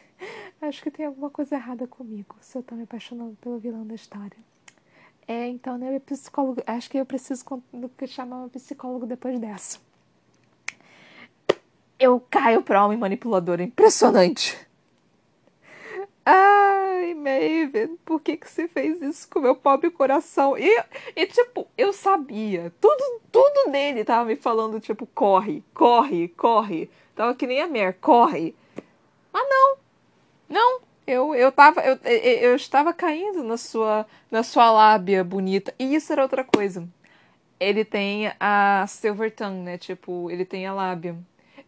acho 0.61 0.83
que 0.83 0.91
tem 0.91 1.07
alguma 1.07 1.31
coisa 1.31 1.55
errada 1.55 1.87
comigo 1.87 2.37
se 2.41 2.59
eu 2.59 2.63
tô 2.63 2.75
me 2.75 2.85
apaixonando 2.85 3.37
pelo 3.41 3.59
vilão 3.59 3.87
da 3.87 3.95
história. 3.95 4.39
É, 5.27 5.47
então, 5.47 5.79
né, 5.79 5.99
psicólogo. 6.01 6.63
Acho 6.67 6.91
que 6.91 6.99
eu 6.99 7.07
preciso 7.07 7.45
chamar 8.09 8.45
um 8.45 8.49
psicólogo 8.49 9.07
depois 9.07 9.39
dessa 9.39 9.79
eu 12.01 12.19
caio 12.31 12.63
pra 12.63 12.85
homem 12.85 12.99
manipulador. 12.99 13.61
É 13.61 13.65
impressionante. 13.65 14.57
Ai, 16.25 17.15
Maven, 17.15 17.97
por 18.05 18.21
que, 18.21 18.37
que 18.37 18.49
você 18.49 18.69
fez 18.69 19.01
isso 19.01 19.29
com 19.29 19.41
meu 19.41 19.57
pobre 19.57 19.91
coração? 19.91 20.57
E, 20.57 20.85
e, 21.17 21.27
tipo, 21.27 21.67
eu 21.77 21.93
sabia. 21.93 22.73
Tudo, 22.81 23.21
tudo 23.33 23.71
nele 23.71 24.05
tava 24.05 24.27
me 24.27 24.37
falando, 24.37 24.81
tipo, 24.81 25.07
corre, 25.07 25.63
corre, 25.75 26.29
corre. 26.29 26.91
Tava 27.17 27.35
que 27.35 27.47
nem 27.47 27.61
a 27.61 27.67
Mer, 27.67 27.95
corre. 28.01 28.55
Mas 29.33 29.47
não. 29.49 29.77
Não. 30.49 30.81
Eu, 31.07 31.35
eu, 31.35 31.51
tava, 31.51 31.81
eu, 31.81 31.97
eu, 32.05 32.55
estava 32.55 32.93
caindo 32.93 33.43
na 33.43 33.57
sua, 33.57 34.07
na 34.31 34.43
sua 34.43 34.71
lábia 34.71 35.25
bonita. 35.25 35.75
E 35.79 35.95
isso 35.95 36.13
era 36.13 36.23
outra 36.23 36.45
coisa. 36.45 36.89
Ele 37.59 37.85
tem 37.85 38.33
a 38.39 38.85
Silver 38.89 39.35
Tongue, 39.35 39.63
né? 39.63 39.79
Tipo, 39.79 40.31
ele 40.31 40.45
tem 40.45 40.67
a 40.67 40.73
lábia. 40.73 41.17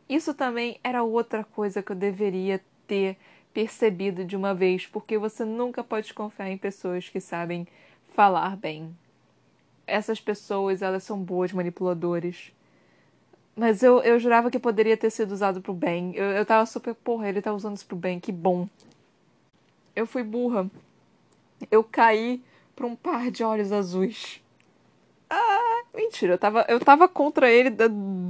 Isso 0.09 0.35
também 0.35 0.79
era 0.85 1.03
outra 1.03 1.45
coisa 1.45 1.83
que 1.83 1.93
eu 1.93 1.97
deveria 1.97 2.61
ter 2.87 3.17
percebido 3.53 4.25
de 4.25 4.37
uma 4.37 4.55
vez, 4.55 4.87
porque 4.87 5.19
você 5.19 5.45
nunca 5.45 5.85
pode 5.85 6.13
confiar 6.15 6.51
em 6.51 6.59
pessoas 6.59 7.09
que 7.09 7.21
sabem 7.21 7.67
falar 8.15 8.57
bem. 8.57 8.97
Essas 9.87 10.21
pessoas, 10.21 10.83
elas 10.83 11.03
são 11.03 11.19
boas 11.19 11.53
manipuladores. 11.53 12.53
Mas 13.55 13.83
eu, 13.83 14.01
eu 14.01 14.19
jurava 14.19 14.51
que 14.51 14.59
poderia 14.59 14.97
ter 14.97 15.11
sido 15.11 15.33
usado 15.33 15.61
pro 15.61 15.75
bem. 15.75 16.15
Eu, 16.15 16.31
eu 16.31 16.47
tava 16.47 16.65
super, 16.65 16.95
porra, 16.95 17.29
ele 17.29 17.43
tá 17.43 17.53
usando 17.53 17.77
isso 17.77 17.87
pro 17.87 17.97
bem, 17.97 18.19
que 18.19 18.33
bom. 18.33 18.69
Eu 19.95 20.07
fui 20.07 20.23
burra. 20.23 20.71
Eu 21.71 21.85
caí 21.85 22.43
pra 22.75 22.87
um 22.87 22.97
par 22.97 23.31
de 23.31 23.45
olhos 23.45 23.71
azuis. 23.73 24.43
Ah, 25.29 25.72
mentira, 25.95 26.35
eu 26.35 26.39
tava, 26.39 26.65
eu 26.69 26.81
tava 26.81 27.09
contra 27.09 27.51
ele 27.51 27.71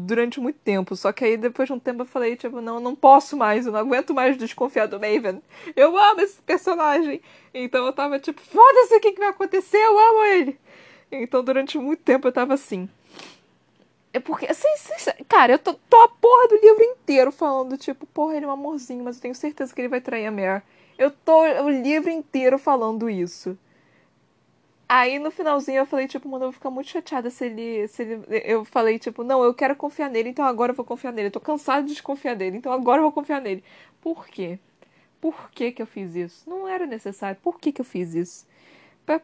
durante 0.06 0.40
muito 0.40 0.58
tempo. 0.58 0.96
Só 0.96 1.12
que 1.12 1.24
aí 1.24 1.36
depois 1.36 1.68
de 1.68 1.72
um 1.72 1.78
tempo 1.78 2.02
eu 2.02 2.06
falei, 2.06 2.36
tipo, 2.36 2.60
não, 2.60 2.80
não 2.80 2.94
posso 2.94 3.36
mais, 3.36 3.66
eu 3.66 3.72
não 3.72 3.80
aguento 3.80 4.12
mais 4.12 4.36
desconfiar 4.36 4.86
do 4.86 4.98
Maven. 5.00 5.42
Eu 5.76 5.96
amo 5.96 6.20
esse 6.20 6.40
personagem. 6.42 7.20
Então 7.54 7.86
eu 7.86 7.92
tava 7.92 8.18
tipo, 8.18 8.40
foda-se 8.40 8.96
o 8.96 9.00
que, 9.00 9.12
que 9.12 9.20
vai 9.20 9.28
acontecer, 9.28 9.78
eu 9.78 9.98
amo 9.98 10.24
ele. 10.24 10.58
Então 11.10 11.42
durante 11.44 11.78
muito 11.78 12.02
tempo 12.02 12.26
eu 12.28 12.32
tava 12.32 12.54
assim. 12.54 12.88
É 14.14 14.20
porque, 14.20 14.46
assim, 14.46 14.68
cara, 15.26 15.54
eu 15.54 15.58
tô, 15.58 15.72
tô 15.72 15.96
a 16.02 16.08
porra 16.08 16.48
do 16.48 16.56
livro 16.56 16.82
inteiro 16.82 17.32
falando, 17.32 17.78
tipo, 17.78 18.06
porra, 18.06 18.36
ele 18.36 18.44
é 18.44 18.48
um 18.48 18.52
amorzinho, 18.52 19.02
mas 19.02 19.16
eu 19.16 19.22
tenho 19.22 19.34
certeza 19.34 19.74
que 19.74 19.80
ele 19.80 19.88
vai 19.88 20.02
trair 20.02 20.26
a 20.26 20.30
Mare. 20.30 20.62
Eu 20.98 21.10
tô 21.10 21.40
o 21.40 21.70
livro 21.70 22.10
inteiro 22.10 22.58
falando 22.58 23.08
isso. 23.08 23.56
Aí 24.94 25.18
no 25.18 25.30
finalzinho 25.30 25.78
eu 25.78 25.86
falei, 25.86 26.06
tipo, 26.06 26.28
mano, 26.28 26.44
eu 26.44 26.48
vou 26.48 26.52
ficar 26.52 26.70
muito 26.70 26.90
chateada 26.90 27.30
se 27.30 27.46
ele, 27.46 27.88
se 27.88 28.02
ele. 28.02 28.24
Eu 28.44 28.62
falei, 28.62 28.98
tipo, 28.98 29.24
não, 29.24 29.42
eu 29.42 29.54
quero 29.54 29.74
confiar 29.74 30.10
nele, 30.10 30.28
então 30.28 30.44
agora 30.44 30.72
eu 30.72 30.76
vou 30.76 30.84
confiar 30.84 31.12
nele. 31.12 31.28
Eu 31.28 31.32
tô 31.32 31.40
cansado 31.40 31.86
de 31.86 31.92
desconfiar 31.94 32.34
dele, 32.36 32.58
então 32.58 32.70
agora 32.70 32.98
eu 32.98 33.04
vou 33.04 33.12
confiar 33.12 33.40
nele. 33.40 33.64
Por 34.02 34.26
quê? 34.28 34.58
Por 35.20 35.50
que, 35.50 35.72
que 35.72 35.80
eu 35.80 35.86
fiz 35.86 36.14
isso? 36.14 36.48
Não 36.48 36.68
era 36.68 36.86
necessário. 36.86 37.40
Por 37.42 37.58
que, 37.58 37.72
que 37.72 37.80
eu 37.80 37.86
fiz 37.86 38.14
isso? 38.14 38.46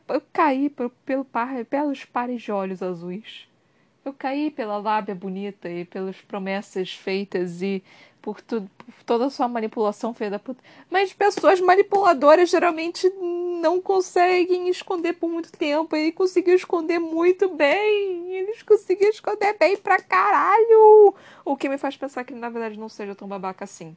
Eu 0.08 0.22
caí 0.32 0.70
pelo 1.04 1.24
par, 1.26 1.64
pelos 1.66 2.02
pares 2.04 2.40
de 2.42 2.50
olhos 2.50 2.82
azuis. 2.82 3.46
Eu 4.04 4.14
caí 4.14 4.50
pela 4.50 4.78
lábia 4.78 5.14
bonita 5.14 5.68
e 5.68 5.84
pelas 5.84 6.16
promessas 6.22 6.94
feitas 6.94 7.60
e 7.60 7.84
por, 8.28 8.42
tudo, 8.42 8.68
por 8.76 9.02
toda 9.06 9.24
a 9.24 9.30
sua 9.30 9.48
manipulação, 9.48 10.12
filha 10.12 10.28
da 10.32 10.38
puta. 10.38 10.62
Mas 10.90 11.14
pessoas 11.14 11.62
manipuladoras 11.62 12.50
geralmente 12.50 13.08
não 13.62 13.80
conseguem 13.80 14.68
esconder 14.68 15.14
por 15.14 15.30
muito 15.30 15.50
tempo. 15.50 15.96
Ele 15.96 16.12
conseguiu 16.12 16.54
esconder 16.54 16.98
muito 16.98 17.48
bem. 17.48 18.30
Eles 18.30 18.62
conseguiram 18.62 19.08
esconder 19.08 19.56
bem 19.58 19.78
pra 19.78 19.98
caralho. 19.98 21.14
O 21.42 21.56
que 21.56 21.70
me 21.70 21.78
faz 21.78 21.96
pensar 21.96 22.22
que 22.22 22.34
ele, 22.34 22.40
na 22.40 22.50
verdade, 22.50 22.78
não 22.78 22.90
seja 22.90 23.14
tão 23.14 23.26
babaca 23.26 23.64
assim 23.64 23.96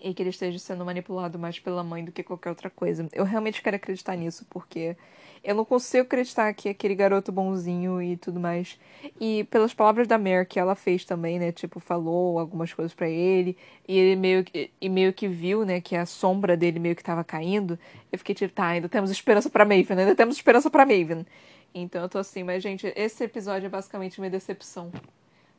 e 0.00 0.14
que 0.14 0.22
ele 0.22 0.30
esteja 0.30 0.58
sendo 0.58 0.84
manipulado 0.84 1.36
mais 1.36 1.58
pela 1.58 1.82
mãe 1.82 2.04
do 2.04 2.12
que 2.12 2.22
qualquer 2.22 2.50
outra 2.50 2.70
coisa. 2.70 3.08
Eu 3.12 3.24
realmente 3.24 3.60
quero 3.60 3.76
acreditar 3.76 4.16
nisso, 4.16 4.46
porque 4.50 4.96
eu 5.44 5.54
não 5.54 5.64
consigo 5.64 6.04
acreditar 6.04 6.52
que 6.54 6.68
aquele 6.68 6.94
garoto 6.94 7.32
bonzinho 7.32 8.00
e 8.00 8.16
tudo 8.16 8.38
mais. 8.38 8.78
E 9.20 9.44
pelas 9.44 9.74
palavras 9.74 10.06
da 10.06 10.16
Mare 10.16 10.46
que 10.46 10.58
ela 10.58 10.74
fez 10.74 11.04
também, 11.04 11.38
né? 11.38 11.50
Tipo, 11.50 11.80
falou 11.80 12.38
algumas 12.38 12.72
coisas 12.72 12.94
para 12.94 13.08
ele, 13.08 13.56
e 13.86 13.96
ele 13.98 14.16
meio 14.16 14.44
que, 14.44 14.70
e 14.80 14.88
meio 14.88 15.12
que 15.12 15.26
viu, 15.26 15.64
né, 15.64 15.80
que 15.80 15.96
a 15.96 16.06
sombra 16.06 16.56
dele 16.56 16.78
meio 16.78 16.94
que 16.94 17.02
tava 17.02 17.24
caindo. 17.24 17.78
Eu 18.10 18.18
fiquei 18.18 18.34
tipo, 18.34 18.54
tá, 18.54 18.66
ainda 18.66 18.88
temos 18.88 19.10
esperança 19.10 19.50
para 19.50 19.64
Maven, 19.64 19.98
ainda 19.98 20.14
temos 20.14 20.36
esperança 20.36 20.70
para 20.70 20.86
Maven. 20.86 21.26
Então 21.74 22.02
eu 22.02 22.08
tô 22.08 22.18
assim, 22.18 22.44
mas 22.44 22.62
gente, 22.62 22.92
esse 22.94 23.24
episódio 23.24 23.66
é 23.66 23.70
basicamente 23.70 24.18
uma 24.20 24.30
decepção 24.30 24.92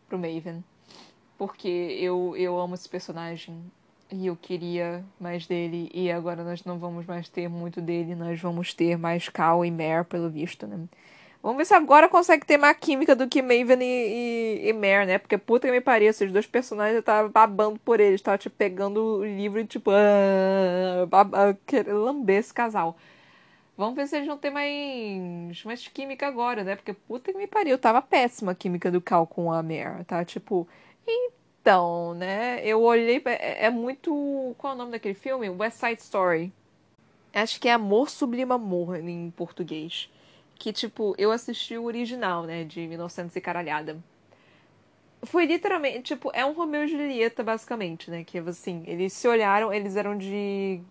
pro 0.07 0.17
Maven. 0.17 0.63
Porque 1.37 1.67
eu, 1.99 2.35
eu 2.37 2.57
amo 2.59 2.75
esse 2.75 2.87
personagem 2.87 3.59
e 4.13 4.27
eu 4.27 4.35
queria 4.35 5.03
mais 5.19 5.47
dele 5.47 5.89
e 5.93 6.11
agora 6.11 6.43
nós 6.43 6.63
não 6.63 6.77
vamos 6.77 7.05
mais 7.05 7.27
ter 7.27 7.49
muito 7.49 7.81
dele, 7.81 8.13
nós 8.15 8.39
vamos 8.39 8.73
ter 8.73 8.97
mais 8.97 9.27
Cal 9.27 9.65
e 9.65 9.71
Mare, 9.71 10.05
pelo 10.05 10.29
visto, 10.29 10.67
né? 10.67 10.87
Vamos 11.41 11.57
ver 11.57 11.65
se 11.65 11.73
agora 11.73 12.07
consegue 12.07 12.45
ter 12.45 12.57
mais 12.57 12.77
química 12.77 13.15
do 13.15 13.27
que 13.27 13.41
Maven 13.41 13.79
e, 13.81 14.61
e, 14.63 14.69
e 14.69 14.73
Mare, 14.73 15.05
né? 15.07 15.17
Porque 15.17 15.37
puta 15.37 15.67
que 15.67 15.71
me 15.73 15.81
pariu, 15.81 16.09
esses 16.09 16.31
dois 16.31 16.45
personagens 16.45 16.95
eu 16.95 17.03
tava 17.03 17.27
babando 17.27 17.79
por 17.79 17.99
eles, 17.99 18.21
tava 18.21 18.37
tipo 18.37 18.55
pegando 18.55 19.17
o 19.19 19.25
livro 19.25 19.59
e 19.59 19.65
tipo, 19.65 19.91
ah, 19.91 21.05
baba, 21.07 21.57
lamber 21.87 22.39
esse 22.39 22.53
casal. 22.53 22.95
Vamos 23.75 23.95
ver 23.95 24.07
se 24.07 24.15
eles 24.15 24.27
vão 24.27 24.37
ter 24.37 24.51
mais, 24.51 25.63
mais 25.65 25.87
química 25.87 26.27
agora, 26.27 26.63
né? 26.63 26.75
Porque 26.75 26.93
puta 26.93 27.31
que 27.31 27.37
me 27.37 27.47
pariu, 27.47 27.77
tava 27.77 28.01
péssima 28.01 28.51
a 28.51 28.55
química 28.55 28.91
do 28.91 29.01
Cal 29.01 29.25
com 29.27 29.51
a 29.51 29.63
Mare, 29.63 30.03
tá? 30.05 30.23
Tipo, 30.23 30.67
então, 31.63 32.13
né, 32.15 32.59
eu 32.65 32.81
olhei. 32.83 33.21
É, 33.25 33.67
é 33.67 33.69
muito. 33.69 34.53
Qual 34.57 34.73
é 34.73 34.75
o 34.75 34.77
nome 34.77 34.91
daquele 34.91 35.13
filme? 35.13 35.49
West 35.49 35.77
Side 35.77 36.01
Story. 36.01 36.51
Acho 37.33 37.59
que 37.59 37.69
é 37.69 37.73
Amor 37.73 38.09
Sublime 38.09 38.51
Amor 38.51 38.97
em 38.97 39.31
português. 39.31 40.09
Que, 40.55 40.73
tipo, 40.73 41.15
eu 41.17 41.31
assisti 41.31 41.77
o 41.77 41.85
original, 41.85 42.43
né, 42.43 42.65
de 42.65 42.85
1900 42.85 43.35
e 43.37 43.41
caralhada. 43.41 43.97
Foi 45.23 45.45
literalmente, 45.45 46.01
tipo, 46.03 46.29
é 46.33 46.45
um 46.45 46.51
Romeu 46.51 46.83
e 46.83 46.87
Julieta, 46.87 47.41
basicamente, 47.43 48.11
né? 48.11 48.25
Que, 48.25 48.39
assim, 48.39 48.83
eles 48.85 49.13
se 49.13 49.25
olharam, 49.25 49.73
eles 49.73 49.95
eram 49.95 50.17
de 50.17 50.81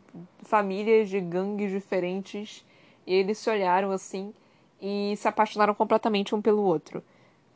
famílias, 0.43 1.11
de 1.11 1.21
gangues 1.21 1.71
diferentes. 1.71 2.65
E 3.07 3.13
eles 3.15 3.37
se 3.37 3.51
olharam, 3.51 3.91
assim, 3.93 4.33
e 4.81 5.15
se 5.19 5.29
apaixonaram 5.29 5.75
completamente 5.75 6.35
um 6.35 6.41
pelo 6.41 6.63
outro. 6.63 7.05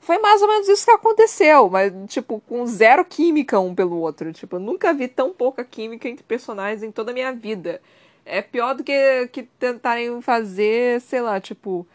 Foi 0.00 0.18
mais 0.18 0.40
ou 0.40 0.48
menos 0.48 0.68
isso 0.68 0.84
que 0.84 0.90
aconteceu, 0.92 1.68
mas, 1.68 1.92
tipo, 2.06 2.40
com 2.48 2.64
zero 2.66 3.04
química 3.04 3.58
um 3.58 3.74
pelo 3.74 3.98
outro. 3.98 4.32
Tipo, 4.32 4.56
eu 4.56 4.60
nunca 4.60 4.94
vi 4.94 5.08
tão 5.08 5.32
pouca 5.32 5.64
química 5.64 6.08
entre 6.08 6.22
personagens 6.24 6.82
em 6.82 6.92
toda 6.92 7.10
a 7.10 7.14
minha 7.14 7.32
vida. 7.32 7.80
É 8.24 8.42
pior 8.42 8.74
do 8.74 8.84
que, 8.84 9.28
que 9.28 9.44
tentarem 9.44 10.20
fazer, 10.22 11.00
sei 11.00 11.20
lá, 11.20 11.40
tipo. 11.40 11.86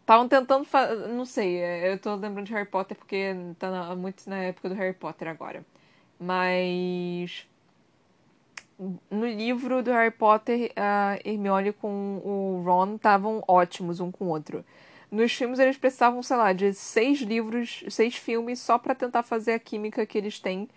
Estavam 0.00 0.28
tentando 0.28 0.64
fazer. 0.64 1.08
Não 1.08 1.24
sei, 1.24 1.58
é, 1.58 1.92
eu 1.92 1.98
tô 1.98 2.14
lembrando 2.14 2.46
de 2.46 2.52
Harry 2.54 2.68
Potter 2.68 2.96
porque 2.96 3.34
tá 3.58 3.70
na, 3.70 3.94
muito 3.96 4.28
na 4.28 4.38
época 4.38 4.68
do 4.70 4.74
Harry 4.74 4.94
Potter 4.94 5.28
agora. 5.28 5.64
Mas. 6.20 7.46
No 9.10 9.26
livro 9.26 9.82
do 9.82 9.90
Harry 9.90 10.10
Potter, 10.10 10.72
a 10.76 11.18
Hermione 11.24 11.72
com 11.72 12.18
o 12.24 12.62
Ron 12.64 12.94
estavam 12.96 13.42
ótimos 13.48 14.00
um 14.00 14.10
com 14.10 14.26
o 14.26 14.28
outro. 14.28 14.64
Nos 15.10 15.32
filmes 15.32 15.58
eles 15.58 15.76
precisavam, 15.76 16.22
sei 16.22 16.36
lá, 16.36 16.52
de 16.52 16.74
seis 16.74 17.20
livros, 17.20 17.84
seis 17.88 18.14
filmes 18.14 18.58
só 18.60 18.78
para 18.78 18.94
tentar 18.94 19.22
fazer 19.22 19.52
a 19.52 19.58
química 19.58 20.04
que 20.04 20.18
eles 20.18 20.38
têm. 20.38 20.68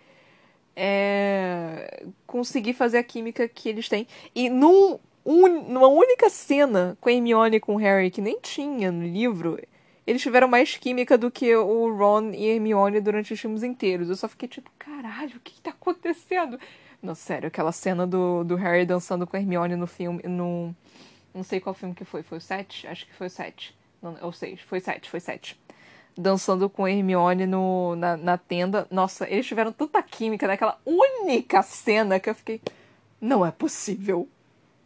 É... 0.74 2.06
conseguir 2.26 2.72
fazer 2.72 2.96
a 2.98 3.02
química 3.02 3.46
que 3.46 3.68
eles 3.68 3.88
têm. 3.88 4.06
E 4.34 4.48
num, 4.48 4.98
numa 5.24 5.88
única 5.88 6.30
cena 6.30 6.96
com 7.00 7.10
a 7.10 7.12
Hermione 7.12 7.56
e 7.56 7.60
com 7.60 7.74
o 7.74 7.78
Harry, 7.78 8.10
que 8.10 8.22
nem 8.22 8.40
tinha 8.40 8.90
no 8.90 9.04
livro, 9.04 9.58
eles 10.06 10.22
tiveram 10.22 10.48
mais 10.48 10.76
química 10.76 11.18
do 11.18 11.30
que 11.30 11.54
o 11.54 11.94
Ron 11.94 12.30
e 12.32 12.50
a 12.50 12.54
Hermione 12.54 13.00
durante 13.00 13.34
os 13.34 13.40
filmes 13.40 13.62
inteiros. 13.62 14.08
Eu 14.08 14.16
só 14.16 14.28
fiquei 14.28 14.48
tipo, 14.48 14.70
caralho, 14.78 15.36
o 15.36 15.40
que, 15.40 15.52
que 15.54 15.60
tá 15.60 15.70
acontecendo? 15.70 16.58
Não, 17.02 17.14
sério, 17.14 17.48
aquela 17.48 17.72
cena 17.72 18.06
do, 18.06 18.44
do 18.44 18.56
Harry 18.56 18.86
dançando 18.86 19.26
com 19.26 19.36
a 19.36 19.40
Hermione 19.40 19.76
no 19.76 19.86
filme. 19.86 20.22
No, 20.24 20.74
não 21.34 21.42
sei 21.42 21.60
qual 21.60 21.74
filme 21.74 21.94
que 21.94 22.04
foi. 22.04 22.22
Foi 22.22 22.38
o 22.38 22.40
7? 22.40 22.86
Acho 22.86 23.06
que 23.06 23.14
foi 23.14 23.26
o 23.26 23.30
7. 23.30 23.74
Não, 24.02 24.16
ou 24.20 24.32
seis, 24.32 24.60
foi 24.60 24.80
sete, 24.80 25.08
foi 25.08 25.20
sete. 25.20 25.58
Dançando 26.16 26.68
com 26.68 26.86
Hermione 26.86 27.46
no, 27.46 27.94
na, 27.96 28.16
na 28.16 28.36
tenda. 28.36 28.86
Nossa, 28.90 29.28
eles 29.30 29.46
tiveram 29.46 29.72
tanta 29.72 30.02
química 30.02 30.46
naquela 30.46 30.78
única 30.84 31.62
cena 31.62 32.20
que 32.20 32.28
eu 32.28 32.34
fiquei. 32.34 32.60
Não 33.20 33.46
é 33.46 33.50
possível. 33.50 34.28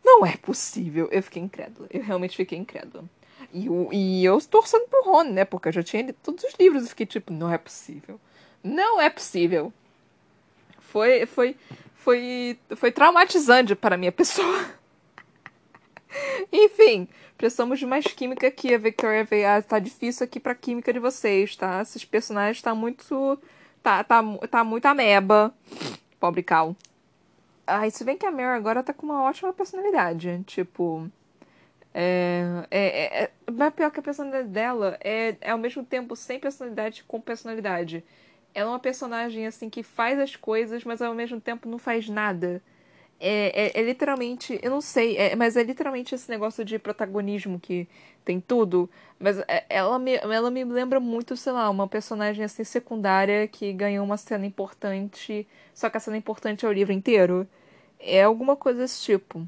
Não 0.05 0.25
é 0.25 0.37
possível. 0.37 1.09
Eu 1.11 1.23
fiquei 1.23 1.43
incrédula. 1.43 1.89
Eu 1.91 2.03
realmente 2.03 2.37
fiquei 2.37 2.57
incrédula. 2.57 3.05
E, 3.53 3.67
eu, 3.67 3.89
e 3.91 4.25
eu 4.25 4.41
torcendo 4.43 4.87
pro 4.89 5.03
Rony, 5.03 5.33
né? 5.33 5.45
Porque 5.45 5.69
eu 5.69 5.73
já 5.73 5.83
tinha 5.83 6.03
lido 6.03 6.19
todos 6.23 6.45
os 6.45 6.55
livros 6.61 6.85
e 6.85 6.89
fiquei 6.91 7.07
tipo, 7.07 7.33
não 7.33 7.51
é 7.51 7.59
possível. 7.59 8.21
Não 8.63 9.01
é 9.01 9.11
possível. 9.11 9.73
Foi, 10.79 11.27
foi, 11.27 11.57
foi, 11.95 12.59
foi 12.77 12.93
traumatizante 12.93 13.75
para 13.75 13.95
a 13.95 13.99
minha 13.99 14.13
pessoa. 14.13 14.67
Enfim, 16.53 17.09
precisamos 17.37 17.79
de 17.79 17.87
mais 17.87 18.07
química 18.07 18.47
aqui. 18.47 18.75
A 18.75 18.79
Victoria 18.79 19.25
veio. 19.25 19.49
Ah, 19.49 19.63
tá 19.63 19.79
difícil 19.79 20.25
aqui 20.25 20.41
pra 20.41 20.55
química 20.55 20.93
de 20.93 20.99
vocês, 20.99 21.57
tá? 21.57 21.81
Esses 21.83 22.05
personagens 22.05 22.63
tá 22.63 22.75
muito. 22.75 23.39
Tá, 23.83 24.03
tá, 24.03 24.23
tá 24.51 24.65
muito 24.65 24.87
ameba. 24.87 25.55
Pobre 26.19 26.43
Cal. 26.43 26.75
Ah, 27.67 27.89
se 27.91 28.05
bem 28.05 28.17
que 28.17 28.27
a 28.27 28.31
Mary 28.31 28.57
agora 28.57 28.83
tá 28.83 28.93
com 28.93 29.07
uma 29.07 29.23
ótima 29.23 29.53
personalidade. 29.53 30.43
Tipo. 30.47 31.11
É, 31.99 32.67
é, 32.71 32.87
é, 32.87 33.23
é, 33.25 33.31
mas 33.51 33.73
pior 33.73 33.91
que 33.91 34.01
a 34.01 34.03
personalidade 34.03 34.49
dela 34.49 34.99
é, 35.01 35.35
é 35.41 35.51
ao 35.51 35.59
mesmo 35.59 35.83
tempo 35.83 36.15
sem 36.15 36.39
personalidade 36.39 37.03
com 37.05 37.21
personalidade. 37.21 38.05
Ela 38.55 38.71
é 38.71 38.73
uma 38.73 38.79
personagem 38.79 39.47
assim 39.47 39.71
que 39.71 39.83
faz 39.83 40.19
as 40.19 40.37
coisas, 40.37 40.85
mas 40.85 41.01
ao 41.01 41.15
mesmo 41.15 41.41
tempo 41.41 41.69
não 41.69 41.79
faz 41.79 42.09
nada. 42.09 42.63
É, 43.19 43.79
é, 43.79 43.81
é, 43.81 43.83
literalmente, 43.83 44.59
eu 44.63 44.71
não 44.71 44.81
sei, 44.81 45.17
é, 45.17 45.35
mas 45.35 45.57
é 45.57 45.63
literalmente 45.63 46.15
esse 46.15 46.31
negócio 46.31 46.65
de 46.65 46.79
protagonismo 46.79 47.59
que 47.59 47.89
tem 48.25 48.41
tudo. 48.41 48.91
Mas 49.19 49.39
é, 49.49 49.65
ela 49.71 49.99
me, 49.99 50.17
ela 50.17 50.51
me 50.51 50.65
lembra 50.65 51.01
muito, 51.01 51.37
sei 51.37 51.53
lá, 51.53 51.71
uma 51.71 51.89
personagem 51.89 52.45
assim 52.45 52.65
secundária 52.65 53.49
que 53.49 53.73
ganhou 53.73 54.05
uma 54.05 54.19
cena 54.19 54.45
importante, 54.45 55.47
só 55.75 55.89
que 55.89 55.97
a 55.97 56.01
cena 56.01 56.17
importante 56.17 56.67
é 56.67 56.69
o 56.69 56.73
livro 56.73 56.93
inteiro. 56.93 57.49
É 57.99 58.23
alguma 58.23 58.55
coisa 58.57 58.81
desse 58.81 59.01
tipo. 59.03 59.47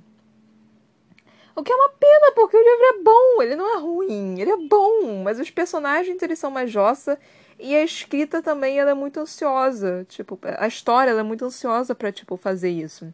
O 1.54 1.62
que 1.62 1.72
é 1.72 1.74
uma 1.76 1.90
pena, 1.90 2.32
porque 2.34 2.56
o 2.56 2.60
livro 2.60 2.84
é 2.84 3.02
bom, 3.02 3.42
ele 3.42 3.56
não 3.56 3.76
é 3.76 3.80
ruim, 3.80 4.40
ele 4.40 4.50
é 4.50 4.56
bom, 4.56 5.22
mas 5.24 5.40
os 5.40 5.50
personagens 5.50 6.22
eles 6.22 6.38
são 6.38 6.50
mais 6.50 6.70
jossa 6.70 7.18
e 7.58 7.74
a 7.74 7.82
escrita 7.82 8.40
também 8.40 8.78
ela 8.78 8.92
é 8.92 8.94
muito 8.94 9.18
ansiosa, 9.18 10.06
tipo, 10.08 10.38
a 10.42 10.68
história 10.68 11.10
ela 11.10 11.20
é 11.20 11.24
muito 11.24 11.44
ansiosa 11.44 11.94
para 11.94 12.12
tipo 12.12 12.36
fazer 12.36 12.70
isso. 12.70 13.12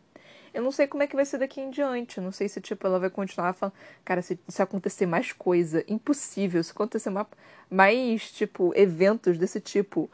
Eu 0.54 0.62
não 0.62 0.70
sei 0.70 0.86
como 0.86 1.02
é 1.02 1.06
que 1.06 1.16
vai 1.16 1.24
ser 1.24 1.38
daqui 1.38 1.60
em 1.60 1.68
diante. 1.68 2.18
Eu 2.18 2.24
não 2.24 2.30
sei 2.30 2.48
se, 2.48 2.60
tipo, 2.60 2.86
ela 2.86 3.00
vai 3.00 3.10
continuar 3.10 3.52
falando. 3.54 3.74
Cara, 4.04 4.22
se, 4.22 4.38
se 4.48 4.62
acontecer 4.62 5.04
mais 5.04 5.32
coisa, 5.32 5.84
impossível. 5.88 6.62
Se 6.62 6.70
acontecer 6.70 7.10
mais, 7.10 7.26
mais, 7.68 8.30
tipo, 8.30 8.72
eventos 8.76 9.36
desse 9.36 9.60
tipo 9.60 10.08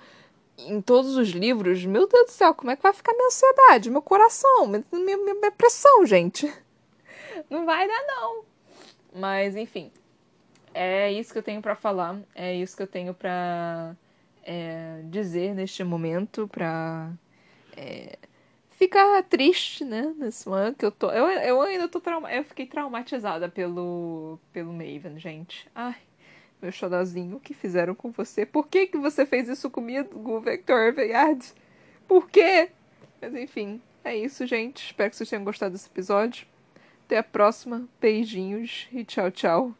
em 0.58 0.80
todos 0.80 1.16
os 1.16 1.28
livros, 1.28 1.84
meu 1.84 2.06
Deus 2.06 2.26
do 2.26 2.32
céu, 2.32 2.54
como 2.54 2.70
é 2.70 2.76
que 2.76 2.82
vai 2.82 2.92
ficar 2.92 3.12
minha 3.12 3.26
ansiedade, 3.26 3.90
meu 3.90 4.02
coração, 4.02 4.66
minha, 4.66 4.84
minha, 4.92 5.16
minha 5.16 5.50
pressão, 5.52 6.04
gente? 6.04 6.52
Não 7.48 7.64
vai 7.64 7.86
dar, 7.86 8.02
não. 8.06 8.44
Mas, 9.14 9.56
enfim. 9.56 9.90
É 10.72 11.10
isso 11.10 11.32
que 11.32 11.38
eu 11.38 11.42
tenho 11.42 11.60
para 11.60 11.74
falar. 11.74 12.20
É 12.34 12.54
isso 12.54 12.76
que 12.76 12.82
eu 12.82 12.86
tenho 12.86 13.12
para 13.12 13.96
é, 14.44 15.00
dizer 15.04 15.54
neste 15.54 15.82
momento. 15.82 16.46
Pra. 16.46 17.10
É, 17.76 18.18
ficar 18.80 19.22
triste, 19.24 19.84
né, 19.84 20.14
nesse 20.16 20.48
ano 20.48 20.74
que 20.74 20.86
eu 20.86 20.90
tô. 20.90 21.10
Eu, 21.10 21.26
eu 21.26 21.60
ainda 21.60 21.86
tô 21.86 22.00
trauma, 22.00 22.32
eu 22.32 22.42
fiquei 22.42 22.64
traumatizada 22.64 23.46
pelo 23.46 24.38
pelo 24.54 24.72
Maven, 24.72 25.18
gente. 25.18 25.68
Ai, 25.74 25.96
meu 26.62 26.72
xodozinho, 26.72 27.36
o 27.36 27.40
que 27.40 27.52
fizeram 27.52 27.94
com 27.94 28.10
você? 28.10 28.46
Por 28.46 28.66
que 28.66 28.86
que 28.86 28.96
você 28.96 29.26
fez 29.26 29.48
isso 29.50 29.68
comigo, 29.68 30.40
Vector 30.40 30.94
Veyard? 30.94 31.52
Por 32.08 32.30
quê? 32.30 32.70
Mas 33.20 33.34
enfim, 33.34 33.82
é 34.02 34.16
isso, 34.16 34.46
gente. 34.46 34.86
Espero 34.86 35.10
que 35.10 35.16
vocês 35.16 35.28
tenham 35.28 35.44
gostado 35.44 35.72
desse 35.72 35.88
episódio. 35.88 36.46
Até 37.04 37.18
a 37.18 37.22
próxima. 37.22 37.86
Beijinhos 38.00 38.88
e 38.92 39.04
tchau, 39.04 39.30
tchau. 39.30 39.79